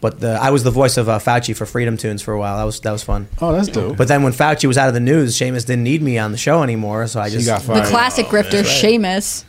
[0.00, 2.58] But the, I was the voice of uh, Fauci for Freedom Tunes for a while.
[2.58, 3.28] That was that was fun.
[3.40, 3.96] Oh, that's dope.
[3.96, 6.38] But then when Fauci was out of the news, Seamus didn't need me on the
[6.38, 7.86] show anymore, so I just got The fired.
[7.86, 9.44] classic grifter, Seamus.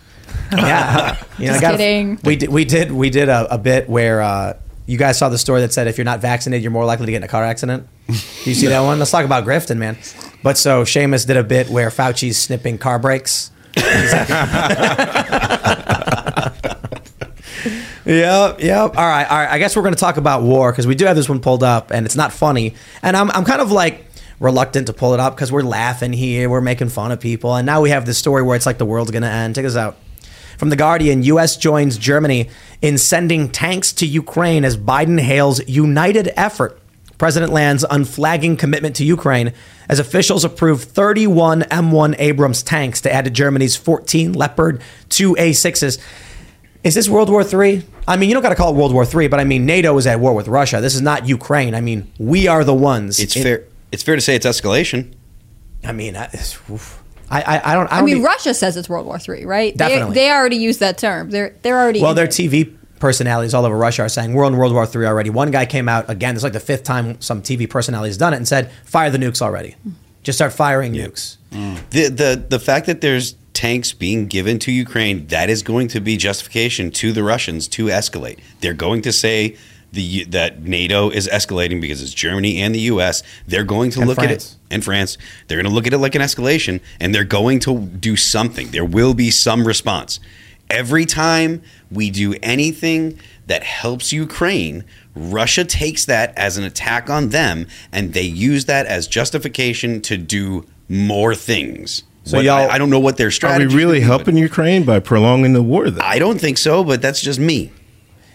[0.52, 1.18] yeah.
[1.38, 2.20] You know, Just I gotta- kidding.
[2.24, 4.54] We did we did we did a, a bit where uh,
[4.88, 7.12] you guys saw the story that said if you're not vaccinated, you're more likely to
[7.12, 7.88] get in a car accident.
[8.08, 8.98] You see that one?
[8.98, 9.98] Let's talk about grifting, man.
[10.42, 13.52] But so Seamus did a bit where Fauci's snipping car brakes.
[18.08, 18.98] Yep, yep.
[18.98, 19.50] All right, all right.
[19.52, 21.62] I guess we're going to talk about war because we do have this one pulled
[21.62, 22.74] up, and it's not funny.
[23.04, 24.06] And I'm, I'm kind of like
[24.40, 27.66] reluctant to pull it up because we're laughing here, we're making fun of people, and
[27.66, 29.56] now we have this story where it's like the world's going to end.
[29.56, 29.98] Take us out.
[30.58, 31.56] From the Guardian, U.S.
[31.58, 32.50] joins Germany
[32.82, 36.80] in sending tanks to Ukraine as Biden hails united effort.
[37.18, 39.54] President lands unflagging commitment to Ukraine
[39.90, 46.00] as officials approve 31 M1 Abrams tanks to add to Germany's 14 Leopard 2 A6s.
[46.84, 47.84] Is this World War III?
[48.08, 49.98] I mean, you don't got to call it World War III, but I mean, NATO
[49.98, 50.80] is at war with Russia.
[50.80, 51.74] This is not Ukraine.
[51.74, 53.20] I mean, we are the ones.
[53.20, 53.64] It's It- fair.
[53.92, 55.14] It's fair to say it's escalation.
[55.84, 56.58] I mean, I, it's-.
[57.30, 57.92] I, I, I don't.
[57.92, 59.76] I, I don't mean, e- Russia says it's World War Three, right?
[59.76, 60.16] Definitely.
[60.16, 61.30] They, they already used that term.
[61.30, 62.28] They're they're already Well, their.
[62.28, 65.30] TV personalities all over Russia are saying we're in World War Three already.
[65.30, 66.36] One guy came out again.
[66.36, 69.18] It's like the fifth time some TV personality has done it and said, "Fire the
[69.18, 69.76] nukes already."
[70.24, 71.38] Just start firing nukes.
[71.52, 71.90] Mm.
[71.92, 76.00] The the the fact that there's tanks being given to Ukraine that is going to
[76.00, 78.40] be justification to the Russians to escalate.
[78.62, 79.56] They're going to say
[79.98, 83.24] the that NATO is escalating because it's Germany and the U.S.
[83.48, 84.32] They're going to And look France.
[84.32, 85.18] at it and France.
[85.48, 88.70] They're going to look at it like an escalation, and they're going to do something.
[88.72, 90.20] There will be some response.
[90.70, 91.62] Every time
[91.92, 93.18] we do anything
[93.48, 94.84] that helps Ukraine,
[95.16, 100.18] Russia takes that as an attack on them, and they use that as justification to
[100.18, 102.04] do more things.
[102.26, 103.64] So What- y'all- I, I don't know what their strategy.
[103.66, 105.90] Are we really helping Ukraine by prolonging the war?
[105.90, 107.72] Then I don't think so, but that's just me.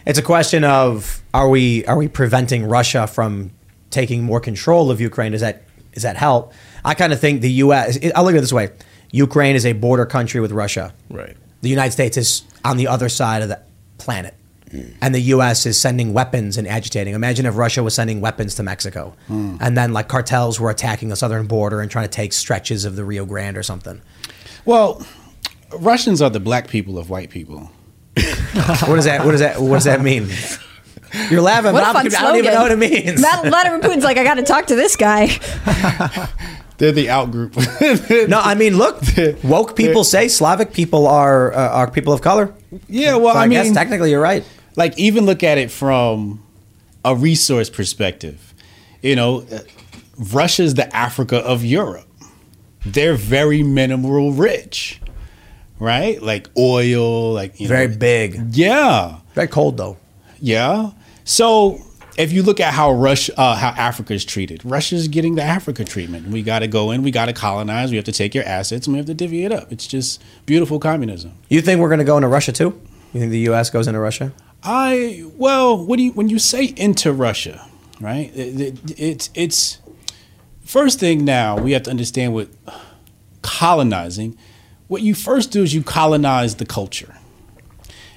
[0.06, 3.52] It's a question of are we are we preventing Russia from
[3.90, 5.32] taking more control of Ukraine?
[5.32, 6.52] Does that is that help?
[6.84, 7.98] I kind of think the U.S.
[8.14, 8.70] I'll look at it this way:
[9.10, 10.92] Ukraine is a border country with Russia.
[11.10, 11.36] Right.
[11.60, 13.60] The United States is on the other side of the
[13.98, 14.34] planet,
[15.00, 15.64] and the U.S.
[15.66, 17.14] is sending weapons and agitating.
[17.14, 19.56] Imagine if Russia was sending weapons to Mexico, Hmm.
[19.60, 22.96] and then like cartels were attacking the southern border and trying to take stretches of
[22.96, 24.00] the Rio Grande or something.
[24.64, 25.06] Well,
[25.78, 27.70] Russians are the black people of white people.
[28.86, 29.24] what does that?
[29.24, 29.60] What does that?
[29.60, 30.28] What does that mean?
[31.30, 33.20] You're laughing, What but a I'm- I don't even know what it means.
[33.20, 35.26] Matt, Vladimir Putin's like, I got to talk to this guy.
[36.78, 37.54] They're the out group.
[38.28, 39.00] no, I mean, look,
[39.44, 42.52] woke people say Slavic people are uh, are people of color.
[42.88, 44.42] Yeah, well, So I, I guess mean, technically you're right.
[44.74, 46.42] Like, even look at it from
[47.04, 48.54] a resource perspective.
[49.02, 49.58] You know, uh,
[50.32, 52.08] Russia's the Africa of Europe.
[52.86, 55.00] They're very mineral rich,
[55.78, 56.20] right?
[56.22, 58.54] Like oil, like you Very know, big.
[58.54, 59.96] Yeah, very cold though.
[60.40, 60.90] Yeah.
[61.24, 61.80] So
[62.18, 65.84] if you look at how Russia, uh, how Africa is treated, Russia's getting the Africa
[65.84, 66.28] treatment.
[66.28, 68.86] We got to go in, we got to colonize, we have to take your assets,
[68.86, 69.72] and we have to divvy it up.
[69.72, 71.32] It's just beautiful communism.
[71.48, 72.80] You think we're going to go into Russia too?
[73.12, 73.70] You think the U.S.
[73.70, 74.32] goes into Russia?
[74.62, 77.66] I well, when you when you say into Russia,
[78.00, 78.30] right?
[78.34, 79.78] It, it, it's it's
[80.64, 82.48] first thing now we have to understand what
[83.42, 84.38] colonizing.
[84.92, 87.16] What you first do is you colonize the culture.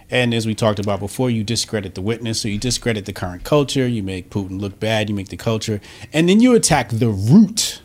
[0.10, 3.46] And as we talked about before, you discredit the witness, so you discredit the current
[3.46, 5.80] culture, you make Putin look bad, you make the culture,
[6.12, 7.82] and then you attack the root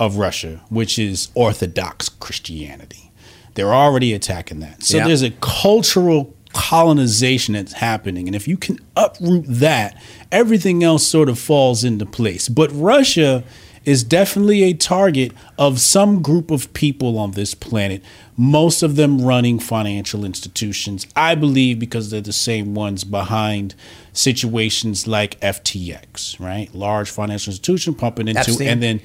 [0.00, 3.12] of Russia, which is Orthodox Christianity.
[3.54, 4.82] They're already attacking that.
[4.82, 5.06] So Yeah.
[5.06, 8.26] there's a cultural colonization that's happening.
[8.26, 12.48] And if you can uproot that, everything else sort of falls into place.
[12.48, 13.44] But Russia
[13.86, 18.02] is definitely a target of some group of people on this planet,
[18.36, 21.06] most of them running financial institutions.
[21.14, 23.76] I believe because they're the same ones behind
[24.12, 26.74] situations like FTX, right?
[26.74, 28.68] Large financial institution pumping into Epstein.
[28.68, 29.00] and then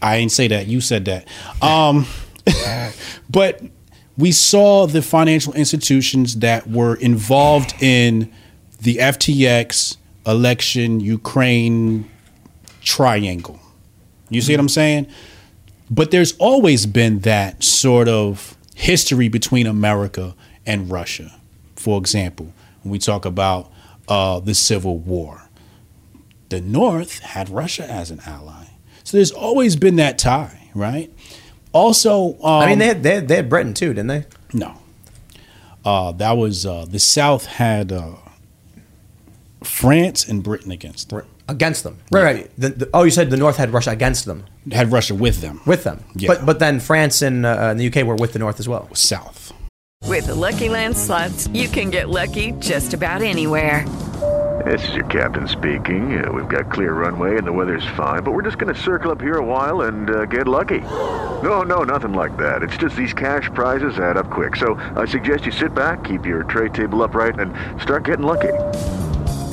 [0.00, 1.28] I ain't say that, you said that.
[1.62, 2.06] Um
[3.30, 3.62] but
[4.16, 8.32] we saw the financial institutions that were involved in
[8.80, 9.96] the FTX
[10.26, 12.08] election Ukraine
[12.80, 13.60] triangle.
[14.30, 15.06] You see what I'm saying?
[15.90, 20.34] But there's always been that sort of history between America
[20.66, 21.32] and Russia.
[21.76, 22.52] For example,
[22.82, 23.70] when we talk about
[24.08, 25.48] uh, the Civil War,
[26.48, 28.66] the North had Russia as an ally.
[29.02, 31.12] So there's always been that tie, right?
[31.72, 34.24] Also, um, I mean, they had, they had they had Britain too, didn't they?
[34.52, 34.78] no.
[35.84, 38.12] Uh, that was uh, the South had uh,
[39.62, 41.26] France and Britain against them.
[41.46, 42.22] Against them, right?
[42.24, 42.50] Right.
[42.56, 44.44] The, the, oh, you said the North had Russia against them.
[44.72, 45.60] Had Russia with them.
[45.66, 46.28] With them, Yeah.
[46.28, 48.88] but but then France and, uh, and the UK were with the North as well.
[48.94, 49.52] South.
[50.06, 53.84] With the Lucky Land slots, you can get lucky just about anywhere.
[54.64, 56.24] This is your captain speaking.
[56.24, 59.10] Uh, we've got clear runway and the weather's fine, but we're just going to circle
[59.10, 60.80] up here a while and uh, get lucky.
[61.42, 62.62] No, no, nothing like that.
[62.62, 64.56] It's just these cash prizes add up quick.
[64.56, 67.52] So I suggest you sit back, keep your tray table upright, and
[67.82, 68.52] start getting lucky.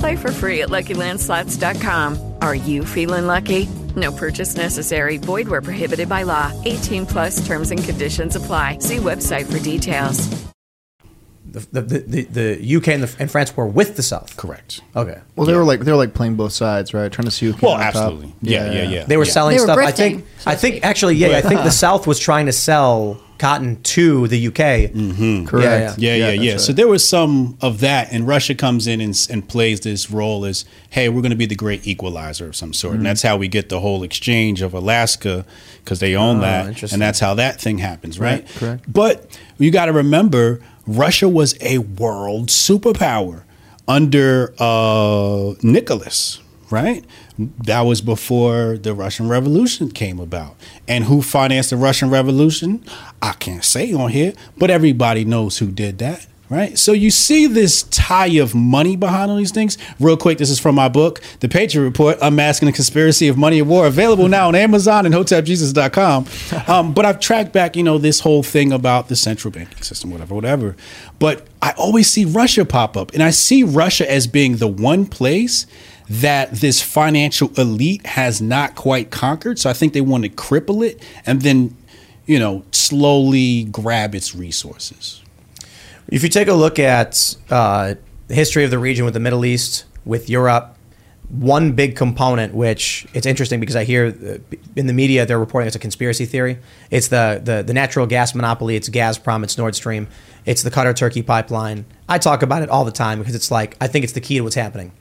[0.01, 2.33] Play for free at LuckyLandSlots.com.
[2.41, 3.67] Are you feeling lucky?
[3.95, 5.17] No purchase necessary.
[5.17, 6.51] Void where prohibited by law.
[6.65, 8.79] 18 plus terms and conditions apply.
[8.79, 10.27] See website for details.
[11.45, 12.23] The the, the, the,
[12.57, 14.37] the UK and, the, and France were with the South.
[14.37, 14.79] Correct.
[14.95, 15.19] Okay.
[15.35, 17.11] Well, they were like they were like playing both sides, right?
[17.11, 17.87] Trying to see who came Well, on top.
[17.89, 18.33] absolutely.
[18.41, 19.03] Yeah, yeah, yeah.
[19.05, 19.31] They were Yeah.
[19.31, 19.77] selling They were stuff.
[19.77, 20.25] I grifting, think.
[20.47, 24.47] I think actually, yeah, I think the South was trying to sell cotton to the
[24.47, 24.91] UK.
[24.93, 25.45] Mm-hmm.
[25.45, 25.97] Correct.
[25.97, 26.51] Yeah, yeah, yeah.
[26.51, 26.75] that's So right.
[26.77, 30.63] there was some of that, and Russia comes in and, and plays this role as,
[30.91, 32.97] hey, we're going to be the great equalizer of some sort, Mhm.
[32.97, 35.43] and that's how we get the whole exchange of Alaska
[35.83, 38.41] because they own Oh, that, and that's how that thing happens, right?
[38.43, 38.83] Right, correct.
[38.93, 43.41] But you got to remember, Russia was a world superpower
[43.87, 46.39] under uh, Nicholas,
[46.69, 47.03] right?
[47.37, 50.55] That was before the Russian Revolution came about.
[50.87, 52.83] And who financed the Russian Revolution?
[53.21, 56.77] I can't say on here, but everybody knows who did that, right?
[56.77, 59.77] So you see this tie of money behind all these things.
[59.99, 63.59] Real quick, this is from my book, The Patriot Report, Unmasking the Conspiracy of Money
[63.59, 66.25] and War, available now on Amazon and HotepJesus.com.
[66.67, 70.11] Um, but I've tracked back, you know, this whole thing about the central banking system,
[70.11, 70.75] whatever, whatever.
[71.17, 75.05] But I always see Russia pop up, and I see Russia as being the one
[75.05, 75.65] place
[76.11, 79.57] that this financial elite has not quite conquered.
[79.57, 81.77] So I think they want to cripple it and then,
[82.25, 85.21] you know, slowly grab its resources.
[86.09, 87.95] If you take a look at uh,
[88.27, 90.75] the history of the region with the Middle East, with Europe,
[91.29, 95.67] one big component, which it's interesting because I hear uh, in the media they're reporting
[95.67, 96.59] it's a conspiracy theory.
[96.89, 98.75] It's the, the, the natural gas monopoly.
[98.75, 99.45] It's Gazprom.
[99.45, 100.09] It's Nord Stream.
[100.45, 101.85] It's the Qatar Turkey pipeline.
[102.09, 104.39] I talk about it all the time because it's like I think it's the key
[104.39, 104.91] to what's happening.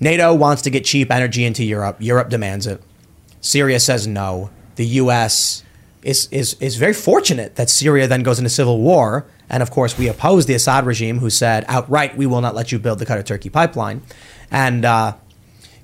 [0.00, 1.96] NATO wants to get cheap energy into Europe.
[2.00, 2.82] Europe demands it.
[3.40, 4.50] Syria says no.
[4.76, 5.62] The U.S.
[6.02, 9.96] is is is very fortunate that Syria then goes into civil war, and of course
[9.96, 13.06] we oppose the Assad regime, who said outright we will not let you build the
[13.06, 14.02] Qatar Turkey pipeline,
[14.50, 15.14] and uh,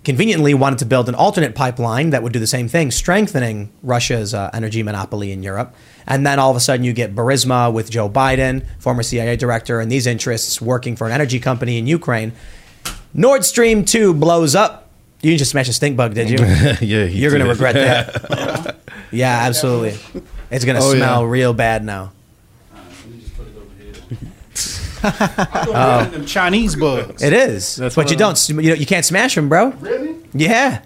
[0.05, 4.33] conveniently wanted to build an alternate pipeline that would do the same thing, strengthening Russia's
[4.33, 5.75] uh, energy monopoly in Europe.
[6.07, 9.79] And then all of a sudden you get Burisma with Joe Biden, former CIA director,
[9.81, 12.33] and these interests working for an energy company in Ukraine.
[13.15, 14.89] Nord Stream 2 blows up.
[15.23, 16.39] You just smashed a stink bug, did you?
[16.81, 18.77] Yeah, he You're going to regret that.
[19.11, 19.99] yeah, absolutely.
[20.51, 20.99] It's going to Oh, yeah.
[20.99, 22.13] smell real bad now.
[25.03, 26.09] Oh.
[26.11, 27.23] them Chinese bugs.
[27.23, 27.77] It is.
[27.77, 29.69] That's but one you of don't you, know, you can't smash them, bro.
[29.71, 30.17] Really?
[30.35, 30.83] Yeah.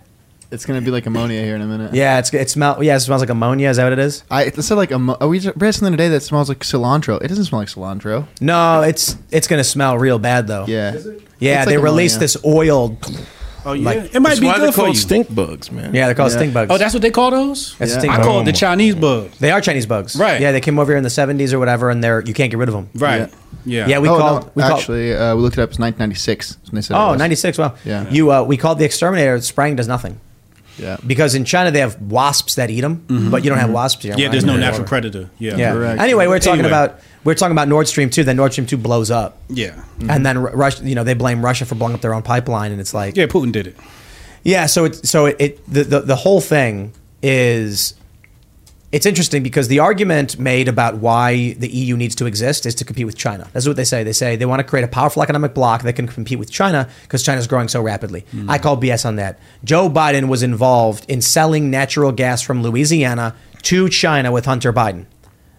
[0.50, 1.94] It's gonna be like ammonia here in a minute.
[1.94, 4.24] Yeah, it's it smell yeah, it smells like ammonia, is that what it is?
[4.30, 7.20] I it said like ammo- oh, we just read something today that smells like cilantro.
[7.22, 8.26] It doesn't smell like cilantro.
[8.40, 10.66] No, it's it's gonna smell real bad though.
[10.66, 10.96] Yeah.
[11.40, 12.20] Yeah, It's they like released ammonia.
[12.20, 12.98] this oil.
[13.66, 15.00] Oh yeah, Like- it might That's be why they're good for called you.
[15.00, 15.94] stink bugs, man.
[15.94, 16.36] Yeah, they're called Yeah.
[16.36, 16.70] stink bugs.
[16.70, 17.74] Oh, that's what they call those.
[17.78, 17.98] That's Yeah.
[17.98, 18.26] stink I bugs.
[18.26, 19.38] call it the Chinese bugs.
[19.38, 20.16] They are Chinese bugs.
[20.16, 20.40] Right.
[20.40, 22.58] Yeah, they came over here in the 70s or whatever, and they're you can't get
[22.58, 22.88] rid of them.
[22.94, 23.32] Right.
[23.64, 23.86] Yeah.
[23.86, 24.42] Yeah, we oh, called.
[24.44, 25.70] no, we called actually, uh, we looked it up.
[25.70, 26.58] It's 1996.
[26.70, 27.18] When they said it oh, was.
[27.18, 27.56] 96.
[27.56, 28.04] Well, Yeah.
[28.10, 29.40] You, uh, we called the exterminator.
[29.40, 30.20] Spraying does nothing
[30.78, 30.96] Yeah.
[31.06, 34.02] because in China they have wasps that eat them, but you don't have wasps.
[34.02, 34.20] Here, Mm-hmm.
[34.20, 34.32] Yeah, right?
[34.32, 34.60] there's no Yeah.
[34.60, 35.30] natural predator.
[35.38, 35.56] Yeah.
[35.56, 35.72] Yeah.
[35.72, 36.00] Correct.
[36.00, 36.68] Anyway, we're talking Anyway.
[36.68, 38.24] about we're talking about Nord Stream two.
[38.24, 39.74] Then Nord Stream two blows up, Yeah.
[40.08, 40.82] and then Russia.
[40.84, 43.26] You know, they blame Russia for blowing up their own pipeline, and it's like Yeah,
[43.26, 43.76] Putin did it.
[44.42, 46.92] Yeah, so it so it, it the, the the whole thing
[47.22, 47.94] is
[48.94, 52.84] it's interesting because the argument made about why the EU needs to exist is to
[52.84, 53.50] compete with China.
[53.52, 54.04] That's what they say.
[54.04, 56.88] They say they want to create a powerful economic bloc that can compete with China
[57.02, 58.20] because China's growing so rapidly.
[58.30, 58.48] Hmm.
[58.48, 59.40] I call BS on that.
[59.64, 65.06] Joe Biden was involved in selling natural gas from Louisiana to China with Hunter Biden.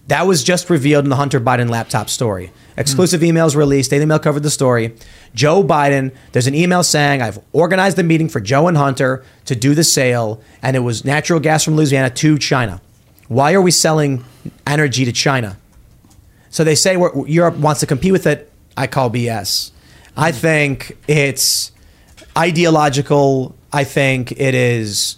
[0.07, 2.53] That was just revealed in the Hunter Biden laptop story.
[2.77, 3.27] Exclusive hmm.
[3.27, 3.89] emails released.
[3.89, 4.95] Daily Mail covered the story.
[5.33, 9.57] Joe Biden, there's an email saying, I've organized a meeting for Joe and Hunter to
[9.57, 12.79] do the sale, and it was natural gas from Louisiana to China.
[13.27, 14.23] Why are we selling
[14.67, 15.57] energy to China?
[16.49, 16.97] So they say
[17.27, 18.51] Europe wants to compete with it.
[18.77, 19.71] I call BS.
[20.15, 20.37] I hmm.
[20.37, 21.71] think it's
[22.37, 23.55] ideological.
[23.71, 25.17] I think it is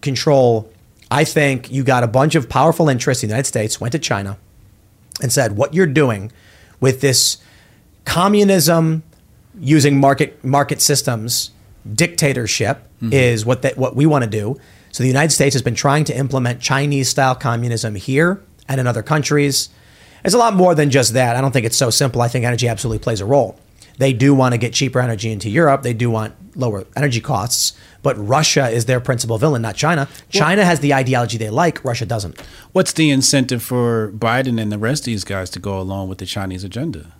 [0.00, 0.70] control.
[1.10, 3.98] I think you got a bunch of powerful interests in the United States went to
[3.98, 4.38] China
[5.22, 6.32] and said, "What you're doing
[6.80, 7.38] with this
[8.04, 9.02] communism
[9.58, 11.50] using market market systems
[11.92, 13.12] dictatorship mm-hmm.
[13.12, 14.58] is what that what we want to do."
[14.96, 18.86] So the United States has been trying to implement Chinese style communism here and in
[18.86, 19.68] other countries.
[20.24, 21.36] It's a lot more than just that.
[21.36, 22.22] I don't think it's so simple.
[22.22, 23.60] I think energy absolutely plays a role.
[23.98, 25.82] They do want to get cheaper energy into Europe.
[25.82, 30.08] They do want lower energy costs, but Russia is their principal villain, not China.
[30.30, 32.40] China has the ideology they like, Russia doesn't.
[32.72, 36.16] What's the incentive for Biden and the rest of these guys to go along with
[36.16, 37.12] the Chinese agenda?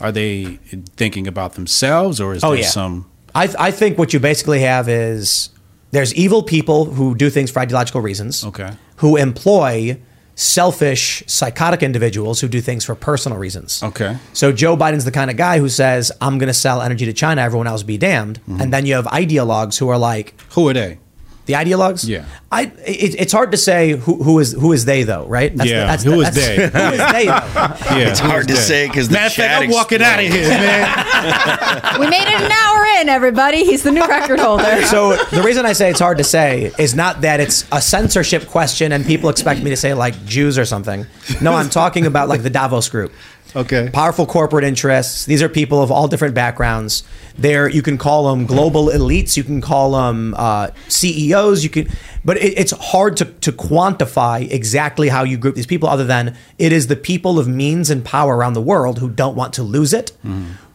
[0.00, 0.58] Are they
[0.96, 2.66] thinking about themselves, or is Oh, there yeah.
[2.66, 3.08] some?
[3.32, 5.50] I, I think what you basically have is
[5.90, 8.44] there's evil people who do things for ideological reasons.
[8.44, 8.72] Okay.
[8.96, 9.98] Who employ
[10.36, 13.82] selfish, psychotic individuals who do things for personal reasons.
[13.82, 14.18] Okay.
[14.34, 17.12] So Joe Biden's the kind of guy who says, "I'm going to sell energy to
[17.12, 17.40] China.
[17.40, 18.60] Everyone else be damned." Mm-hmm.
[18.60, 20.98] And then you have ideologues who are like, "Who are they?"
[21.46, 22.06] The ideologues.
[22.08, 22.24] Yeah.
[22.50, 22.62] I.
[22.84, 25.52] It, it's hard to say who, who is who is they though, right?
[25.64, 26.56] Yeah, who is that's- they?
[26.86, 27.24] Who is they?
[27.26, 27.96] Though?
[27.96, 28.60] Yeah, It's hard to that?
[28.60, 32.00] say because the Matter chat I'm walking out of here, man.
[32.00, 33.64] we made it an hour in, everybody.
[33.64, 34.82] He's the new record holder.
[34.86, 38.46] So the reason I say it's hard to say is not that it's a censorship
[38.46, 41.06] question and people expect me to say like Jews or something.
[41.40, 43.12] No, I'm talking about like the Davos group.
[43.56, 43.88] Okay.
[43.90, 45.24] Powerful corporate interests.
[45.24, 47.02] These are people of all different backgrounds.
[47.38, 49.36] They're you can call them global elites.
[49.36, 51.64] You can call them uh, CEOs.
[51.64, 51.88] You can,
[52.22, 55.88] but it, it's hard to to quantify exactly how you group these people.
[55.88, 59.36] Other than it is the people of means and power around the world who don't
[59.36, 60.12] want to lose it,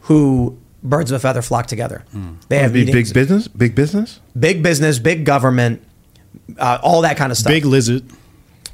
[0.02, 2.04] who birds of a feather flock together.
[2.48, 3.46] They have be big business.
[3.46, 4.18] Big business.
[4.38, 5.82] big business, big government,
[6.58, 7.52] uh, all that kind of stuff.
[7.52, 8.02] Big lizard.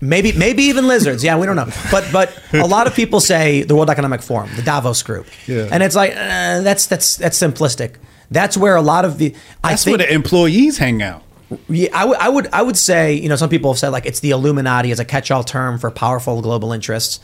[0.01, 1.25] Maybe, maybe even lizards.
[1.25, 1.69] Yeah, we don't know.
[1.91, 5.69] But, but a lot of people say the World Economic Forum, the Davos Group, Yeah.
[5.73, 7.97] and it's like uh, that's that's that's simplistic.
[8.31, 9.35] That's where a lot of the
[9.65, 11.23] I That's think where the employees hang out.
[11.69, 14.07] yeah, I would, I would, I would say, you know, some people have said like
[14.07, 17.19] it's the Illuminati as a catch-all term for powerful global interests.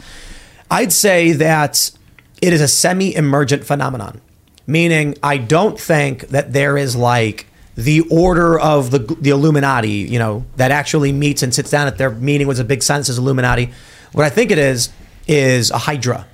[0.71, 1.91] I'd say that
[2.43, 4.21] it is a semi-emergent phenomenon,
[4.67, 7.47] meaning I don't think that there is like
[7.77, 11.99] the order of the the Illuminati, you know, that actually meets and sits down at
[11.99, 13.73] their meeting with a big that says Illuminati.
[14.13, 14.91] What I think it is
[15.27, 16.27] is a hydra.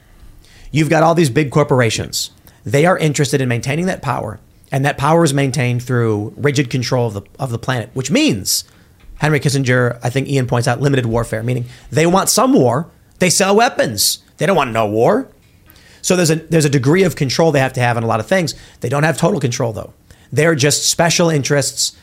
[0.71, 2.31] You've got all these big corporations.
[2.65, 4.39] They are interested in maintaining that power,
[4.71, 8.65] and that power is maintained through rigid control of the of the planet, which means
[9.21, 12.91] Henry Kissinger, I think Ian points out, limited warfare, meaning they want some war.
[13.19, 14.23] They sell weapons.
[14.39, 15.29] They don't want no war.
[16.03, 18.21] So there's a there's a degree of control they have to have in a lot
[18.21, 18.55] of things.
[18.81, 19.93] They don't have total control though.
[20.33, 21.97] They're just special interests.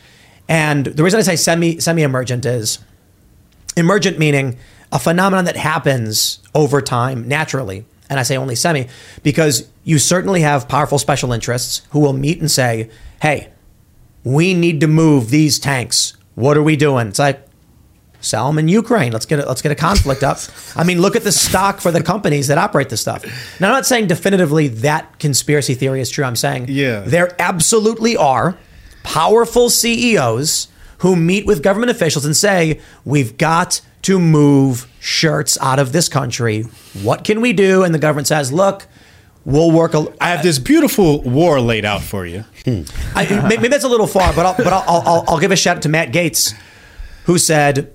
[0.48, 2.78] And the reason I say semi semi emergent is
[3.76, 4.58] emergent meaning
[4.90, 7.84] a phenomenon that happens over time naturally.
[8.10, 8.88] And I say only semi
[9.22, 12.88] because you certainly have powerful special interests who will meet and say,
[13.20, 13.48] "Hey,
[14.24, 16.14] we need to move these tanks.
[16.34, 17.46] What are we doing?" It's like
[18.20, 19.12] sell them in Ukraine.
[19.12, 20.38] Let's get a, let's get a conflict up.
[20.76, 23.24] I mean, look at the stock for the companies that operate this stuff.
[23.60, 26.24] Now, I'm not saying definitively that conspiracy theory is true.
[26.24, 27.00] I'm saying Yeah.
[27.00, 28.56] there absolutely are
[29.02, 30.68] powerful CEOs
[30.98, 36.08] who meet with government officials and say, "We've got to move shirts out of this
[36.08, 36.62] country.
[37.02, 38.86] What can we do?" And the government says, "Look."
[39.44, 39.94] We'll work.
[39.94, 42.44] A, I have this beautiful war laid out for you.
[42.66, 42.82] Hmm.
[43.14, 45.76] I, maybe that's a little far, but I'll, but I'll, I'll, I'll give a shout
[45.76, 46.52] out to Matt Gaetz,
[47.24, 47.90] who said,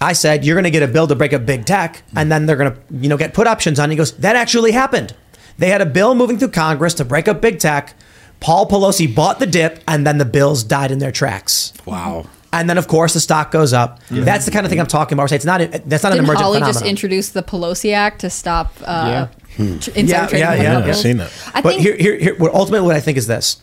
[0.00, 2.46] "I said you're going to get a bill to break up big tech, and then
[2.46, 5.14] they're going to you know get put options on." He goes, "That actually happened.
[5.58, 7.94] They had a bill moving through Congress to break up big tech.
[8.40, 11.72] Paul Pelosi bought the dip, and then the bills died in their tracks.
[11.86, 14.00] Wow." And then, of course, the stock goes up.
[14.10, 15.30] That's the kind of thing I'm talking about.
[15.30, 15.60] Where It's not.
[15.60, 16.72] That's not an Didn't emergent Hawley phenomenon.
[16.72, 19.78] just introduce the Pelosi Act to stop uh, Hmm.
[19.78, 20.38] tr- insider trading?
[20.40, 21.04] yeah, with yeah, bills?
[21.04, 21.28] yeah.
[21.54, 23.58] I but think here, here, here, what ultimately what I think is this: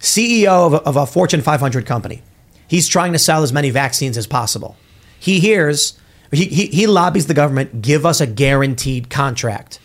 [0.00, 2.22] CEO of a, of a Fortune 500 company,
[2.66, 4.76] he's trying to sell as many vaccines as possible.
[5.22, 5.96] He hears,
[6.32, 9.78] he, he, he lobbies the government, give us a guaranteed contract,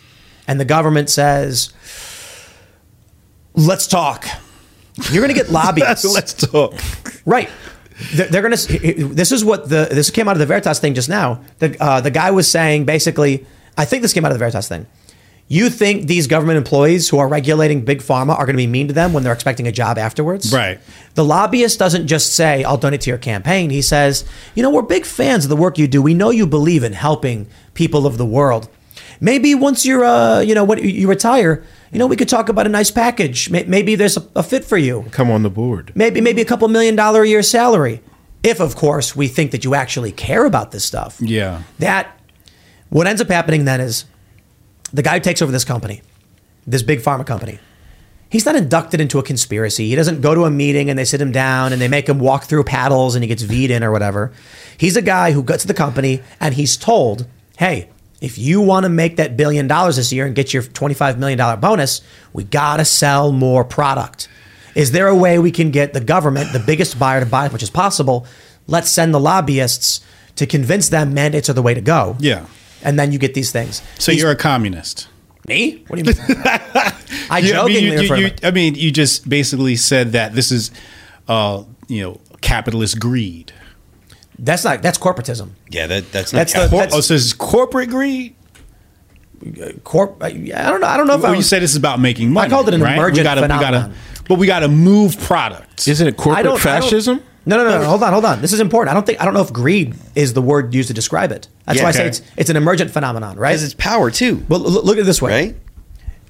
[0.48, 1.72] and the government says,
[3.54, 4.26] "Let's talk."
[5.12, 6.12] You're going to get lobbyists.
[6.12, 6.74] Let's talk.
[7.24, 7.48] Right.
[8.14, 9.08] They're, they're going to.
[9.14, 11.40] This is what the this came out of the Veritas thing just now.
[11.60, 13.46] The uh, the guy was saying basically,
[13.76, 14.88] I think this came out of the Veritas thing.
[15.50, 18.88] You think these government employees who are regulating big pharma are going to be mean
[18.88, 20.52] to them when they're expecting a job afterwards?
[20.52, 20.78] Right.
[21.14, 24.82] The lobbyist doesn't just say, "I'll donate to your campaign." He says, "You know, we're
[24.82, 26.02] big fans of the work you do.
[26.02, 28.68] We know you believe in helping people of the world.
[29.20, 32.66] Maybe once you're, uh, you know, when you retire, you know, we could talk about
[32.66, 33.48] a nice package.
[33.50, 35.92] Maybe there's a, a fit for you." Come on the board.
[35.94, 38.00] maybe maybe a couple million dollar a year salary
[38.44, 41.62] if of course we think that you actually care about this stuff Yeah.
[41.80, 42.06] that
[42.90, 44.04] what ends up happening then is
[44.92, 46.02] the guy who takes over this company
[46.66, 47.58] this big pharma company
[48.30, 51.20] he's not inducted into a conspiracy he doesn't go to a meeting and they sit
[51.20, 53.90] him down and they make him walk through paddles and he gets V'd in or
[53.90, 54.32] whatever
[54.76, 57.26] he's a guy who gets the company and he's told
[57.58, 57.88] hey
[58.20, 61.60] if you want to make that billion dollars this year and get your $25 million
[61.60, 62.00] bonus
[62.32, 64.28] we got to sell more product
[64.78, 67.52] is there a way we can get the government, the biggest buyer, to buy as
[67.52, 68.26] much as possible?
[68.68, 70.00] Let's send the lobbyists
[70.36, 72.16] to convince them mandates are the way to go.
[72.20, 72.46] Yeah.
[72.82, 73.82] And then you get these things.
[73.98, 75.08] So These- you're a communist.
[75.48, 75.84] me?
[75.88, 76.36] What do you mean?
[77.30, 79.76] I You- jokingly I mean, you, refer you, to you- I mean, you just basically
[79.76, 80.70] said that this is,
[81.26, 83.52] uh, you know, capitalist greed.
[84.38, 85.50] That's not that's corporatism.
[85.70, 86.38] Yeah, that that's not.
[86.38, 88.34] That's the- Cor- that's- oh, so this is corporate greed.
[89.84, 90.22] Corp.
[90.22, 90.30] I I
[90.70, 90.86] don't know.
[90.86, 92.46] I don't know if Well, I you said this is about making money.
[92.46, 92.94] I called it an right?
[92.94, 93.90] emergent we gotta, We phenomenon.
[93.90, 93.94] gotta,
[94.28, 95.86] but we got to move products.
[95.86, 97.20] Isn't it corporate don't- I don't- fascism?
[97.48, 97.84] No, no, no, no.
[97.88, 98.40] Hold on, hold on.
[98.42, 98.90] This is important.
[98.90, 101.48] I don't think I don't know if greed is the word used to describe it.
[101.64, 103.50] That's Yeah, why I say it's it's an emergent phenomenon, right?
[103.50, 105.30] because it's power too, well, look, look at it this way.
[105.46, 105.56] right?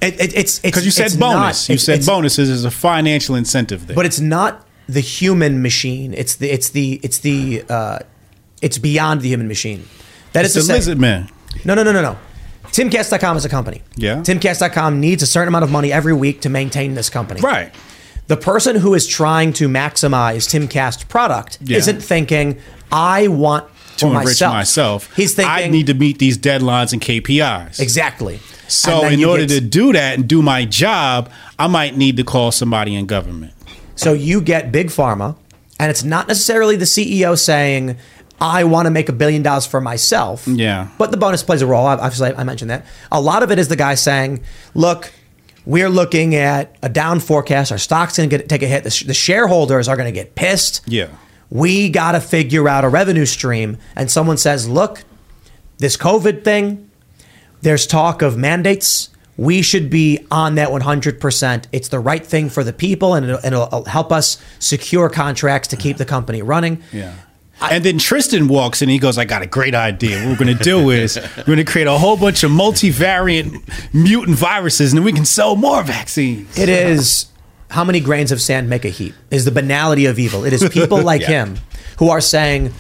[0.01, 1.69] It, it, it's Because you said it's bonus.
[1.69, 3.97] not- you it's- said bonuses is a financial incentive there.
[3.97, 6.15] but it's not the human machine.
[6.15, 7.99] It's the it's the it's the uh,
[8.63, 9.85] it's beyond the human machine.
[10.35, 11.29] That it's is the to say, lizard man.
[11.65, 12.17] no, no, no, no, no.
[12.71, 13.83] Timcast.com is a company.
[13.97, 14.17] Yeah.
[14.17, 17.41] Timcast.com needs a certain amount of money every week to maintain this company.
[17.41, 17.75] Right.
[18.29, 21.79] The person who is trying to maximize Timcast product Yeah.
[21.79, 22.59] isn't thinking,
[22.93, 23.65] I want
[23.99, 24.55] To for enrich myself.
[24.55, 27.81] myself, He's thinking I need to meet these deadlines and KPIs.
[27.81, 28.41] exactly.
[28.69, 32.23] So, in order get- to do that and do my job, I might need to
[32.23, 33.53] call somebody in government.
[33.97, 35.35] So you get big pharma,
[35.81, 37.97] and it's not necessarily the CEO saying,
[38.41, 40.47] I want to make a billion dollars for myself.
[40.47, 40.89] Yeah.
[40.99, 41.87] But the bonus plays a role.
[41.87, 42.85] Obviously, I mentioned that.
[43.11, 44.41] A lot of it is the guy saying,
[44.75, 45.11] look,
[45.69, 47.71] we're looking at a down forecast.
[47.71, 48.85] Our stock's going to take a hit.
[48.85, 50.81] The, sh- the shareholders are going to get pissed.
[50.87, 51.09] Yeah.
[51.51, 53.77] We got to figure out a revenue stream.
[53.95, 55.05] And someone says, look,
[55.77, 56.91] This COVID thing,
[57.61, 59.11] there's talk of mandates.
[59.37, 61.67] We should be on that 100%.
[61.71, 65.69] It's the right thing for the people and it'll, and it'll help us secure contracts
[65.69, 66.83] to keep the company running.
[66.95, 67.15] Yeah.
[67.61, 68.89] And then Tristan walks in.
[68.89, 70.19] He goes, "I got a great idea.
[70.21, 73.63] What we're going to do is we're going to create a whole bunch of multivariant
[73.93, 77.27] mutant viruses, and then we can sell more vaccines." It is
[77.71, 80.45] how many grains of sand make a heap is the banality of evil.
[80.45, 81.45] It is people like Yeah.
[81.47, 81.59] him
[81.99, 82.73] who are saying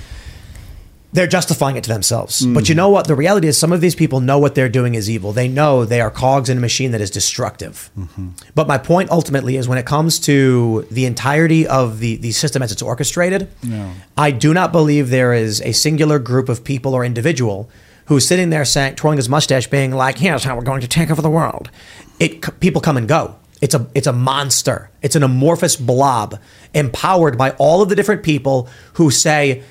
[1.12, 2.43] they're justifying it to themselves.
[2.43, 2.55] Mm.
[2.55, 3.06] But you know what?
[3.06, 5.32] The reality is some of these people know what they're doing is evil.
[5.32, 7.90] They know they are cogs in a machine that is destructive.
[7.98, 8.28] Mm-hmm.
[8.55, 12.62] But my point ultimately is when it comes to the entirety of the, the system
[12.62, 13.93] as it's orchestrated, No.
[14.16, 17.70] I do not believe there is a singular group of people or individual
[18.06, 21.10] who's sitting there saying, twirling his mustache, being like, "Here's how we're going to take
[21.10, 21.70] over the world."
[22.18, 23.36] It people come and go.
[23.60, 24.90] It's a it's a monster.
[25.02, 26.39] It's an amorphous blob
[26.74, 29.62] empowered by all of the different people who say,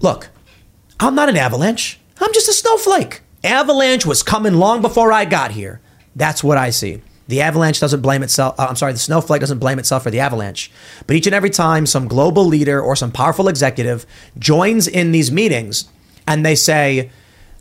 [0.00, 0.28] "Look,
[0.98, 2.00] I'm not an avalanche.
[2.20, 3.22] I'm just a snowflake.
[3.42, 5.80] Avalanche was coming long before I got here."
[6.16, 7.02] That's what I see.
[7.28, 8.58] The avalanche doesn't blame itself.
[8.58, 10.68] uh, I'm sorry, the snowflake doesn't blame itself for the avalanche.
[11.06, 14.04] But each and every time some global leader or some powerful executive
[14.36, 15.88] joins in these meetings
[16.26, 17.10] and they say,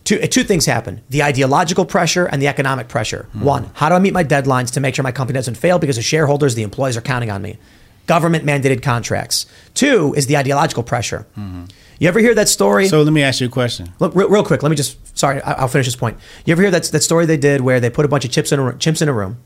[0.05, 3.27] two, uh, two things happen the ideological pressure and the economic pressure.
[3.33, 3.41] Hmm.
[3.41, 5.97] One, how do I meet my deadlines to make sure my company doesn't fail because
[5.97, 7.59] the shareholders, the employees are counting on me?
[8.07, 9.45] Government mandated contracts.
[9.75, 11.27] Two is the ideological pressure.
[11.35, 11.65] Hmm.
[11.99, 12.87] You ever hear that story?
[12.87, 13.93] So let me ask you a question.
[13.99, 14.63] Look, real, real quick.
[14.63, 15.17] Let me just.
[15.17, 16.17] Sorry, I- I'll finish this point.
[16.45, 18.51] You ever hear that that story they did where they put a bunch of chips
[18.51, 19.37] in a, chimps in a room?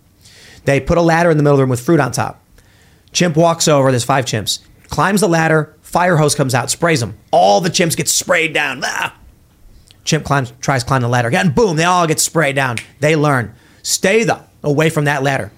[0.65, 2.41] They put a ladder in the middle of the room with fruit on top.
[3.11, 3.91] Chimp walks over.
[3.91, 4.59] There's five chimps.
[4.89, 5.75] Climbs the ladder.
[5.81, 6.69] Fire hose comes out.
[6.69, 7.17] Sprays them.
[7.31, 8.81] All the chimps get sprayed down.
[8.83, 9.17] Ah!
[10.03, 11.51] Chimp climbs, tries to climb the ladder again.
[11.51, 11.77] Boom!
[11.77, 12.77] They all get sprayed down.
[12.99, 13.53] They learn.
[13.83, 15.51] Stay the away from that ladder.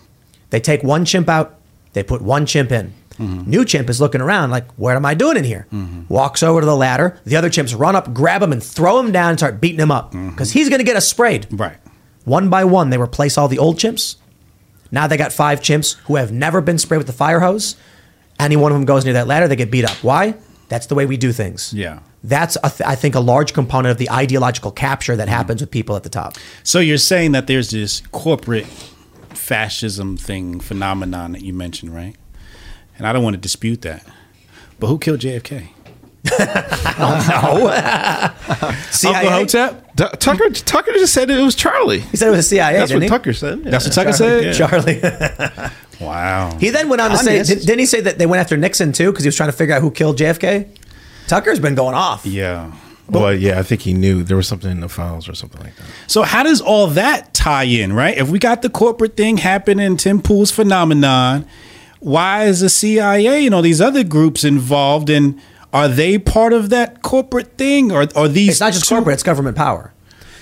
[0.51, 1.55] They take one chimp out.
[1.93, 2.93] They put one chimp in.
[3.19, 5.67] New chimp is looking around like, what am I doing in here?
[6.09, 7.19] Walks over to the ladder.
[7.25, 9.91] The other chimps run up, grab him, and throw him down and start beating him
[9.91, 11.47] up because he's going to get us sprayed.
[11.51, 11.77] Right.
[12.25, 14.15] One by one, they replace all the old chimps.
[14.91, 17.75] Now they got five chimps who have never been sprayed with the fire hose.
[18.39, 19.95] Any one of them goes near that ladder, they get beat up.
[20.03, 20.35] Why?
[20.67, 21.73] That's the way we do things.
[21.73, 21.99] Yeah.
[22.23, 25.69] That's, a th- I think, a large component of the ideological capture that happens with
[25.69, 26.37] people at the top.
[26.63, 28.65] So you're saying that there's this corporate
[29.29, 32.15] fascism thing phenomenon that you mentioned, right?
[32.97, 34.05] And I don't want to dispute that.
[34.79, 35.69] But who killed JFK?
[36.39, 37.69] no.
[39.09, 39.95] Uncle Hotep?
[39.95, 41.99] Tu- Tucker Tucker just said it was Charlie.
[41.99, 42.73] He said it was the CIA.
[42.77, 43.09] That's what didn't he?
[43.09, 43.63] Tucker said.
[43.63, 45.39] That's what Tucker Charlie, said?
[45.53, 45.71] Charlie.
[46.01, 46.57] Wow.
[46.59, 47.49] He then went on to say, Honest.
[47.51, 49.55] did, didn't he say that they went after Nixon too because he was trying to
[49.55, 50.67] figure out who killed JFK?
[51.27, 52.25] Tucker's been going off.
[52.25, 52.73] Yeah.
[53.09, 55.75] Well, yeah, I think he knew there was something in the files or something like
[55.75, 55.85] that.
[56.07, 58.17] So how does all that tie in, right?
[58.17, 61.45] If we got the corporate thing happening, Tim Pool's phenomenon,
[62.05, 65.39] why is the CIA and all these other groups involved and
[65.73, 69.15] are they part of that corporate thing or are these It's not just two- corporate;
[69.15, 69.91] it's government power.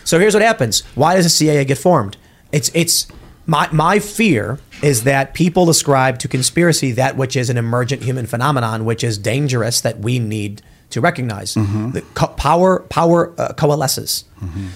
[0.03, 2.17] So here's what happens: Why does the CIA get formed?
[2.51, 3.07] It's it's
[3.45, 8.25] my my fear is that people ascribe to conspiracy that which is an emergent human
[8.27, 11.53] phenomenon, which is dangerous that we need to recognize.
[11.53, 14.25] The co- power power uh, coalesces.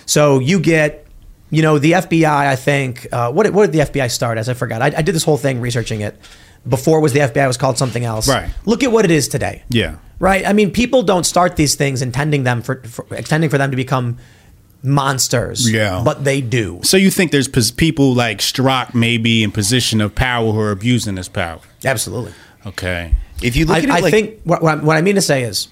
[0.05, 1.03] So you get.
[1.49, 2.25] You know the FBI.
[2.55, 4.49] I think uh, what did- what did the FBI start as?
[4.49, 4.81] I forgot.
[4.81, 6.19] I, I did this whole thing researching it.
[6.67, 8.27] Before was the FBI, it was called something else.
[8.27, 8.49] Right.
[8.65, 9.63] Look at what it is today.
[9.69, 9.97] Yeah.
[10.19, 10.45] Right.
[10.45, 13.77] I mean, people don't start these things intending them for, for intending for them to
[13.77, 14.17] become
[14.83, 15.71] monsters.
[15.71, 16.01] Yeah.
[16.03, 16.79] But they do.
[16.83, 20.71] So you think there's pos- people like Strzok maybe in position of power who are
[20.71, 21.59] abusing this power?
[21.85, 22.33] Absolutely.
[22.65, 23.15] Okay.
[23.41, 25.15] If you look I, at it I like think what, what, I, what I mean
[25.15, 25.67] to say is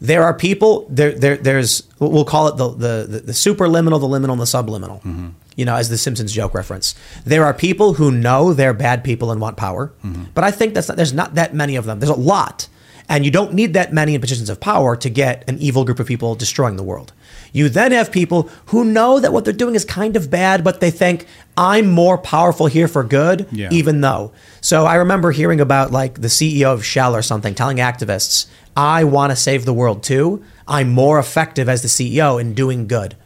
[0.00, 1.12] there are people there.
[1.12, 4.98] There there's we'll call it the the the, the superliminal, the liminal, and the subliminal.
[4.98, 5.28] Mm-hmm.
[5.56, 9.32] You know, as the Simpsons joke reference, there are people who know they're bad people
[9.32, 10.24] and want power, Mm-hmm.
[10.34, 11.98] but I think that's not, there's not that many of them.
[11.98, 12.68] There's a lot,
[13.08, 15.98] and you don't need that many in positions of power to get an evil group
[15.98, 17.12] of people destroying the world.
[17.52, 20.80] You then have people who know that what they're doing is kind of bad, but
[20.80, 21.26] they think
[21.56, 23.68] I'm more powerful here for good, Yeah.
[23.72, 24.32] even though.
[24.60, 28.46] So I remember hearing about like the CEO of Shell or something telling activists,
[28.76, 30.44] I want to save the world too.
[30.68, 33.16] I'm more effective as the CEO in doing good.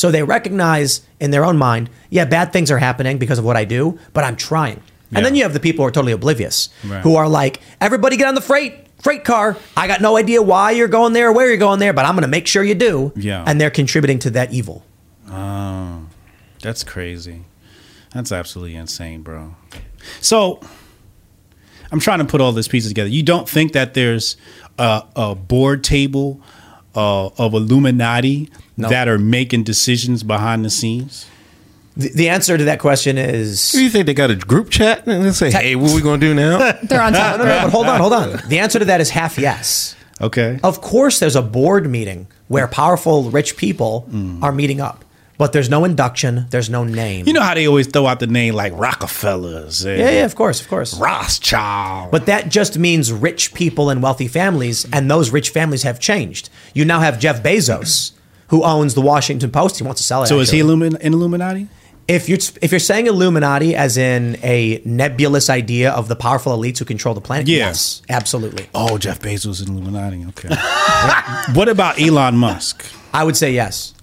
[0.00, 3.54] So they recognize in their own mind, yeah, bad things are happening because of what
[3.54, 4.80] I do, but I'm trying.
[5.12, 7.02] And then you have the people who are totally oblivious, Right.
[7.02, 9.58] who are like, everybody get on the freight freight car.
[9.76, 12.14] I got no idea why you're going there or where you're going there, but I'm
[12.14, 13.12] going to make sure you do.
[13.14, 13.44] Yeah.
[13.46, 14.84] And they're contributing to that evil.
[15.30, 16.06] Oh,
[16.62, 17.42] that's crazy.
[18.14, 19.54] That's absolutely insane, bro.
[20.22, 20.60] So,
[21.92, 23.10] I'm trying to put all this pieces together.
[23.10, 24.36] You don't think that there's
[24.78, 26.40] a, a board table
[26.94, 28.48] uh, of Illuminati
[28.88, 31.26] that are making decisions behind the scenes?
[31.96, 33.72] The, the answer to that question is.
[33.72, 36.02] Do you think they got a group chat and they say, "Hey, what are we
[36.02, 38.48] gonna do now?" They're on top No, no, no, but hold on, hold on.
[38.48, 39.96] The answer to that is half yes.
[40.20, 40.60] Okay.
[40.62, 44.42] Of course, there's a board meeting where powerful rich people hmm.
[44.42, 45.04] are meeting up.
[45.40, 47.26] But there's no induction, there's no name.
[47.26, 49.86] You know how they always throw out the name like Rockefellers.
[49.86, 50.92] and Yeah, yeah, of course, of course.
[50.98, 52.10] Rothschild.
[52.10, 56.50] But that just means rich people and wealthy families, and those rich families have changed.
[56.74, 58.12] You now have Jeff Bezos,
[58.50, 59.78] who owns the Washington Post.
[59.78, 60.26] He wants to sell it.
[60.26, 60.76] So is he actually.
[60.90, 61.68] Illumin- an Illuminati?
[62.08, 66.78] If you're if you're saying Illuminati as in a nebulous idea of the powerful elites
[66.78, 67.66] who control the planet, Yeah.
[67.68, 68.68] yes, absolutely.
[68.74, 70.24] Oh, Jeff Bezos is Illuminati.
[70.30, 70.48] Okay.
[71.54, 72.84] what about Elon Musk?
[73.14, 73.94] I would say yes.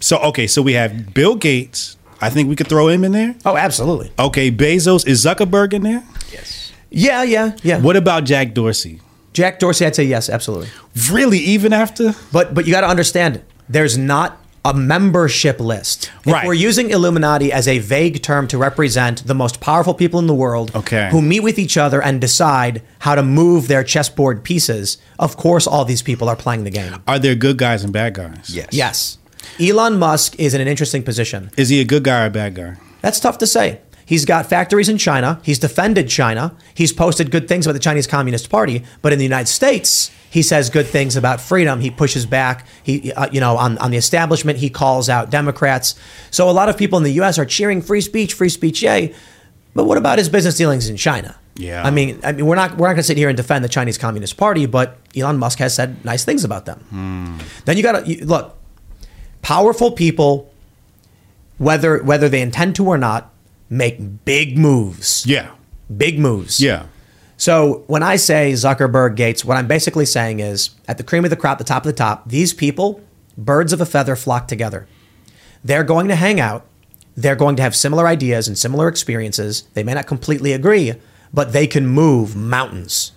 [0.00, 1.96] So okay, so we have Bill Gates.
[2.20, 3.34] I think we could throw him in there.
[3.46, 4.12] Oh, absolutely.
[4.18, 6.02] Okay, Bezos is Zuckerberg in there.
[6.30, 6.72] Yes.
[6.90, 7.80] Yeah, yeah, yeah.
[7.80, 9.00] What about Jack Dorsey?
[9.34, 10.68] Jack Dorsey, I'd say yes, absolutely.
[11.10, 12.14] Really, even after?
[12.32, 16.10] But but you got to understand, there's not a membership list.
[16.24, 16.46] If Right.
[16.46, 20.34] we're using Illuminati as a vague term to represent the most powerful people in the
[20.34, 21.08] world Okay.
[21.10, 25.66] who meet with each other and decide how to move their chessboard pieces, of course
[25.66, 26.94] all these people are playing the game.
[27.06, 28.48] Are there good guys and bad guys?
[28.48, 28.68] Yes.
[28.70, 29.18] Yes.
[29.60, 31.50] Elon Musk is in an interesting position.
[31.58, 32.76] Is he a good guy or a bad guy?
[33.02, 33.80] That's tough to say.
[34.06, 35.40] He's got factories in China.
[35.42, 36.56] He's defended China.
[36.74, 38.84] He's posted good things about the Chinese Communist Party.
[39.02, 41.80] But in the United States, he says good things about freedom.
[41.80, 42.66] He pushes back.
[42.82, 45.94] He, uh, you know, on, on the establishment, he calls out Democrats.
[46.30, 47.38] So a lot of people in the U.S.
[47.38, 49.14] are cheering free speech, free speech, yay.
[49.74, 51.36] But what about his business dealings in China?
[51.56, 51.82] Yeah.
[51.84, 53.68] I mean, I mean, we're not we're not going to sit here and defend the
[53.68, 56.80] Chinese Communist Party, but Elon Musk has said nice things about them.
[56.90, 57.38] Hmm.
[57.64, 58.56] Then you got to look.
[59.42, 60.50] Powerful people,
[61.58, 63.33] whether whether they intend to or not,
[63.74, 65.26] make big moves.
[65.26, 65.50] Yeah.
[65.94, 66.60] Big moves.
[66.60, 66.86] Yeah.
[67.36, 71.30] So when I say Zuckerberg, Gates, what I'm basically saying is at the cream of
[71.30, 73.02] the crop, the top of the top, these people,
[73.36, 74.86] birds of a feather, flock together.
[75.64, 76.66] They're going to hang out.
[77.16, 79.62] They're going to have similar ideas and similar experiences.
[79.74, 80.94] They may not completely agree,
[81.32, 83.12] but they can move mountains.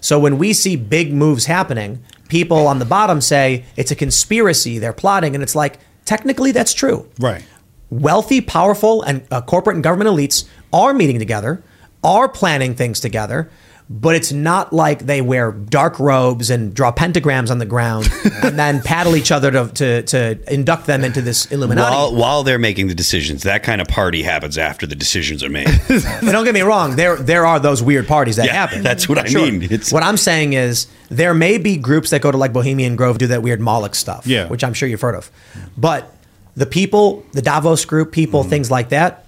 [0.00, 4.78] So when we see big moves happening, people on the bottom say it's a conspiracy,
[4.78, 7.44] they're plotting, and it's like, technically, that's true Right.
[7.92, 11.62] Wealthy, powerful, and uh, corporate and government elites are meeting together,
[12.02, 13.50] are planning things together,
[13.90, 18.08] but it's not like they wear dark robes and draw pentagrams on the ground
[18.42, 21.90] and then paddle each other to, to, to induct them into this Illuminati.
[21.94, 25.50] While, while they're making the decisions, that kind of party happens after the decisions are
[25.50, 25.68] made.
[25.90, 28.82] And don't get me wrong, there there are those weird parties that Yeah, happen.
[28.82, 29.62] that's what I mean.
[29.64, 33.18] It's- what I'm saying is there may be groups that go to like Bohemian Grove
[33.18, 34.46] do that weird Moloch stuff, Yeah.
[34.48, 35.30] which I'm sure you've heard of.
[35.76, 36.10] But
[36.56, 39.24] the people, the Davos group, people, things like that.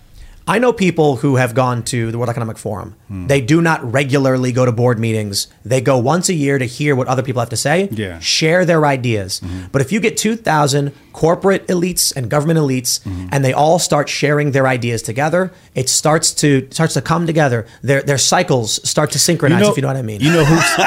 [0.47, 2.97] I know people who have gone to the World Economic Forum.
[3.11, 3.29] Mm.
[3.29, 5.47] They do not regularly go to board meetings.
[5.65, 8.07] They go once a year to hear what other people have to say, Yeah.
[8.11, 8.19] Mm-hmm.
[8.21, 9.41] share their ideas.
[9.73, 13.29] But if you get 2,000 corporate elites and government elites, Mm-hmm.
[13.33, 17.65] and they all start sharing their ideas together, it starts to starts to come together.
[17.81, 19.67] Their their cycles start to synchronize.
[19.67, 20.21] if you know what I mean.
[20.21, 20.85] You know who?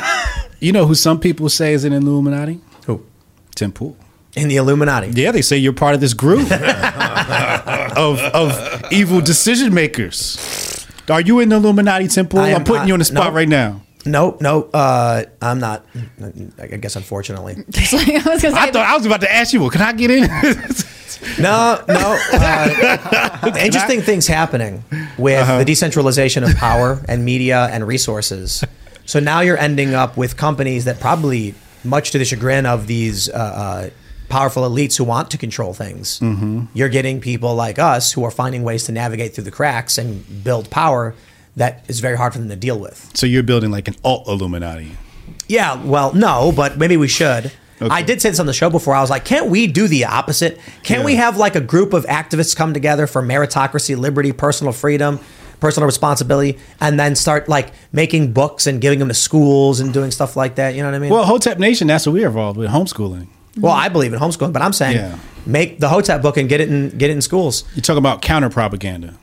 [0.60, 2.60] you know who some people say is an Illuminati?
[2.86, 3.04] Who?
[3.56, 3.98] Tim Pool.
[4.38, 5.10] In the Illuminati.
[5.10, 10.86] Yeah, they say you're part of this group of of evil decision makers.
[11.10, 12.42] Are you in the Illuminati, Tim Pool?
[12.42, 13.36] I am I'm putting you on the spot no.
[13.36, 13.82] right now.
[14.06, 15.86] No, no, uh, I'm not.
[16.62, 17.54] I guess unfortunately.
[17.58, 17.92] I was
[18.24, 19.60] gonna say, I thought I was about to ask you.
[19.62, 20.30] Well, can I get in?
[21.40, 22.18] No, no.
[22.32, 24.84] Uh, interesting things happening
[25.18, 25.58] with Uh-huh.
[25.60, 28.64] the decentralization of power and media and resources.
[29.06, 33.30] So now you're ending up with companies that probably, much to the chagrin of these
[33.30, 33.90] uh, uh,
[34.30, 36.66] powerful elites who want to control things, Mm-hmm.
[36.74, 40.44] you're getting people like us who are finding ways to navigate through the cracks and
[40.44, 41.16] build power
[41.56, 43.12] that is very hard for them to deal with.
[43.16, 44.92] so you're building like an alt Illuminati.
[45.48, 47.52] Yeah, well, no, but maybe we should.
[47.80, 48.96] I did say this on the show before.
[48.96, 50.60] I was like, can't we do the opposite?
[50.84, 55.20] Can't we have like a group of activists come together for meritocracy, liberty, personal freedom,
[55.60, 60.10] personal responsibility, and then start like making books and giving them to schools and doing
[60.12, 60.74] stuff like that?
[60.74, 61.12] You know what I mean?
[61.12, 63.28] Well, Hotep Nation, that's what we're involved with, homeschooling.
[63.60, 65.16] Well, I believe in homeschooling, but I'm saying Yeah.
[65.46, 68.22] make the Hotep book and get it in get it in schools, You're talking about
[68.22, 69.14] counter propaganda.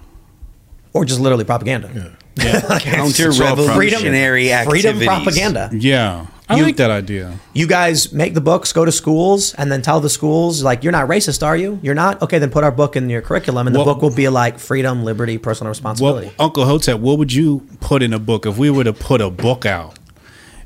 [0.93, 1.89] or just literally propaganda.
[2.36, 5.06] Counter Freedom, revolutionary freedom activities.
[5.06, 5.70] propaganda.
[5.73, 6.27] Yeah.
[6.48, 7.32] I You- like that idea.
[7.55, 10.93] You guys make the books, go to schools, and then tell the schools like you're
[10.93, 11.78] not racist, are you?
[11.82, 12.20] You're not.
[12.20, 14.59] Okay, then put our book in your curriculum, and the Well- book will be like
[14.59, 16.27] freedom, liberty, personal responsibility.
[16.39, 19.20] Well, Uncle Hotep, what would you put in a book if we were to put
[19.23, 19.94] a book out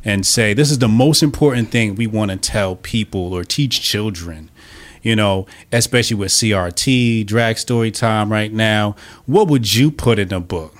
[0.04, 3.80] and say this is the most important thing we want to tell people or teach
[3.80, 4.50] children?
[5.02, 8.96] You know, especially with CRT, drag story time right now.
[9.26, 10.74] What would you put in a book?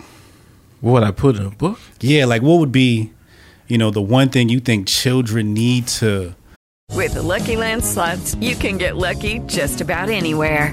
[0.81, 1.79] What would I put in a book?
[2.01, 3.13] Yeah, like what would be,
[3.69, 6.35] you know, the one thing you think children need to
[6.95, 10.73] With the Lucky Land slots, you can get lucky just about anywhere.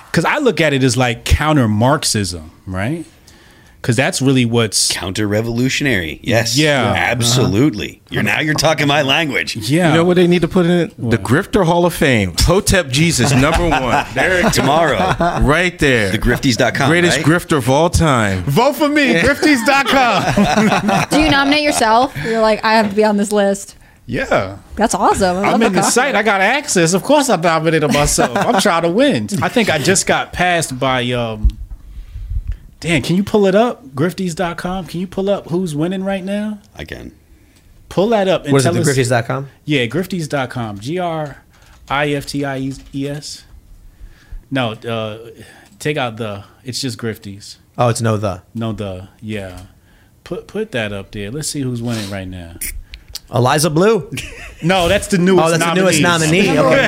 [0.11, 3.05] because i look at it as like counter marxism right
[3.81, 6.95] because that's really what's counter revolutionary yes yeah uh-huh.
[6.95, 10.65] absolutely you're now you're talking my language yeah You know what they need to put
[10.65, 10.93] in it?
[10.97, 12.35] The Grifter Hall of Fame.
[12.37, 14.05] Hotep Jesus, number one.
[14.13, 14.53] There it.
[14.53, 15.41] Tomorrow.
[15.41, 16.11] Right there.
[16.11, 16.89] Thegrifties.com.
[16.89, 17.25] Greatest right?
[17.25, 18.43] grifter of all time.
[18.43, 22.15] vote for me grifties.com Do you nominate yourself?
[22.23, 23.77] You're like, I have to be on this list.
[24.05, 25.37] Yeah That's awesome.
[25.37, 25.85] I I'm in the comment.
[25.93, 26.15] site.
[26.15, 26.93] I got access.
[26.93, 28.35] Of course, I nominated myself.
[28.35, 29.27] I'm trying to win.
[29.41, 31.09] I think I just got passed by.
[31.11, 31.49] um
[32.79, 33.85] Dan, can you pull it up?
[33.89, 34.87] Grifties.com.
[34.87, 36.59] Can you pull up who's winning right now?
[36.75, 37.15] I can.
[37.89, 38.87] Pull that up and What is it, tell us.
[38.87, 39.49] thegrifties.com?
[39.65, 40.79] Yeah, grifties.com.
[40.79, 41.43] G R
[41.89, 42.57] I F T I
[42.93, 43.43] E S.
[44.49, 45.29] No, uh,
[45.79, 46.43] take out the.
[46.63, 47.57] It's just Grifties.
[47.77, 48.41] Oh, it's no the.
[48.55, 49.09] No, the.
[49.21, 49.67] Yeah.
[50.23, 51.29] Put put that up there.
[51.31, 52.55] Let's see who's winning right now.
[53.33, 54.09] Eliza Blue.
[54.61, 55.45] No, that's the newest.
[55.45, 56.49] Oh, that's the newest nominee.
[56.57, 56.87] Okay.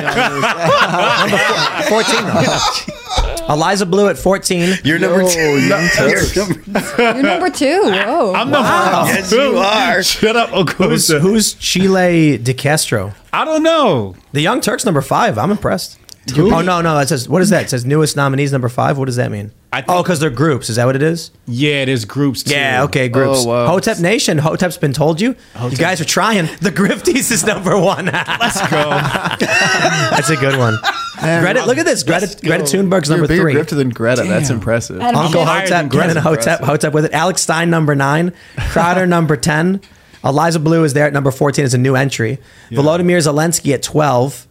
[1.20, 2.24] Number four- 14.
[2.26, 3.44] though.
[3.54, 4.78] Eliza Blue at 14.
[4.84, 5.66] You're number Yo, two.
[5.66, 6.34] Young Turks.
[6.36, 7.82] You're number- You're number two.
[7.82, 8.32] Whoa.
[8.34, 9.04] I'm number Wow.
[9.06, 10.02] Yes, you are.
[10.02, 11.20] Shut up, Who's, Okosa.
[11.20, 13.12] who's Chile De Castro?
[13.32, 14.14] I don't know.
[14.32, 15.36] The Young Turks number five.
[15.38, 15.98] I'm impressed.
[16.36, 16.54] Who?
[16.54, 16.98] Oh no, no.
[17.00, 17.64] It says what is that?
[17.64, 18.96] It says newest nominees number five.
[18.96, 19.50] What does that mean?
[19.74, 20.70] I think- oh, because they're groups.
[20.70, 21.30] Is that what it is?
[21.46, 22.52] Yeah, it is groups too.
[22.54, 22.84] Yeah.
[22.84, 23.08] Okay.
[23.08, 23.40] Groups.
[23.44, 23.66] Oh, wow.
[23.66, 24.38] Hotep Nation.
[24.38, 25.34] Hotep's been told you.
[25.68, 26.46] You guys are trying.
[26.60, 28.06] The Grifties is number one.
[28.06, 28.90] Let's go.
[29.40, 30.78] That's a good one.
[31.20, 32.02] Greta, look at this.
[32.02, 33.54] Greta, Greta Thunberg's You're number a bigger three.
[33.54, 34.24] grifter than Greta.
[34.24, 35.00] That's impressive.
[35.00, 35.48] Adam Uncle Schiff.
[35.48, 36.20] Higher Hotep, Greta Greta.
[36.20, 37.12] Hotep, Hotep with it.
[37.12, 38.32] Alex Stein number nine,
[38.70, 39.80] Crowder number ten,
[40.22, 42.38] Eliza Blue is there at number fourteen as a new entry.
[42.70, 44.46] Volodymyr Zelensky at twelve.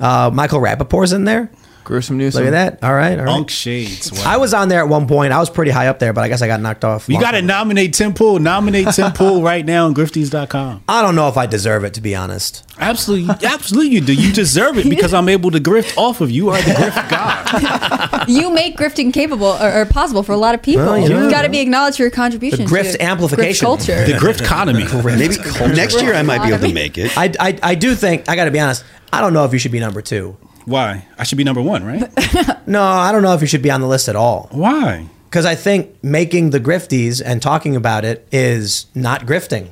[0.00, 1.50] Uh, Michael Rapaport's in there.
[1.84, 2.34] Gruesome news.
[2.34, 2.82] Look at that.
[2.82, 3.34] All right, all right.
[3.34, 4.12] Unk shades.
[4.12, 4.22] Wow.
[4.24, 5.32] I was on there at one point.
[5.32, 7.08] I was pretty high up there, but I guess I got knocked off.
[7.08, 8.38] You got to nominate Tim Pool.
[8.38, 10.84] Nominate Tim Pool right now on grifties.com.
[10.88, 12.64] I don't know if I deserve it to be honest.
[12.78, 13.34] Absolutely.
[13.46, 14.14] Absolutely, you do.
[14.14, 16.42] You deserve it because I'm able to grift off of you.
[16.42, 18.28] You are the grift god.
[18.28, 20.84] You make grifting capable or, or possible for a lot of people.
[20.84, 21.22] Well, you know.
[21.22, 22.64] You've got to be acknowledged for your contribution.
[22.64, 23.66] The grift to amplification.
[23.66, 24.06] Grift culture.
[24.06, 24.84] The grift economy.
[25.18, 25.36] Maybe
[25.74, 27.16] next year I might be able to make it.
[27.18, 28.84] I, I, I do think I got to be honest.
[29.12, 30.36] I don't know if you should be number two.
[30.64, 31.06] Why?
[31.18, 32.08] I should be number one, right?
[32.66, 34.48] No, I don't know if you should be on the list at all.
[34.52, 35.06] Why?
[35.28, 39.68] Because I think making the grifties and talking about it is not grifting.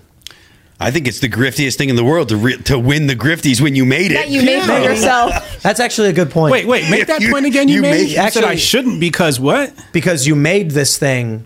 [0.81, 3.61] I think it's the griftiest thing in the world to re- to win the grifties
[3.61, 4.15] when you made it.
[4.15, 5.61] that you made for yourself.
[5.63, 6.53] That's actually a good point.
[6.53, 6.91] Wait, wait.
[6.91, 7.69] Make that You- point again.
[7.69, 7.91] You, you made.
[7.91, 9.73] made- You said I shouldn't because what?
[9.93, 11.45] because you made this thing,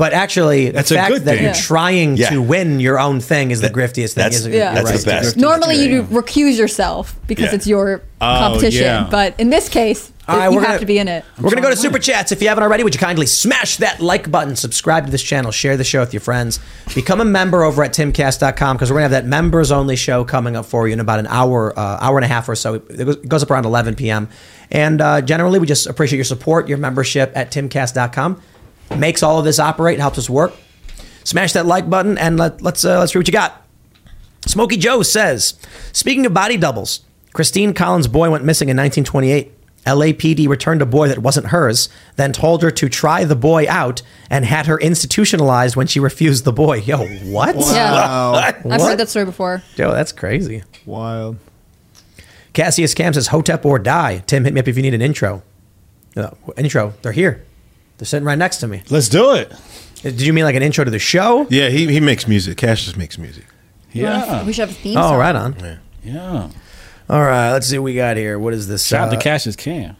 [0.00, 1.42] but actually That's the a fact good that thing.
[1.44, 1.60] you're Yeah.
[1.60, 2.30] tring Yeah.
[2.30, 4.22] to win your own thing is the griftiest thing.
[4.24, 4.74] that's- Is Yeah.
[4.74, 5.36] you're That's the best.
[5.36, 7.54] Normally, you recuse yourself because Yeah.
[7.56, 8.82] it's your Oh, competition.
[8.82, 9.06] yeah.
[9.10, 11.24] But in this case, All right, you we're have gonna- to be in it.
[11.40, 12.32] We're gonna go to super chats.
[12.32, 15.50] If you haven't already, would you kindly smash that like button, subscribe to this channel,
[15.50, 16.60] share the show with your friends,
[16.94, 20.56] become a member over at timcast.com because we're gonna have that members only show coming
[20.56, 22.74] up for you in about an hour, uh, hour and a half or so.
[22.74, 24.28] It goes, it goes up around 11 p.m.
[24.72, 28.40] And uh, generally, we just appreciate your support, your membership at timcast.com.
[28.96, 30.52] Makes all of this operate, helps us work.
[31.24, 33.66] Smash that like button and let, let's uh, let's see what you got.
[34.46, 35.54] Smokey Joe says,
[35.92, 37.00] speaking of body doubles,
[37.32, 39.52] Christine Collins' boy went missing in 1928.
[39.86, 44.02] LAPD returned a boy that wasn't hers, then told her to try the boy out
[44.28, 46.78] and had her institutionalized when she refused the boy.
[46.78, 46.98] Yo,
[47.30, 47.56] what?
[47.56, 47.92] Yeah.
[47.92, 48.32] Wow.
[48.34, 49.62] I've heard that story before.
[49.76, 50.64] Yo, that's crazy.
[50.84, 51.38] Wild.
[52.52, 54.18] Cassius Cam says, Hotep or die.
[54.26, 55.42] Tim, hit me up if you need an intro.
[56.16, 56.92] Uh, intro.
[57.02, 57.46] They're here.
[58.00, 58.82] They're sitting right next to me.
[58.90, 59.52] Let's do it.
[60.02, 61.46] Did you mean like an intro to the show?
[61.50, 62.56] Yeah, he, he makes music.
[62.56, 63.44] Cassius makes music.
[63.92, 64.42] Yeah.
[64.44, 65.18] We should have a theme Oh, song.
[65.18, 65.78] right on.
[66.02, 66.48] Yeah.
[67.10, 68.38] All right, let's see what we got here.
[68.38, 68.86] What is this?
[68.86, 69.96] Shout out uh, to Cassius Cam.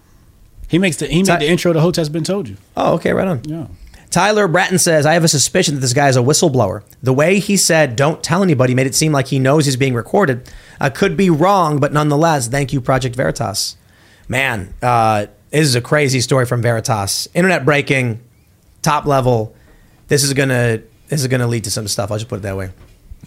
[0.69, 2.57] He makes the he Ty- made the intro to Hotep's been told you.
[2.77, 3.43] Oh, okay, right on.
[3.45, 3.67] Yeah.
[4.09, 6.83] Tyler Bratton says, I have a suspicion that this guy is a whistleblower.
[7.03, 9.95] The way he said, don't tell anybody, made it seem like he knows he's being
[9.95, 10.51] recorded.
[10.81, 13.77] I could be wrong, but nonetheless, thank you, Project Veritas.
[14.29, 17.29] Man, uh, this is a crazy story from Veritas.
[17.35, 18.21] Internet breaking,
[18.83, 19.55] top level.
[20.09, 22.11] This is gonna this is gonna lead to some stuff.
[22.11, 22.71] I'll just put it that way.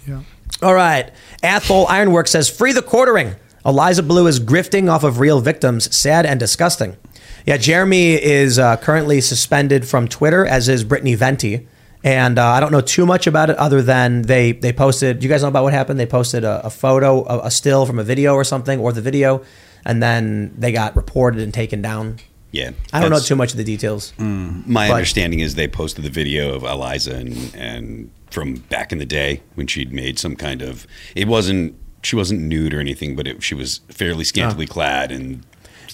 [0.08, 0.24] Yeah.
[0.62, 1.12] All right.
[1.42, 3.36] Athol Ironwork says, free the quartering.
[3.66, 5.94] Eliza Blue is grifting off of real victims.
[5.96, 6.98] Sad and disgusting.
[7.46, 11.68] Yeah, Jeremy is uh, currently suspended from Twitter, as is Brittany Venti.
[12.04, 15.24] And uh, I don't know too much about it other than they, they posted, do
[15.24, 16.00] you guys know about what happened?
[16.00, 19.02] They posted a, a photo, a, a still from a video or something, or the
[19.02, 19.42] video,
[19.86, 22.18] and then they got reported and taken down.
[22.52, 24.14] Yeah, I don't know too much of the details.
[24.18, 28.98] My But- understanding is they posted the video of Eliza and and from back in
[28.98, 30.86] the day when she'd made some kind of
[31.16, 35.44] it wasn't she wasn't nude or anything, but it, she was fairly scantily clad and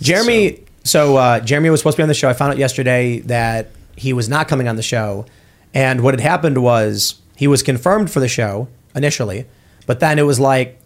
[0.01, 2.29] Jeremy, so, uh, Jeremy was supposed to be on the show.
[2.29, 5.25] I found out yesterday that he was not coming on the show,
[5.73, 9.45] and what had happened was he was confirmed for the show initially,
[9.85, 10.78] but then it was like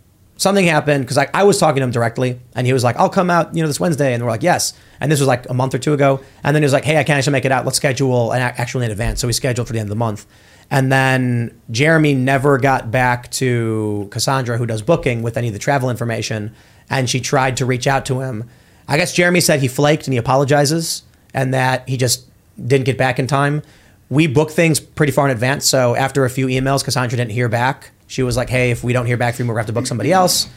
[0.44, 3.10] something happened because I, I was talking to him directly, and he was like, "I'll
[3.10, 5.54] come out, you know, this Wednesday," and we're like, "Yes," and this was like a
[5.54, 7.52] month or two ago, and then he was like, "Hey, I can't actually make it
[7.52, 7.66] out.
[7.66, 10.28] Let's schedule an actually in advance." So we scheduled for the end of the month.
[10.70, 15.60] And then Jeremy never got back to Cassandra, who does booking, with any of the
[15.60, 16.54] travel information.
[16.90, 18.50] And she tried to reach out to him.
[18.88, 21.04] I guess Jeremy said he flaked and he apologizes
[21.34, 22.26] and that he just
[22.68, 23.62] didn't get back in time.
[24.10, 25.66] We book things pretty far in advance.
[25.66, 27.92] So after a few emails, Cassandra didn't hear back.
[28.14, 29.76] She was like, hey, if we don't hear back from you, we're going to have
[29.76, 30.48] to book somebody else.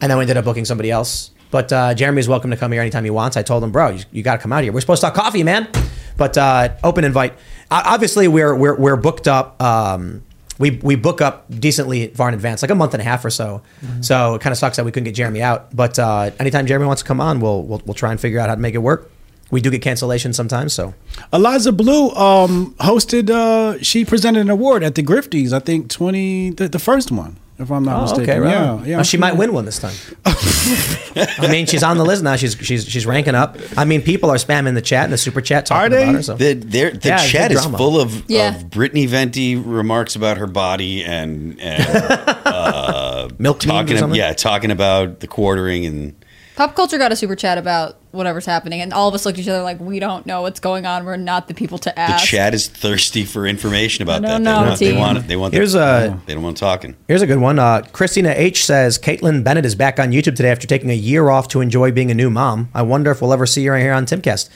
[0.00, 1.30] And then we ended up booking somebody else.
[1.52, 3.36] But uh, Jeremy's welcome to come here anytime he wants.
[3.36, 4.72] I told him, bro, you, you got to come out here.
[4.72, 5.68] We're supposed to talk coffee, man.
[6.16, 7.34] But uh, open invite.
[7.70, 9.62] Obviously, we're, we're, we're booked up.
[9.62, 10.24] Um,
[10.58, 13.30] we, we book up decently far in advance, like a month and a half or
[13.30, 13.62] so.
[14.00, 15.76] So it kind of sucks that we couldn't get Jeremy out.
[15.76, 18.48] But uh, anytime Jeremy wants to come on, we'll, we'll, we'll try and figure out
[18.48, 19.12] how to make it work.
[19.50, 20.94] We do get cancellations sometimes, so
[21.32, 23.30] Eliza Blue um, hosted.
[23.30, 25.52] Uh, she presented an award at the Grifties.
[25.52, 28.22] I think twenty the, the first one, if I'm not Oh, mistaken.
[28.24, 28.50] okay, right.
[28.50, 28.96] Yeah, yeah.
[28.96, 29.94] Well, she might win one this time.
[30.26, 32.34] I mean, she's on the list now.
[32.34, 33.56] She's she's she's ranking up.
[33.76, 36.22] I mean, people are spamming the chat and the super chat talking about her.
[36.24, 38.56] So The, the Yeah, chat is full of, Yeah.
[38.56, 41.86] of Brittany Venti remarks about her body and, and
[42.44, 44.18] uh, milk memes or talking, something?
[44.18, 46.14] yeah, talking about the quartering and
[46.56, 49.42] Pop culture got a super chat about whatever's happening, and all of us looked at
[49.42, 51.04] each other like, we don't know what's going on.
[51.04, 52.10] We're not the people to ask.
[52.10, 52.26] the ask.
[52.26, 54.28] chat is thirsty for information about I that.
[54.28, 55.28] don't They know, want, they want it.
[55.28, 55.54] They want.
[55.54, 56.96] Here's the, a- They don't want talking.
[57.08, 57.58] Here's a good one.
[57.58, 61.28] Uh, Christina H says Kaitlin Bennett is back on YouTube today after taking a year
[61.28, 62.68] off to enjoy being a new mom.
[62.74, 64.48] I wonder if we'll ever see her here on Timcast.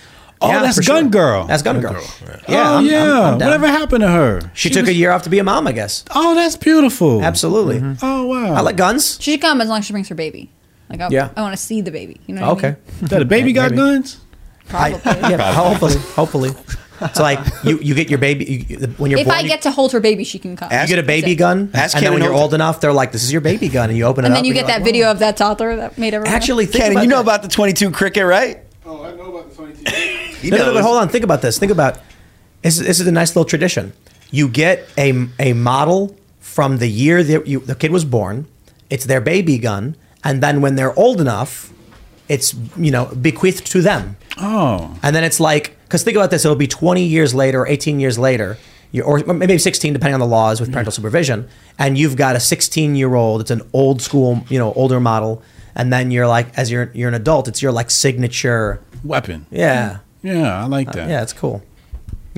[0.43, 1.45] Oh, that's for Gun Girl.
[1.45, 2.03] That's Gun, Girl.
[2.03, 3.03] oh I'm- yeah.
[3.03, 3.39] I'm- I'm.
[3.39, 4.51] Whatever happened to her?
[4.55, 6.03] She, took a year off to be a mom, I guess.
[6.15, 7.23] Oh, that's beautiful.
[7.23, 7.83] Absolutely.
[8.01, 8.55] Oh wow.
[8.55, 9.19] I like guns.
[9.21, 10.51] She should come as long as she brings her baby.
[10.91, 11.31] Like, I, Yeah.
[11.37, 12.21] I want to see the baby.
[12.27, 12.69] You know what I Okay.
[13.01, 13.09] mean?
[13.09, 13.77] That a baby got Maybe.
[13.77, 14.19] guns?
[14.69, 15.01] Probably.
[15.05, 16.51] Yeah, hopefully, hopefully.
[17.03, 19.39] It's like you, you get your baby you, when you're if born.
[19.39, 20.71] I get to hold her baby, she can come.
[20.71, 23.25] you get a baby gun, Ask and then when you're old enough, they're like, "This
[23.25, 24.85] is your baby gun," and you open it And then you you're get that like,
[24.85, 26.35] video of that toddler that made everyone.
[26.35, 28.59] Actually, think Cannon, about you know about the 22 cricket, right?
[28.85, 29.91] Oh, I know about the 22.
[30.43, 31.09] He no, no, no, but hold on.
[31.09, 31.59] Think about this.
[31.59, 31.95] Think about
[32.63, 32.79] this.
[32.79, 33.93] Is, this is a nice little tradition.
[34.31, 38.47] You get a a model from the year that you, the kid was born.
[38.91, 41.73] It's their baby gun, and then when they're old enough,
[42.29, 44.17] it's you know bequeathed to them.
[44.39, 44.97] Oh.
[45.03, 48.19] And then it's like, because think about this, it'll be 20 years later 18 years
[48.19, 48.57] later,
[49.05, 51.47] or maybe 16, depending on the laws with parental supervision,
[51.79, 55.43] and you've got a 16 year old, it's an old school, you know, older model,
[55.75, 59.47] and then you're like, as you're you're an adult, it's your like signature Weapon.
[59.51, 59.99] Yeah.
[60.23, 61.09] Yeah, I like Uh, that.
[61.09, 61.63] yeah, it's cool.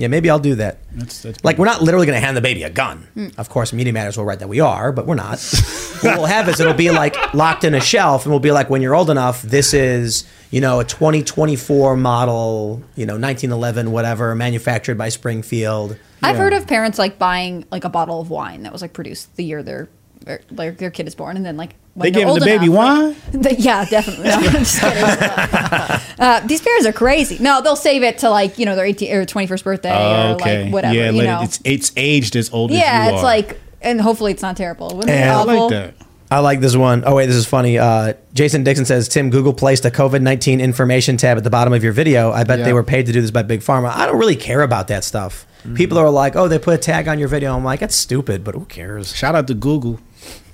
[0.03, 0.79] Yeah, maybe I'll do that.
[0.91, 3.07] That's, that's Like, we're not literally going to hand the baby a gun.
[3.15, 3.39] Mm.
[3.39, 5.39] Of course, Media Matters will write that we are, but we're not.
[6.01, 8.69] what we'll have is it'll be like locked in a shelf, and we'll be like,
[8.69, 14.35] when you're old enough, this is, you know, a 2024 model, you know, 1911, whatever,
[14.35, 15.97] manufactured by Springfield.
[16.21, 19.33] I've heard of parents like buying like a bottle of wine that was like produced
[19.37, 19.87] the year their
[20.25, 22.45] their, like, their kid is born, and then like when They they're gave old the
[22.45, 23.15] baby enough, wine.
[23.43, 24.25] like- yeah, definitely.
[24.25, 25.03] No, I'm just kidding.
[26.19, 27.37] uh, these parents are crazy.
[27.39, 30.63] No, they'll save it to like you know their 18 or 21st birthday or okay.
[30.63, 30.95] like whatever.
[30.95, 31.41] Yeah, you know.
[31.41, 33.23] it, it's it's aged as old as yeah, you it's are.
[33.23, 34.87] like, and hopefully it's not terrible.
[34.87, 35.93] Wouldn't it I like that.
[36.31, 37.03] I like this one.
[37.05, 37.77] Oh wait, this is funny.
[37.77, 41.73] Uh, Jason Dixon says Tim Google placed a COVID nineteen information tab at the bottom
[41.73, 42.31] of your video.
[42.31, 42.65] I bet Yeah.
[42.65, 43.91] they were paid to do this by Big Pharma.
[43.93, 45.45] I don't really care about that stuff.
[45.59, 45.75] Mm-hmm.
[45.75, 47.55] People are like, oh, they put a tag on your video.
[47.55, 49.15] I'm like, that's stupid, but who cares?
[49.15, 49.99] Shout out to Google.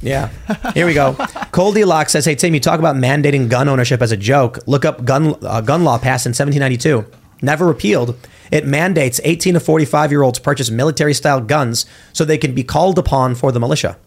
[0.02, 0.30] Yeah.
[0.74, 1.14] Here we go.
[1.52, 4.60] Coldy Lock says, "Hey Tim, you talk about mandating gun ownership as a joke.
[4.66, 7.06] Look up gun uh, gun law passed in 1792,
[7.42, 8.16] never repealed.
[8.52, 12.64] It mandates 18 to 45 year olds purchase military style guns so they can be
[12.64, 13.98] called upon for the militia.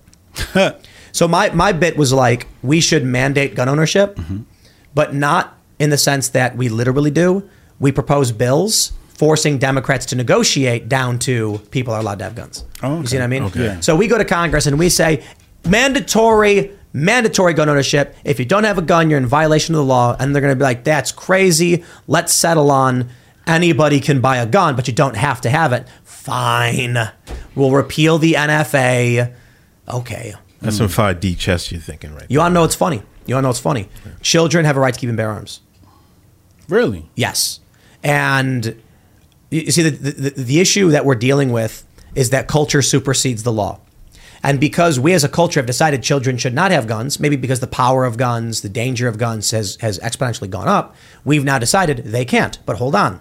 [1.12, 4.18] so my my bit was like, we should mandate gun ownership,
[4.94, 7.48] but not in the sense that we literally do.
[7.78, 12.64] We propose bills." Forcing Democrats to negotiate down to people are allowed to have guns.
[12.82, 13.44] Oh, You see what I mean?
[13.44, 13.64] okay.
[13.66, 13.78] Yeah.
[13.80, 15.22] So we go to Congress and we say
[15.66, 18.14] mandatory, mandatory gun ownership.
[18.24, 20.16] If you don't have a gun, you're in violation of the law.
[20.18, 21.84] And they're going to be like, that's crazy.
[22.06, 23.10] Let's settle on
[23.46, 25.86] anybody can buy a gun, but you don't have to have it.
[26.04, 26.96] Fine.
[27.54, 29.34] We'll repeal the NFA.
[29.88, 30.34] Okay.
[30.60, 33.02] That's some 5D chess you're thinking right You want to know what's funny?
[33.26, 33.88] You want to know what's funny?
[34.20, 35.60] Children have a right to keep and bear arms.
[36.68, 37.10] Really?
[37.16, 37.60] Yes.
[38.02, 38.80] And
[39.50, 41.84] you you see, the, the, the issue that we're dealing with
[42.14, 43.80] is that culture supersedes the law.
[44.42, 47.60] And because we as a culture have decided children should not have guns, maybe because
[47.60, 51.58] the power of guns, the danger of guns has, has exponentially gone up, we've now
[51.58, 52.58] decided they can't.
[52.66, 53.20] But hold on.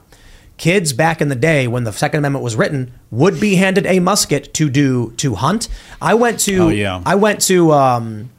[0.58, 4.00] Kids back in the day when the Second Amendment was written would be handed a
[4.00, 5.68] musket to do to hunt.
[6.02, 7.02] I went to Oh, yeah.
[7.06, 8.30] I went to um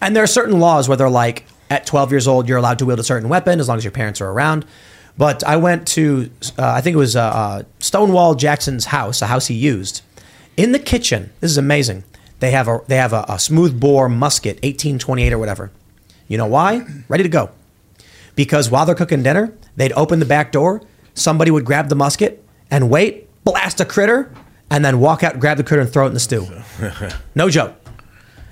[0.00, 2.86] and there are certain laws where they're like at 12 years old you're allowed to
[2.86, 4.64] wield a certain weapon as long as your parents are around.
[5.18, 9.26] But I went to uh, I think it was uh, uh, Stonewall Jackson's house, a
[9.26, 10.02] house he used.
[10.56, 12.04] In the kitchen, this is amazing.
[12.42, 15.70] They have a they have a, a smooth bore musket, 1828 or whatever.
[16.26, 16.84] You know why?
[17.06, 17.50] Ready to go.
[18.34, 20.82] Because while they're cooking dinner, they'd open the back door,
[21.14, 24.34] somebody would grab the musket and wait, blast a critter,
[24.72, 26.44] and then walk out, grab the critter, and throw it in the stew.
[27.36, 27.76] No joke.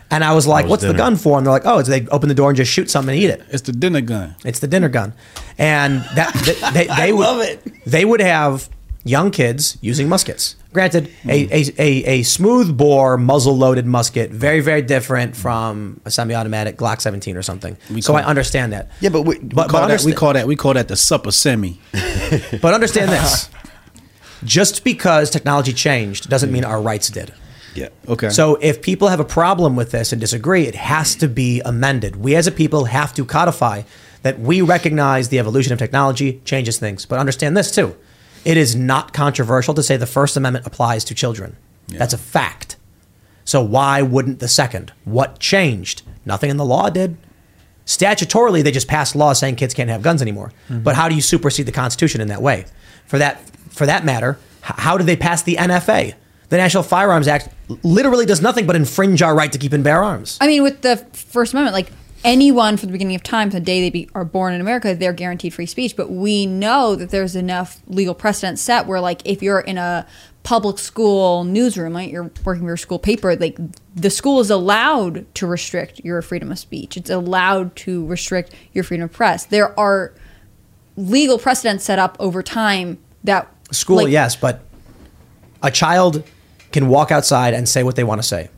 [0.09, 2.07] And I was like, was "What's the gun for?" And they're like, "Oh, it's they
[2.09, 4.37] open the door and just shoot something and eat it." It's the dinner gun.
[4.45, 5.15] It's the dinner gun,
[5.59, 7.67] and that th- they, they, I would love it.
[7.87, 8.69] they would have
[9.05, 10.57] young kids using muskets.
[10.73, 16.11] Granted, a, a, a, a smooth bore muzzle loaded musket, very very different from a
[16.11, 17.77] semi automatic Glock 17 or something.
[18.01, 18.91] so I understand that.
[19.01, 20.97] Yeah, but we, But, We but, call, that, we call that we call that the
[20.97, 21.79] supper semi.
[22.63, 23.51] but understand this:
[24.45, 27.33] just because technology changed doesn't mean our rights did.
[27.75, 27.89] Yeah.
[28.09, 28.31] Okay.
[28.31, 32.17] So if people have a problem with this and disagree, it has to be amended.
[32.17, 33.83] We as a people have to codify
[34.23, 37.07] that we recognize the evolution of technology changes things.
[37.07, 37.97] But understand this too.
[38.45, 41.57] It is not controversial to say the First Amendment applies to children.
[41.89, 42.77] That's a fact.
[43.45, 44.93] So why wouldn't the second?
[45.05, 46.03] What changed?
[46.25, 47.17] Nothing in the law did.
[47.85, 50.53] Statutorily, they just passed laws saying kids can't have guns anymore.
[50.69, 50.85] Mm-hmm.
[50.85, 52.67] But how do you supersede the Constitution in that way?
[53.07, 53.41] For that,
[53.71, 56.15] for that matter, how did they pass the NFA?
[56.51, 57.49] The National Firearms Act
[57.83, 60.39] literally does nothing but infringe our right to keep and bear arms.
[60.41, 61.91] I mean, with the First Amendment, like
[62.25, 64.95] anyone from the beginning of time, from the day they be, are born in America,
[64.95, 65.97] they're guaranteed free speech.
[65.97, 70.07] But we know that there's enough legal precedent set where, like, if you're in a
[70.43, 73.59] public school newsroom, like you're working for your school paper, like
[73.95, 76.97] the school is allowed to restrict your freedom of speech.
[76.97, 79.45] It's allowed to restrict your freedom of press.
[79.45, 80.15] There are
[80.97, 84.63] legal precedents set up over time that School, like, yes, but
[85.63, 86.25] a child
[86.73, 88.49] can walk outside and say what they want to say.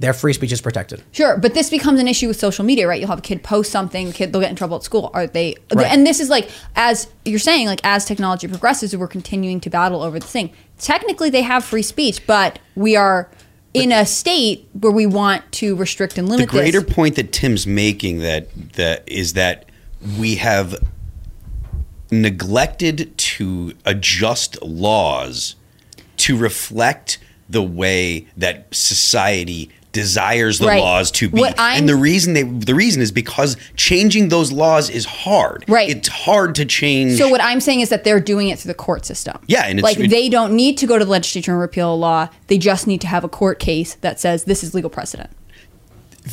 [0.00, 1.02] Their free speech is protected.
[1.12, 2.98] Sure, but this becomes an issue with social media, right?
[2.98, 5.10] You'll have a kid post something, kid they'll get in trouble at school.
[5.14, 5.56] Are they?
[5.72, 5.86] Right.
[5.86, 10.02] And this is like as you're saying, like as technology progresses, we're continuing to battle
[10.02, 10.52] over the thing.
[10.78, 13.30] Technically, they have free speech, but we are
[13.72, 16.48] in a state where we want to restrict and limit.
[16.48, 16.94] the greater this.
[16.94, 19.66] point that Tim's making that that is that
[20.18, 20.76] we have
[22.10, 25.56] neglected to adjust laws
[26.16, 27.18] to reflect
[27.48, 30.80] the way that society desires the Right.
[30.82, 31.40] laws to be.
[31.40, 35.64] What and the reason they the reason is because changing those laws is hard.
[35.66, 35.88] Right.
[35.88, 38.74] It's hard to change So what I'm saying is that they're doing it through the
[38.74, 39.38] court system.
[39.46, 41.94] Yeah, and it's- like it- they don't need to go to the legislature and repeal
[41.94, 42.28] a law.
[42.48, 45.30] They just need to have a court case that says this is legal precedent.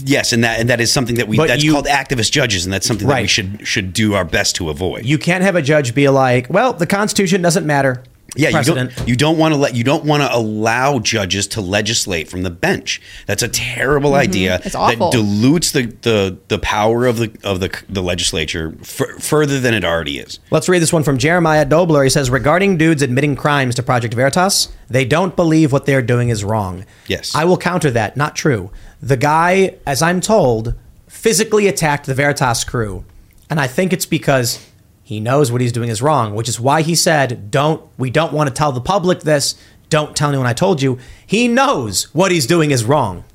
[0.06, 2.66] Yes, and that and that is something that we But that's you- called activist judges,
[2.66, 5.06] and that's something that we should should do our best to avoid.
[5.06, 8.02] You can't have a judge be like, "Well, the Constitution doesn't matter."
[8.36, 11.60] Yeah, you don't, you don't want to let you don't want to allow judges to
[11.60, 13.02] legislate from the bench.
[13.26, 14.60] That's a terrible idea.
[14.60, 14.78] Mm-hmm.
[14.78, 15.12] Awful.
[15.12, 19.74] That dilutes the, the, the power of the of the the legislature f- further than
[19.74, 20.40] it already is.
[20.50, 22.04] Let's read this one from Jeremiah Dobler.
[22.06, 26.30] He says, regarding dudes admitting crimes to Project Veritas, they don't believe what they're doing
[26.30, 26.86] is wrong.
[27.08, 27.36] Yes.
[27.36, 28.16] I will counter that.
[28.16, 28.72] Not true.
[29.02, 30.76] The guy, as I'm told,
[31.08, 33.04] physically attacked the Veritas crew.
[33.50, 34.66] And I think it's because
[35.12, 38.32] he knows what he's doing is wrong, which is why he said, Don't we don't
[38.32, 39.56] want to tell the public this.
[39.90, 41.00] Don't tell anyone I told you.
[41.28, 43.26] He knows what he's doing is wrong.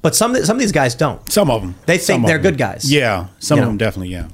[0.00, 1.28] But some some of these guys don't.
[1.28, 1.74] Some of them.
[1.86, 2.52] They think they're them.
[2.52, 2.88] good guys.
[2.88, 3.70] Yeah, some You of know.
[3.70, 4.10] them definitely.
[4.10, 4.28] Yeah.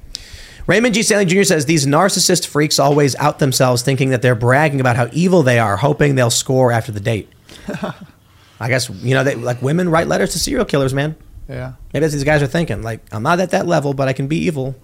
[0.66, 1.02] Raymond G.
[1.02, 1.44] Stanley Jr.
[1.44, 5.58] says these narcissist freaks always out themselves thinking that they're bragging about how evil they
[5.58, 7.30] are, hoping they'll score after the date.
[8.60, 11.16] I guess, you know, they, like women write letters to serial killers, man.
[11.48, 11.72] Yeah.
[11.94, 12.82] Maybe that's what these guys are thinking.
[12.82, 14.74] Like, I'm not at that level, but I can be evil.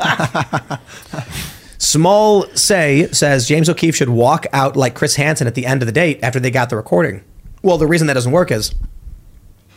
[1.78, 5.86] Small Say says James O'Keefe should walk out like Chris Hansen at the end of
[5.86, 7.24] the date after they got the recording.
[7.62, 8.74] Well, the reason that doesn't work is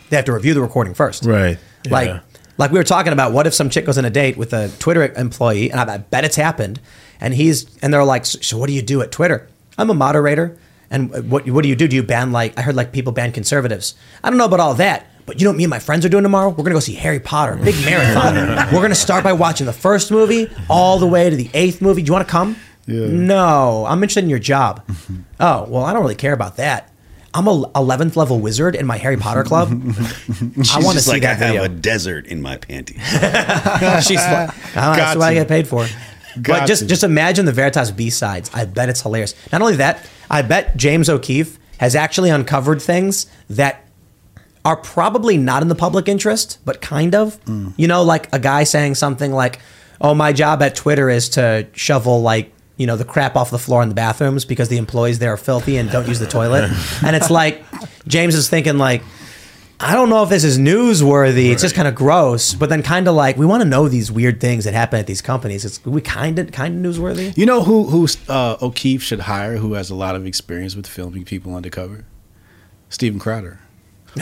[0.10, 1.24] they have to review the recording first.
[1.26, 1.58] Right.
[1.90, 2.20] Like, Yeah.
[2.58, 4.70] like we were talking about, what if some chick goes on a date with a
[4.80, 6.80] Twitter employee, and I bet it's happened,
[7.22, 9.48] and he's and they're like, so what do you do at Twitter?
[9.78, 10.58] I'm a moderator,
[10.92, 11.88] and uh, what what do you do?
[11.88, 13.96] Do you ban like I heard like people ban conservatives?
[14.24, 16.10] I don't know about all that, but you know what me and my friends are
[16.10, 16.50] doing tomorrow?
[16.50, 18.36] We're gonna go see Harry Potter, big marathon.
[18.74, 22.02] We're gonna start by watching the first movie all the way to the eighth movie.
[22.02, 22.56] Do you want to come?
[22.86, 23.08] Yeah.
[23.08, 24.84] No, I'm interested in your job.
[25.40, 26.90] oh well, I don't really care about that.
[27.36, 29.70] I'm a 11th level wizard in my Harry Potter club.
[30.56, 31.64] She's I want to see like that I video.
[31.64, 33.02] have a desert in my panties.
[34.06, 35.88] She's like, oh, that's Got what I get paid for.
[36.38, 38.52] but just just imagine the Veritas B sides.
[38.54, 39.34] I bet it's hilarious.
[39.52, 43.83] Not only that, I bet James O'Keefe has actually uncovered things that
[44.66, 47.44] are probably not in the public interest, but kind of.
[47.46, 47.74] Mm.
[47.78, 49.60] You know, like a guy saying something like,
[50.00, 53.60] "Oh, my job at Twitter is to shovel like." You know the crap off the
[53.60, 56.72] floor in the bathrooms because the employees there are filthy and don't use the toilet,
[57.06, 57.64] and it's like
[58.08, 59.04] James is thinking like,
[59.80, 61.52] I don't know if this is newsworthy.
[61.52, 64.12] It's just kind of gross, but then kind of like we want to know these
[64.12, 65.66] weird things that happen at these companies.
[65.66, 67.38] It's we kind of kind of newsworthy.
[67.38, 69.58] You know who who uh, O'Keefe should hire?
[69.58, 72.06] Who has a lot of experience with filming people undercover?
[72.90, 73.60] Stephen Crowder.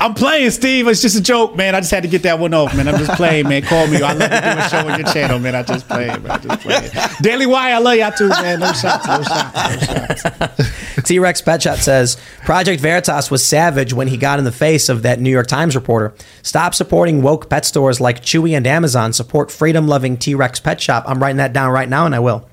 [0.00, 0.88] I'm playing, Steve.
[0.88, 1.76] It's just a joke, man.
[1.76, 2.88] I just had to get that one off, man.
[2.88, 3.62] I'm just playing, man.
[3.62, 4.02] Call me.
[4.02, 5.54] I love to do a show on your channel, man.
[5.54, 6.28] I just play, man.
[6.28, 6.90] I just play.
[7.22, 8.58] Daily Wire, I love y'all too, man.
[8.58, 11.02] No shots, no shots, no shots.
[11.04, 14.88] T Rex Pet Shop says Project Veritas was savage when he got in the face
[14.88, 16.14] of that New York Times reporter.
[16.42, 19.12] Stop supporting woke pet stores like Chewy and Amazon.
[19.12, 21.04] Support freedom loving T Rex Pet Shop.
[21.06, 22.48] I'm writing that down right now, and I will.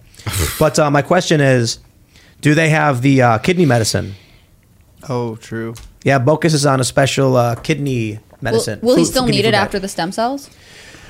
[0.59, 1.79] but uh, my question is,
[2.41, 4.13] do they have the uh, kidney medicine?
[5.09, 5.75] Oh, true.
[6.03, 8.79] Yeah, Bocus is on a special uh, kidney medicine.
[8.81, 9.63] will he Food- still kidney need it diet.
[9.65, 10.49] after the stem cells?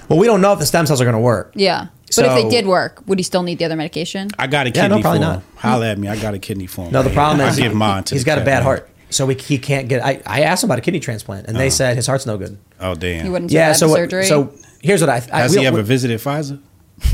[0.10, 1.52] Well, we don't know if the stem cells are going to work.
[1.56, 1.88] Yeah.
[2.16, 4.30] But if they So- did work, would he still need the other medication?
[4.38, 5.36] I got a Yeah, kidney no, probably for not.
[5.40, 5.44] him.
[5.56, 6.08] Holla at me.
[6.10, 6.92] I got a kidney for him.
[6.92, 7.16] No, the man.
[7.16, 8.64] problem I is give mine to he's the got a cat, bad man.
[8.64, 10.06] heart, so we, he can't get.
[10.06, 11.70] I, I asked him about a kidney transplant, and they Uh-huh.
[11.72, 12.58] said his heart's no good.
[12.80, 13.24] Oh damn.
[13.24, 14.26] He wouldn't Yeah, survive so the what- surgery.
[14.28, 15.24] so here's what I.
[15.32, 16.60] I Has we- he ever we- visited Pfizer?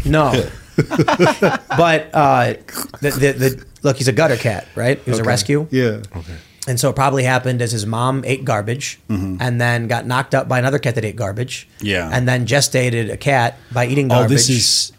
[0.05, 0.31] No.
[0.77, 2.53] but uh,
[3.01, 4.99] the, the the look, he's a gutter cat, right?
[5.03, 5.67] He was a rescue.
[5.71, 6.01] Yeah.
[6.15, 6.35] Okay.
[6.69, 9.37] And so it probably happened as his mom ate garbage Mhm.
[9.39, 11.67] and then got knocked up by another cat that ate garbage.
[11.81, 12.09] Yeah.
[12.13, 14.37] And then gestated a cat by eating Oh, garbage.
[14.37, 14.91] this is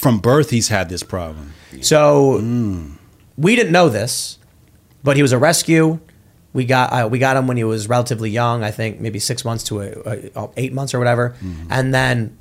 [0.00, 0.48] from birth.
[0.50, 1.52] He's had this problem.
[1.82, 2.92] So Mm.
[3.36, 4.38] we didn't know this,
[5.04, 5.98] but he was a rescue.
[6.54, 8.64] We got uh, we got him when he was relatively young.
[8.64, 11.34] I think maybe six months to a, a, a- eight months or whatever.
[11.44, 11.70] Mm-hmm.
[11.70, 12.36] And then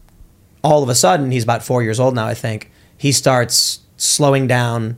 [0.64, 2.26] all of a sudden, he's about four years old now.
[2.26, 4.95] I think he starts slowing down.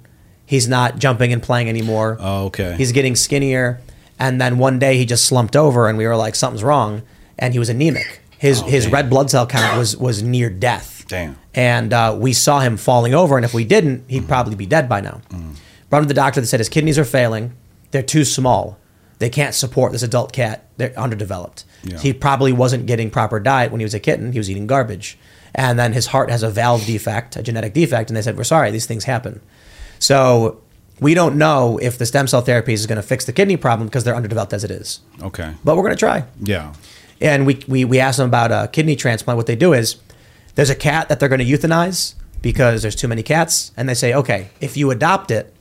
[0.50, 2.18] He's not jumping and playing anymore.
[2.20, 2.74] Oh, okay.
[2.76, 3.82] He's getting skinnier.
[4.18, 7.04] And then one day he just slumped over, and we were like, something's wrong.
[7.38, 8.22] And he was anemic.
[8.40, 11.38] His his red blood cell count was was near death Damn.
[11.54, 13.36] and uh, we saw him falling over.
[13.38, 15.22] And if we didn't, he'd probably be dead by now.
[15.92, 16.42] Brought him to the doctor.
[16.42, 17.54] That said his kidneys are failing.
[17.92, 18.80] They're too small.
[19.20, 20.66] They can't support this adult cat.
[20.78, 21.64] They're underdeveloped.
[21.84, 22.00] Yeah.
[22.00, 24.32] He probably wasn't getting proper diet when he was a kitten.
[24.32, 25.16] He was eating garbage,
[25.54, 28.10] and then his heart has a valve defect, a genetic defect.
[28.10, 29.42] And they said, "We're sorry, these things happen."
[30.00, 30.62] So
[31.00, 33.88] we don't know if the stem cell therapies is going to fix the kidney problem
[33.88, 35.00] because they're underdeveloped as it is.
[35.22, 35.54] Okay.
[35.64, 36.74] But we're going to try Yeah.
[37.22, 39.38] and we, we, we asked them about a kidney transplant.
[39.38, 39.98] What they do is
[40.56, 43.94] there's a cat that they're going to euthanize because there's too many cats, and they
[43.94, 45.54] say, okay, if you adopt it,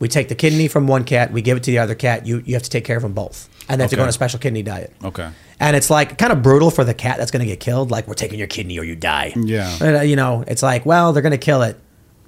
[0.00, 2.24] we take the kidney from one cat, we give it to the other cat.
[2.26, 4.08] You you have to take care of them both, and they have to go on
[4.08, 4.92] a special kidney diet.
[5.02, 5.28] Okay.
[5.58, 7.90] And it's like kind of brutal for the cat that's going to get killed.
[7.90, 9.32] Like we're taking your kidney or you die.
[9.36, 9.76] Yeah.
[9.80, 11.76] And, uh, you know, it's like, well, they're going to kill it.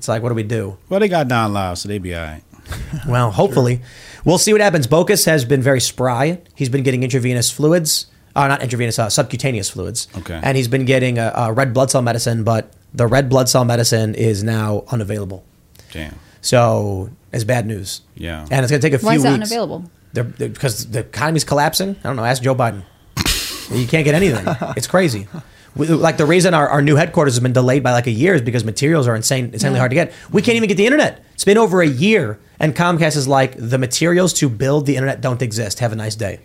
[0.00, 0.78] It's like, what do we do?
[0.88, 2.42] Well, they got Don Live, so they be all right.
[3.06, 3.82] Well, hopefully.
[4.24, 4.86] We'll see what happens.
[4.86, 6.40] Bocus has been very spry.
[6.54, 10.08] He's been getting intravenous fluids, uh, not intravenous, uh, subcutaneous fluids.
[10.16, 10.40] Okay.
[10.42, 13.66] And he's been getting a, a red blood cell medicine, but the red blood cell
[13.66, 15.44] medicine is now unavailable.
[15.92, 16.14] Damn.
[16.40, 18.00] So it's bad news.
[18.14, 18.46] Yeah.
[18.50, 19.50] And it's going to take a few Why is that weeks.
[19.50, 19.84] unavailable?
[20.14, 21.90] They're, they're- because the economy's collapsing.
[21.90, 22.24] I don't know.
[22.24, 22.84] Ask Joe Biden.
[23.70, 24.46] you can't get anything.
[24.78, 25.28] It's crazy.
[25.76, 28.34] We, like the reason our, our new headquarters has been delayed by like a year
[28.34, 29.80] is because materials are insane, insanely Yeah.
[29.80, 30.12] hard to get.
[30.32, 31.24] We can't even get the internet.
[31.34, 35.20] It's been over a year, and Comcast is like the materials to build the internet
[35.20, 35.78] don't exist.
[35.78, 36.40] Have a nice day.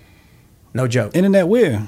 [0.74, 1.16] No joke.
[1.16, 1.88] Internet where?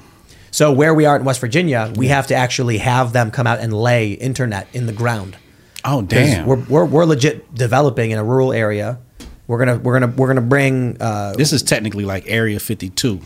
[0.51, 3.59] So where we are in West Virginia, we have to actually have them come out
[3.59, 5.37] and lay internet in the ground.
[5.85, 6.45] Oh damn.
[6.47, 8.97] We're, we're, we're legit developing in a rural area.
[9.45, 10.97] We're gonna we're gonna we're gonna bring.
[10.99, 13.21] Uh, this is technically like Area 52.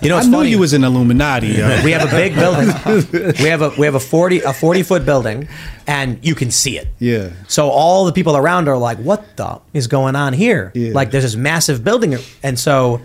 [0.00, 0.50] You know, I knew funny.
[0.50, 1.48] you was an Illuminati.
[1.48, 1.82] yo.
[1.84, 2.68] we have a big building.
[3.42, 5.48] we have a we have a forty a forty foot building,
[5.86, 6.88] and you can see it.
[6.98, 7.30] Yeah.
[7.48, 10.92] So all the people around are like, "What the is going on here?" Yeah.
[10.94, 13.00] Like there's this massive building, and so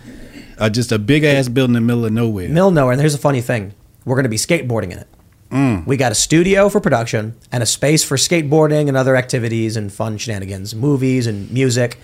[0.58, 2.48] Uh, just a big ass building in the middle of nowhere.
[2.48, 2.94] middle of nowhere.
[2.94, 3.74] And here's a funny thing:
[4.06, 5.08] we're going to be skateboarding in it.
[5.52, 5.86] Mm.
[5.86, 9.92] We got a studio for production and a space for skateboarding and other activities and
[9.92, 11.98] fun shenanigans, movies and music.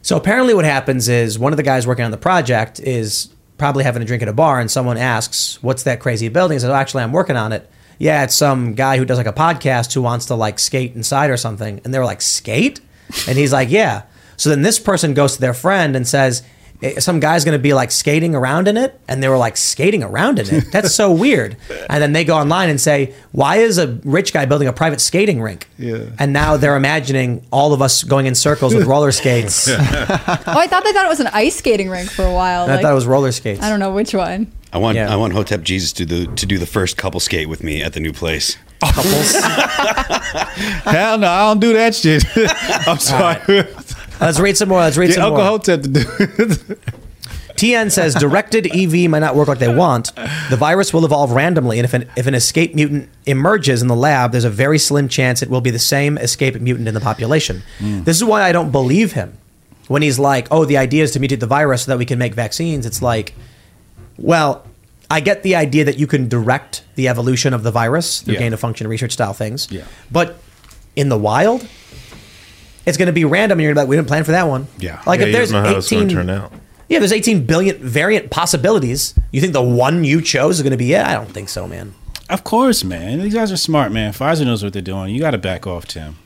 [0.00, 3.28] So apparently, what happens is one of the guys working on the project is
[3.58, 6.60] probably having a drink at a bar, and someone asks, "What's that crazy building?" He
[6.60, 9.32] says, "Oh, actually, I'm working on it." Yeah, it's some guy who does like a
[9.32, 12.80] podcast who wants to like skate inside or something, and they're like, "Skate?"
[13.28, 14.02] And he's like, "Yeah."
[14.36, 16.44] So then this person goes to their friend and says, "Eh,
[16.84, 19.56] Eh, "Some guy's going to be like skating around in it," and they were like,
[19.56, 20.64] "Skating around in it?
[20.72, 21.56] That's so weird."
[21.88, 25.00] And then they go online and say, "Why is a rich guy building a private
[25.00, 26.04] skating rink?" Yeah.
[26.18, 29.68] And now they're imagining all of us going in circles with roller skates.
[29.70, 32.64] oh, I thought they thought it was an ice skating rink for a while.
[32.64, 33.62] And I thought it was roller skates.
[33.62, 34.52] I don't know which one.
[34.72, 37.62] I want I want Hotep Jesus to do to do the first couple skate with
[37.62, 38.56] me at the new place.
[38.80, 39.32] Couples?
[40.84, 42.24] Hell no, I don't do that shit.
[42.86, 43.66] I'm sorry.
[44.20, 44.80] Let's read some more.
[44.80, 45.50] Let's read Get some Uncle more.
[45.52, 46.78] Hotep to do it.
[47.56, 50.12] TN says directed EV might not work like they want.
[50.50, 53.94] The virus will evolve randomly, and if an, if an escape mutant emerges in the
[53.94, 57.00] lab, there's a very slim chance it will be the same escape mutant in the
[57.00, 57.62] population.
[57.80, 59.38] This is why I don't believe him
[59.86, 62.18] when he's like, "Oh, the idea is to mutate the virus so that we can
[62.18, 63.34] make vaccines." It's like,
[64.18, 64.66] well,
[65.08, 68.40] I get the idea that you can direct the evolution of the virus through Yeah.
[68.40, 69.68] gain of function research style things.
[69.70, 69.82] Yeah.
[70.10, 70.38] But
[70.96, 71.66] in the wild,
[72.86, 74.32] it's going to be random, and you're going to be like, "We didn't plan for
[74.32, 75.02] that one." Yeah.
[75.06, 76.52] Like Yeah, if you there's don't know how it's 18 gonna turn out.
[76.88, 79.14] Yeah, there's 18 billion variant possibilities.
[79.32, 81.04] You think the one you chose is going to be it?
[81.04, 81.94] I don't think so, man.
[82.28, 83.20] Of course, man.
[83.22, 84.12] These guys are smart, man.
[84.12, 85.14] Pfizer knows what they're doing.
[85.14, 86.16] You got to back off, Tim.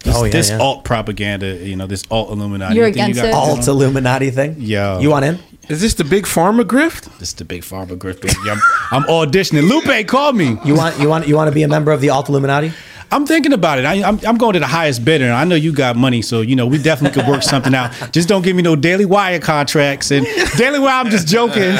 [0.00, 0.58] This, Oh, yeah, this yeah.
[0.58, 2.76] alt propaganda, you know, this alt Illuminati.
[2.76, 3.34] You're thing you against got it?
[3.34, 3.66] Alt.
[3.66, 4.56] Illuminati thing.
[4.58, 5.00] Yo.
[5.00, 5.38] You want in?
[5.68, 7.04] Is this the big pharma grift?
[7.18, 8.34] This is the big pharma grift, baby.
[8.48, 8.58] I'm,
[8.92, 9.68] I'm auditioning.
[9.68, 10.56] Lupe called me.
[10.64, 12.72] You want you want you want to be a member of the Alt Illuminati?
[13.12, 13.84] I'm thinking about it.
[13.84, 15.30] I, I'm, I'm going to the highest bidder.
[15.30, 17.92] I know you got money, so you know we definitely could work something out.
[18.12, 20.26] Just don't give me no Daily Wire contracts and
[20.56, 21.04] Daily Wire.
[21.04, 21.76] I'm just joking.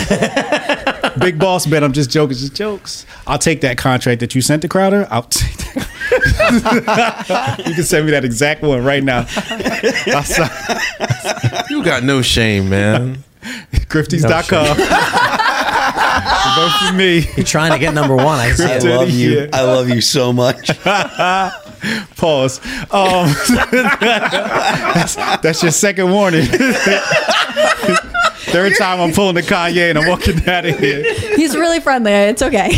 [1.18, 1.82] Big boss bet.
[1.82, 2.36] I'm just joking.
[2.36, 3.06] Just jokes.
[3.26, 5.06] I'll take that contract that you sent to Crowder.
[5.10, 5.86] I'll take that.
[7.66, 9.26] you can send me that exact one right now.
[11.70, 13.24] You got no shame, man.
[13.88, 14.76] Grifties.com.
[16.55, 17.28] Vote for me.
[17.36, 18.38] You're trying to get number one.
[18.38, 19.40] I I love you.
[19.40, 19.48] Yeah.
[19.52, 20.70] I love you so much.
[22.16, 22.60] Pause.
[22.90, 23.28] Um,
[24.01, 26.47] that's, that's your second warning.
[28.47, 31.12] Third time I'm pulling the Kanye and I'm walking out of here.
[31.36, 32.12] He's really friendly.
[32.12, 32.70] It's okay.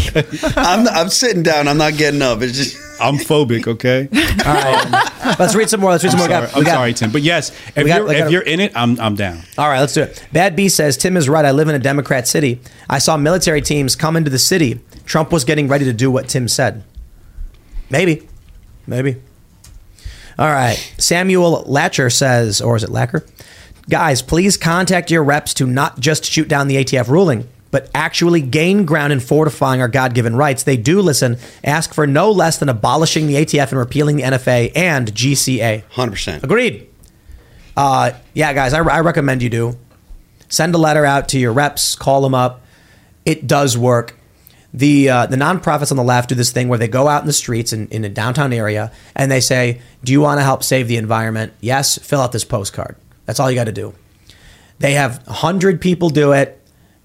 [0.57, 1.69] I'm, I'm sitting down.
[1.69, 2.43] I'm not getting up.
[2.43, 4.09] It's just I'm phobic, okay?
[4.47, 4.87] All right.
[5.27, 5.91] Um, let's read some more.
[5.91, 6.39] Let's read some I'm more.
[6.47, 7.11] sorry, I'm got- sorry, Tim.
[7.13, 9.41] But yes, if, got- you're, if you're in it, I'm, I'm down.
[9.57, 10.27] All right, let's do it.
[10.33, 11.45] Bad B says Tim is right.
[11.45, 12.61] I live in a Democrat city.
[12.89, 14.81] I saw military teams come into the city.
[15.05, 16.85] Trump was getting ready to do what Tim said.
[17.91, 18.29] Maybe,
[18.87, 19.17] maybe.
[20.39, 20.77] All right.
[20.99, 23.29] Samuel Latcher says, or is it Lacker?
[23.89, 28.41] Guys, please contact your reps to not just shoot down the ATF ruling, but actually
[28.41, 30.63] gain ground in fortifying our God given rights.
[30.63, 31.37] They do listen.
[31.65, 35.85] Ask for no less than abolishing the ATF and repealing the NFA and GCA.
[35.93, 36.43] 100%.
[36.43, 36.89] Agreed.
[37.77, 39.79] Uh, yeah, guys, I, I recommend you do.
[40.49, 42.63] Send a letter out to your reps, call them up.
[43.25, 44.19] It does work.
[44.75, 47.27] The uh, the nonprofits on the left do this thing where they go out in
[47.27, 50.63] the streets in, in a downtown area and they say, "Do you want to help
[50.63, 51.55] save the environment?
[51.61, 53.95] Yes, fill out this postcard." That's all you got to do.
[54.79, 56.58] They have hundred people do it.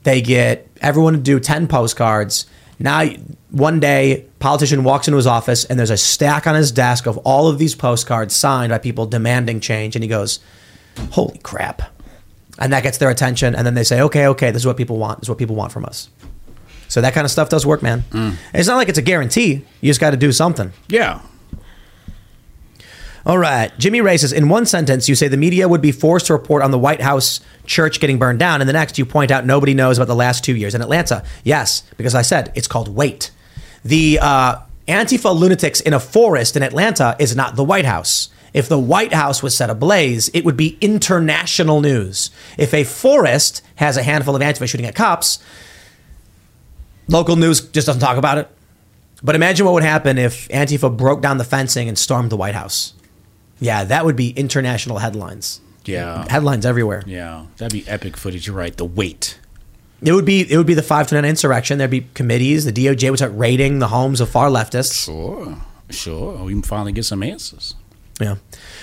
[0.04, 2.46] They get everyone to do ten postcards.
[2.80, 3.08] Now,
[3.52, 7.18] one day, politician walks into his office and there's a stack on his desk of
[7.20, 10.40] all of these postcards signed by people demanding change, and he goes,
[11.12, 11.82] "Holy crap!"
[12.60, 14.98] And that gets their attention, and then they say, "Okay, okay, this is what people
[14.98, 15.20] want.
[15.20, 16.10] This is what people want from us."
[16.88, 18.04] So that kind of stuff does work, man.
[18.12, 18.36] Mm.
[18.54, 19.66] It's not like it's a guarantee.
[19.82, 20.72] You just got to do something.
[20.90, 21.22] Yeah.
[23.26, 23.72] All right.
[23.78, 26.62] Jimmy Ray says, in one sentence, you say the media would be forced to report
[26.62, 28.60] on the White House church getting burned down.
[28.60, 31.24] In the next, you point out nobody knows about the last two years in Atlanta.
[31.44, 33.32] Yes, because I said it's called wait.
[33.86, 38.30] The uh, Antifa lunatics in a forest in Atlanta is not the White House.
[38.54, 42.30] If the White House was set ablaze, it would be international news.
[42.58, 45.40] If a forest has a handful of Antifa shooting at cops,
[47.08, 48.50] local news just doesn't talk about it.
[49.24, 52.56] But imagine what would happen if Antifa broke down the fencing and stormed the White
[52.56, 52.94] House.
[53.64, 55.62] Yeah, that would be international headlines.
[55.86, 56.26] Yeah.
[56.30, 57.04] Headlines everywhere.
[57.06, 57.46] Yeah.
[57.58, 58.48] That'd be epic footage.
[58.48, 58.76] You're right.
[58.76, 59.40] The weight.
[60.02, 61.78] It would be it would be the five to nine insurrection.
[61.78, 62.66] There'd be committees.
[62.66, 65.06] The DOJ would start raiding the homes of far leftists.
[65.06, 65.58] Sure.
[65.90, 66.44] Sure.
[66.44, 67.76] We can finally get some answers.
[68.20, 68.36] Yeah.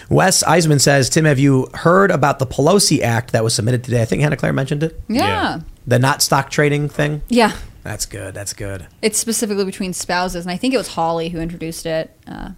[0.08, 4.02] Wes Eisman says, Tim, have you heard about the Pelosi Act that was submitted today?
[4.02, 5.00] I think Hannah Claire mentioned it.
[5.08, 5.60] Yeah.
[5.86, 7.22] The not stock trading thing.
[7.28, 7.52] Yeah.
[7.82, 8.34] That's good.
[8.34, 8.86] That's good.
[9.02, 12.14] It's specifically between spouses, and I think it was Hawley who introduced it.
[12.26, 12.50] Uh,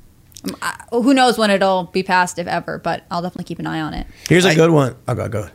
[0.61, 3.81] I, who knows when it'll be passed, if ever, but I'll definitely keep an eye
[3.81, 4.07] on it.
[4.29, 4.97] Here's a good one.
[5.07, 5.49] Oh, go, go.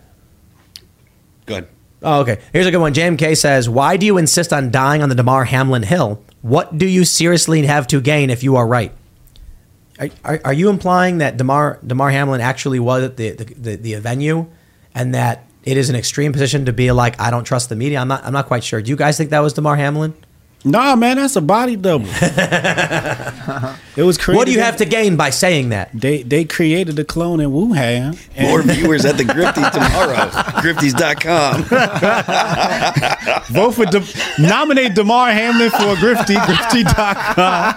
[1.45, 1.67] Good.
[2.03, 2.39] Oh, okay.
[2.53, 2.93] Here's a good one.
[2.93, 6.23] JMK says, Why do you insist on dying on the Damar Hamlin Hill?
[6.41, 8.91] What do you seriously have to gain if you are right?
[9.99, 13.75] Are, are, are you implying that Damar, Damar Hamlin actually was at the, the, the,
[13.75, 14.47] the venue
[14.93, 17.99] and that it is an extreme position to be like, I don't trust the media?
[17.99, 18.81] I'm not, I'm not quite sure.
[18.81, 20.13] Do you guys think that was Damar Hamlin?
[20.65, 22.07] Nah, man, that's a body double.
[22.21, 24.37] it was created.
[24.37, 25.89] What do you have to gain by saying that?
[25.93, 28.17] They they created a clone in Wuhan.
[28.41, 30.15] More viewers at the Grifties tomorrow.
[30.61, 31.63] Grifties.com.
[33.53, 34.03] Vote for De-
[34.39, 36.35] nominate Damar Hamlin for a Grifty.
[36.35, 37.75] Grifty.com.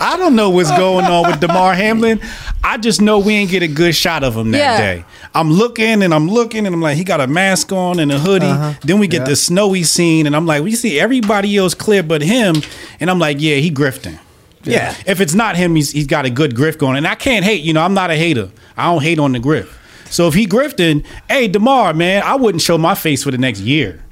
[0.00, 2.20] I don't know what's going on with Damar Hamlin.
[2.62, 4.76] I just know we ain't get a good shot of him that Yeah.
[4.78, 5.04] day.
[5.34, 8.18] I'm looking and I'm looking and I'm like, he got a mask on and a
[8.18, 8.46] hoodie.
[8.46, 8.74] Uh-huh.
[8.82, 12.22] Then we get the snowy scene and I'm like, we see everybody else clear but
[12.22, 12.56] him.
[13.00, 14.18] And I'm like, yeah, he grifting.
[14.64, 14.94] Yeah.
[15.06, 16.96] If it's not him, he's he's got a good grift going.
[16.96, 18.50] And I can't hate, you know, I'm not a hater.
[18.76, 19.72] I don't hate on the grift.
[20.10, 23.60] So if he grifting, hey Damar, man, I wouldn't show my face for the next
[23.60, 24.02] year.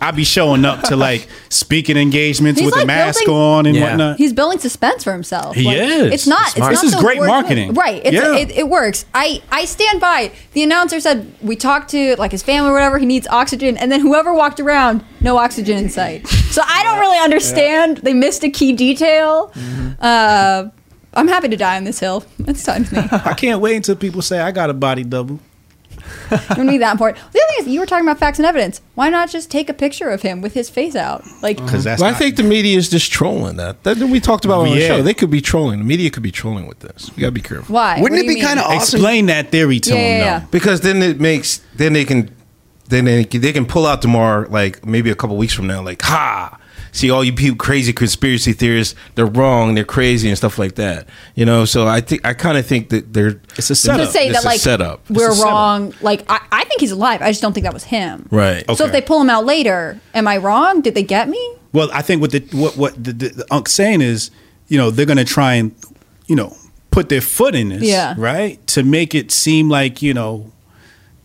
[0.00, 3.80] I'd be showing up to like speaking engagements He's with a mask building- on and
[3.80, 4.16] whatnot.
[4.18, 5.54] He's building suspense for himself.
[5.56, 6.12] He is.
[6.12, 6.48] It's not.
[6.48, 6.72] Smart.
[6.72, 7.72] It's This not is the great word- marketing.
[7.74, 8.02] right?
[8.04, 8.36] It's, Yeah.
[8.36, 9.06] it, it works.
[9.14, 10.32] I I stand by.
[10.52, 12.98] The announcer said we talked to like his family or whatever.
[12.98, 16.26] He needs oxygen, and then whoever walked around, no oxygen in sight.
[16.28, 17.98] So I don't really understand.
[17.98, 19.48] They missed a key detail.
[19.54, 19.92] Mm-hmm.
[20.00, 20.68] Uh,
[21.14, 22.24] I'm happy to die on this hill.
[22.40, 23.08] It's time to me.
[23.12, 25.40] I can't wait until people say I got a body double.
[26.30, 27.18] You don't need that important.
[27.32, 28.80] The other thing is, you were talking about facts and evidence.
[28.94, 31.24] Why not just take a picture of him with his face out?
[31.42, 31.66] Like, mm-hmm.
[31.66, 33.82] Because that's Well, I not- think the media is just trolling that.
[33.84, 34.86] That we talked about on the Yeah.
[34.88, 35.02] show.
[35.02, 35.78] They could be trolling.
[35.78, 37.10] The media could be trolling with this.
[37.16, 37.72] We gotta be careful.
[37.74, 38.00] why?
[38.00, 38.26] What kind of
[38.68, 38.76] mean?
[38.76, 40.02] Explain that theory to Yeah, him.
[40.02, 40.24] yeah, though.
[40.24, 40.42] yeah.
[40.50, 42.30] Because then it makes then they can
[42.88, 45.82] then they can, they can pull out tomorrow like maybe a couple weeks from now
[45.82, 46.56] like ha
[46.96, 51.06] see all you people crazy conspiracy theorists they're wrong they're crazy and stuff like that
[51.34, 54.28] you know so I think I kind of think that they're it's a to say
[54.28, 55.52] it's that a like setup we're It's a setup.
[55.52, 55.94] wrong.
[56.00, 57.22] Like, I, I think he's alive.
[57.22, 58.28] I just don't think that was him.
[58.30, 60.80] right So if they pull him out later, am I wrong?
[60.80, 61.56] Did they get me?
[61.72, 64.30] Well, I think what the what what the, the, the Unc saying is,
[64.68, 65.74] you know, they're gonna try and,
[66.26, 66.56] you know,
[66.90, 68.14] put their foot in this, Yeah.
[68.16, 70.52] right, to make it seem like you know,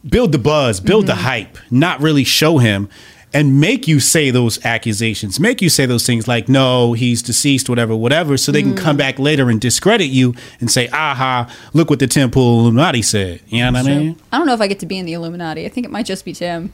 [0.08, 1.22] build the buzz, build the mm-hmm.
[1.22, 2.90] hype, not really show him,
[3.34, 7.70] and make you say those accusations, make you say those things like, no, he's deceased,
[7.70, 9.00] whatever, whatever, so they can come mm.
[9.00, 13.42] back later and discredit you and say, aha, look what the Tim Pool Illuminati said.
[13.48, 14.20] You know what I mean?
[14.32, 15.66] I don't know if I get to be in the Illuminati.
[15.66, 16.74] I think it might just be Tim.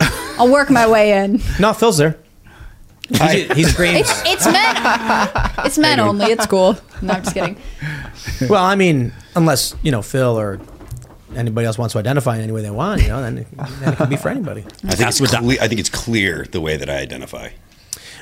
[0.00, 1.40] I'll work my way in.
[1.60, 2.18] No, Phil's there.
[3.08, 3.96] He's, he's green.
[3.96, 5.30] It's it's men.
[5.66, 6.26] It's men only.
[6.26, 6.78] It's cool.
[7.02, 7.56] No, I'm just kidding.
[8.48, 10.60] well, I mean, unless you know Phil or
[11.36, 13.46] anybody else wants to identify in any way they want, you know, then it,
[13.80, 14.62] then it can be for anybody.
[14.84, 17.50] I think, it's cle- I think it's clear the way that I identify.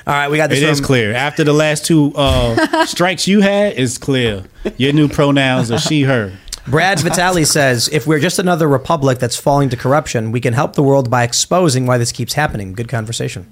[0.07, 0.59] All right, we got this.
[0.61, 1.13] It is from- clear.
[1.13, 4.45] After the last two uh, strikes you had, it's clear.
[4.77, 6.37] Your new pronouns are she, her.
[6.67, 10.75] Brad Vitale says, if we're just another republic that's falling to corruption, we can help
[10.75, 12.73] the world by exposing why this keeps happening.
[12.73, 13.51] Good conversation.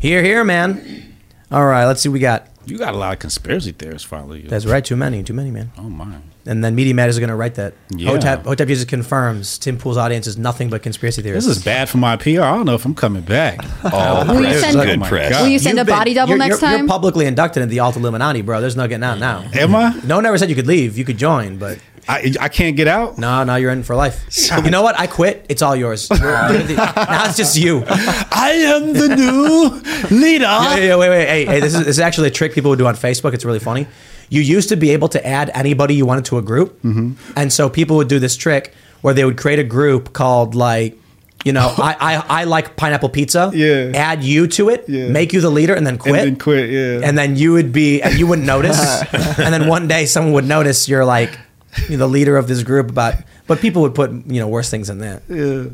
[0.00, 1.14] Here, here, man.
[1.52, 2.48] All right, let's see what we got.
[2.66, 4.48] You got a lot of conspiracy theorists follow you.
[4.48, 5.72] That's right, too many, too many, man.
[5.78, 6.18] Oh my.
[6.50, 7.74] And then Media Matters is going to write that.
[7.90, 8.10] Yeah.
[8.10, 11.46] Hotep, Hotep Jesus confirms Tim Pool's audience is nothing but conspiracy theorists.
[11.46, 12.40] This is bad for my PR.
[12.42, 13.60] I don't know if I'm coming back.
[13.84, 15.30] Oh, Will you send- good my press.
[15.30, 15.42] God.
[15.42, 16.78] Will you send You've a body double you're, next you're, time?
[16.80, 18.60] You're publicly inducted into the Alta Illuminati, bro.
[18.60, 19.48] There's no getting out now.
[19.54, 19.94] Am I?
[20.04, 20.98] No one ever said you could leave.
[20.98, 21.78] You could join, but
[22.08, 23.16] I I can't get out.
[23.18, 24.24] no, no, you're in for life.
[24.64, 24.98] you know what?
[24.98, 25.46] I quit.
[25.48, 26.08] It's all yours.
[26.20, 27.84] You're- you're the- now it's just you.
[27.86, 29.80] I am the new
[30.20, 30.44] leader.
[30.44, 31.26] Yeah, yeah, wait, wait.
[31.28, 33.32] Hey, hey, this is, this is actually a trick people would do on Facebook.
[33.34, 33.86] It's really funny.
[34.30, 36.80] You used to be able to add anybody you wanted to a group.
[36.82, 37.32] Mm-hmm.
[37.36, 40.96] And so people would do this trick where they would create a group called, like,
[41.44, 43.50] you know, I, I, I like pineapple pizza.
[43.52, 43.90] Yeah.
[43.94, 45.08] Add you to it, Yeah.
[45.08, 46.14] make you the leader, and then quit.
[46.14, 46.70] And then quit.
[46.70, 47.00] Yeah.
[47.06, 48.78] And then you would be, and you wouldn't notice.
[49.12, 51.36] and then one day someone would notice you're like
[51.88, 53.14] you're the leader of this group about,
[53.46, 55.22] but people would put, you know, worse things than that.
[55.28, 55.64] yeah.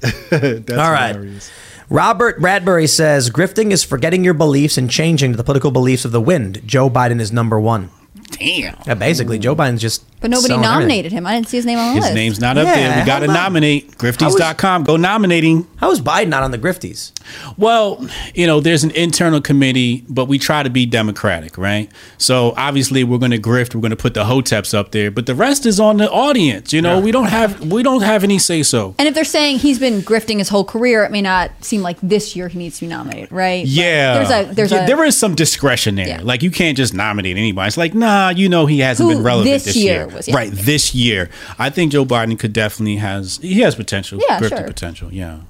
[0.30, 1.14] That's All right.
[1.16, 1.50] hilarious.
[1.90, 6.12] Robert Bradbury says grifting is forgetting your beliefs and changing to the political beliefs of
[6.12, 6.60] the wind.
[6.66, 7.90] Joe Biden is number one.
[8.38, 8.76] Damn.
[8.86, 10.04] Yeah, basically, Joe Biden's just.
[10.24, 11.26] But nobody selling nominated him.
[11.26, 12.14] I didn't see his name on the His list.
[12.14, 13.00] name's not up Yeah, there.
[13.00, 13.42] We got to hold on.
[13.44, 13.98] nominate.
[13.98, 14.84] Grifties.com.
[14.84, 15.66] Go nominating.
[15.76, 17.12] How is Biden not on the grifties?
[17.58, 21.90] Well, you know, there's an internal committee, but we try to be democratic, right?
[22.16, 23.74] So obviously, we're going to grift.
[23.74, 26.72] We're going to put the hoteps up there, but the rest is on the audience.
[26.72, 28.94] You know, we don't have we don't have any say so.
[28.98, 31.98] And if they're saying he's been grifting his whole career, it may not seem like
[32.02, 33.64] this year he needs to be nominated, right?
[33.64, 36.08] But Yeah, there's a there's Yeah, a there is some discretion there.
[36.08, 36.20] Yeah.
[36.22, 37.66] Like you can't just nominate anybody.
[37.68, 40.13] It's like, nah, you know, he hasn't Who been relevant this this, year year.
[40.14, 40.34] Was, yeah.
[40.36, 41.30] Right, this year.
[41.58, 44.20] I think Joe Biden could definitely has he has potential.
[44.28, 44.66] Yeah, grifting sure.
[44.66, 45.12] potential.
[45.12, 45.40] Yeah,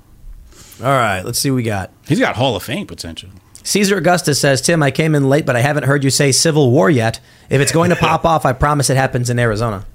[0.80, 1.90] All right, let's see what we got.
[2.08, 3.30] he's got Hall of Fame potential.
[3.66, 6.70] Caesar Augustus says, Tim, I came in late, but I haven't heard you say Civil
[6.70, 7.18] War yet.
[7.48, 9.86] If it's going to pop off, I promise it happens in Arizona.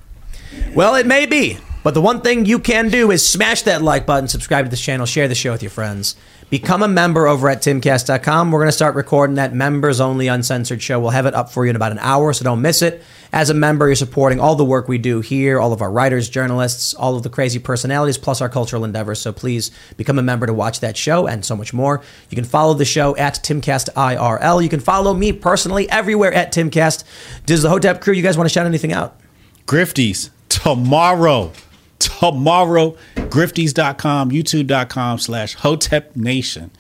[0.74, 4.08] Well, it may be, but the one thing you can do is smash that like
[4.08, 6.16] button, subscribe to this channel, share the show with your friends.
[6.50, 8.52] Become a member over at timcast.com.
[8.52, 11.00] We're going to start recording that members only uncensored show.
[11.00, 13.04] We'll have it up for you in about an hour, so don't miss it.
[13.32, 16.28] As a member, you're supporting all the work we do here, all of our writers,
[16.28, 19.22] journalists, all of the crazy personalities, plus our cultural endeavors.
[19.22, 22.02] So please become a member to watch that show and so much more.
[22.32, 24.64] You can follow the show at TimcastIRL.
[24.64, 27.04] You can follow me personally everywhere at Timcast.
[27.46, 29.20] Does the Hotep crew, you guys want to shout anything out?
[29.68, 31.52] Grifties tomorrow.
[32.00, 36.72] Tomorrow, grifties.com, youtube.com slash Hotep Nation.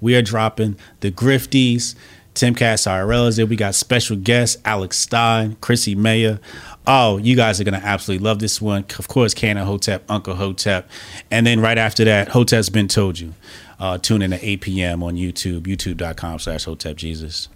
[0.00, 1.94] We are dropping the Grifties.
[2.34, 3.46] Timcast IRL is there.
[3.46, 6.38] We got special guests, Alex Stein, Chrissie Mayr.
[6.86, 8.84] Oh, you guys are going to absolutely love this one.
[8.98, 10.88] Of course, Canon Hotep, Uncle Hotep.
[11.30, 13.34] And then right after that, Hotep's Been Told You.
[13.78, 15.02] Uh, tune in at 8 p.m.
[15.02, 17.48] on YouTube, youtube.com slash Hotep Jesus.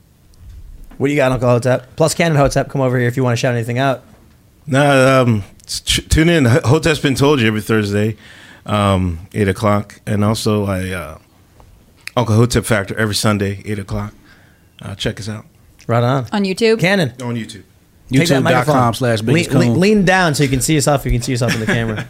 [0.99, 1.97] What do you got, Uncle Hotep?
[1.97, 4.03] Plus, Canon Hotep, come over here if you want to shout anything out.
[4.67, 6.45] No, um, t- tune in.
[6.45, 8.17] Hotep's been told you every Thursday,
[8.67, 11.19] um, eight o'clock, and also I uh,
[12.17, 14.15] Uncle Hotep Factor every Sunday, eight o'clock.
[14.83, 15.47] Uh, check us out
[15.87, 16.27] Right on.
[16.33, 16.81] On YouTube?
[16.81, 17.11] Cannon.
[17.23, 17.63] on YouTube.
[18.11, 18.75] Take that microphone.
[18.75, 21.05] YouTube.com slash lean, lean, lean down so you can see yourself.
[21.05, 22.07] You can see yourself in the camera.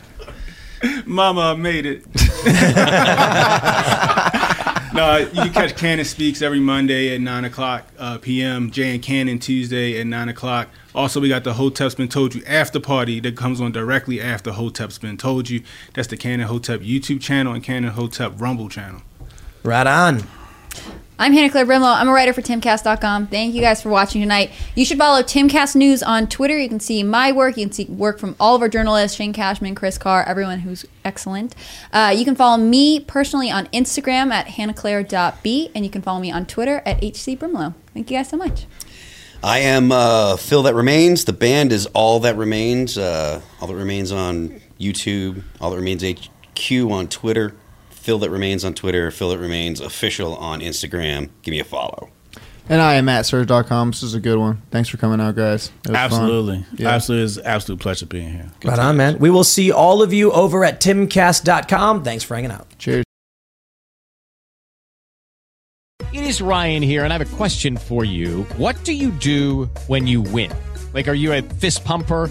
[1.07, 2.05] Mama made it.
[4.95, 8.71] no, you can catch Cannon Speaks every Monday at 9 o'clock uh, p.m.
[8.71, 10.69] Jay and Cannon Tuesday at 9 o'clock.
[10.95, 14.53] Also, we got the Hotep's Been Told You after party that comes on directly after
[14.53, 15.63] Hotep's Been Told You.
[15.95, 19.03] That's the Cannon Hotep YouTube channel and Cannon Hotep Rumble channel.
[19.65, 20.23] right on.
[21.17, 21.95] I'm Hannah Claire Brimelow.
[21.95, 23.29] I'm a writer for timcast.com.
[23.29, 24.51] Thank you guys for watching tonight.
[24.75, 26.59] You should follow Timcast News on Twitter.
[26.59, 27.57] You can see my work.
[27.57, 30.85] You can see work from all of our journalists, Shane Cashman, Chris Carr, everyone who's
[31.05, 31.55] excellent.
[31.93, 36.33] Uh, you can follow me personally on Instagram at hannahclaire.b, and you can follow me
[36.33, 37.75] on Twitter at hcbrimelow.
[37.93, 38.67] Thank you guys so much.
[39.41, 41.27] I am uh, Phil That Remains.
[41.27, 42.99] The band is All That Remains.
[42.99, 45.45] Uh, all That Remains on YouTube.
[45.61, 47.55] All That Remains HQ on Twitter.
[48.05, 49.11] Phil That Remains on Twitter.
[49.11, 51.31] Phil That Remains official on Instagram.
[51.41, 52.11] Give me a follow.
[52.69, 53.93] And I am at serge.com.
[53.93, 54.61] This is a good one.
[54.71, 55.71] Thanks for coming out, guys.
[55.85, 55.97] It was.
[55.97, 56.67] Absolutely.
[56.77, 56.91] Yeah.
[56.91, 57.25] Absolutely.
[57.25, 58.51] It's an absolute pleasure being here.
[58.61, 58.89] Good Right time.
[58.89, 59.19] on, man.
[59.21, 62.05] We will see all of you over at timcast.com.
[62.05, 62.67] Thanks for hanging out.
[62.79, 63.05] Cheers.
[66.13, 68.43] It is Ryan here, and I have a question for you.
[68.59, 70.53] What do you do when you win?
[70.93, 72.31] Like, are you a fist pumper?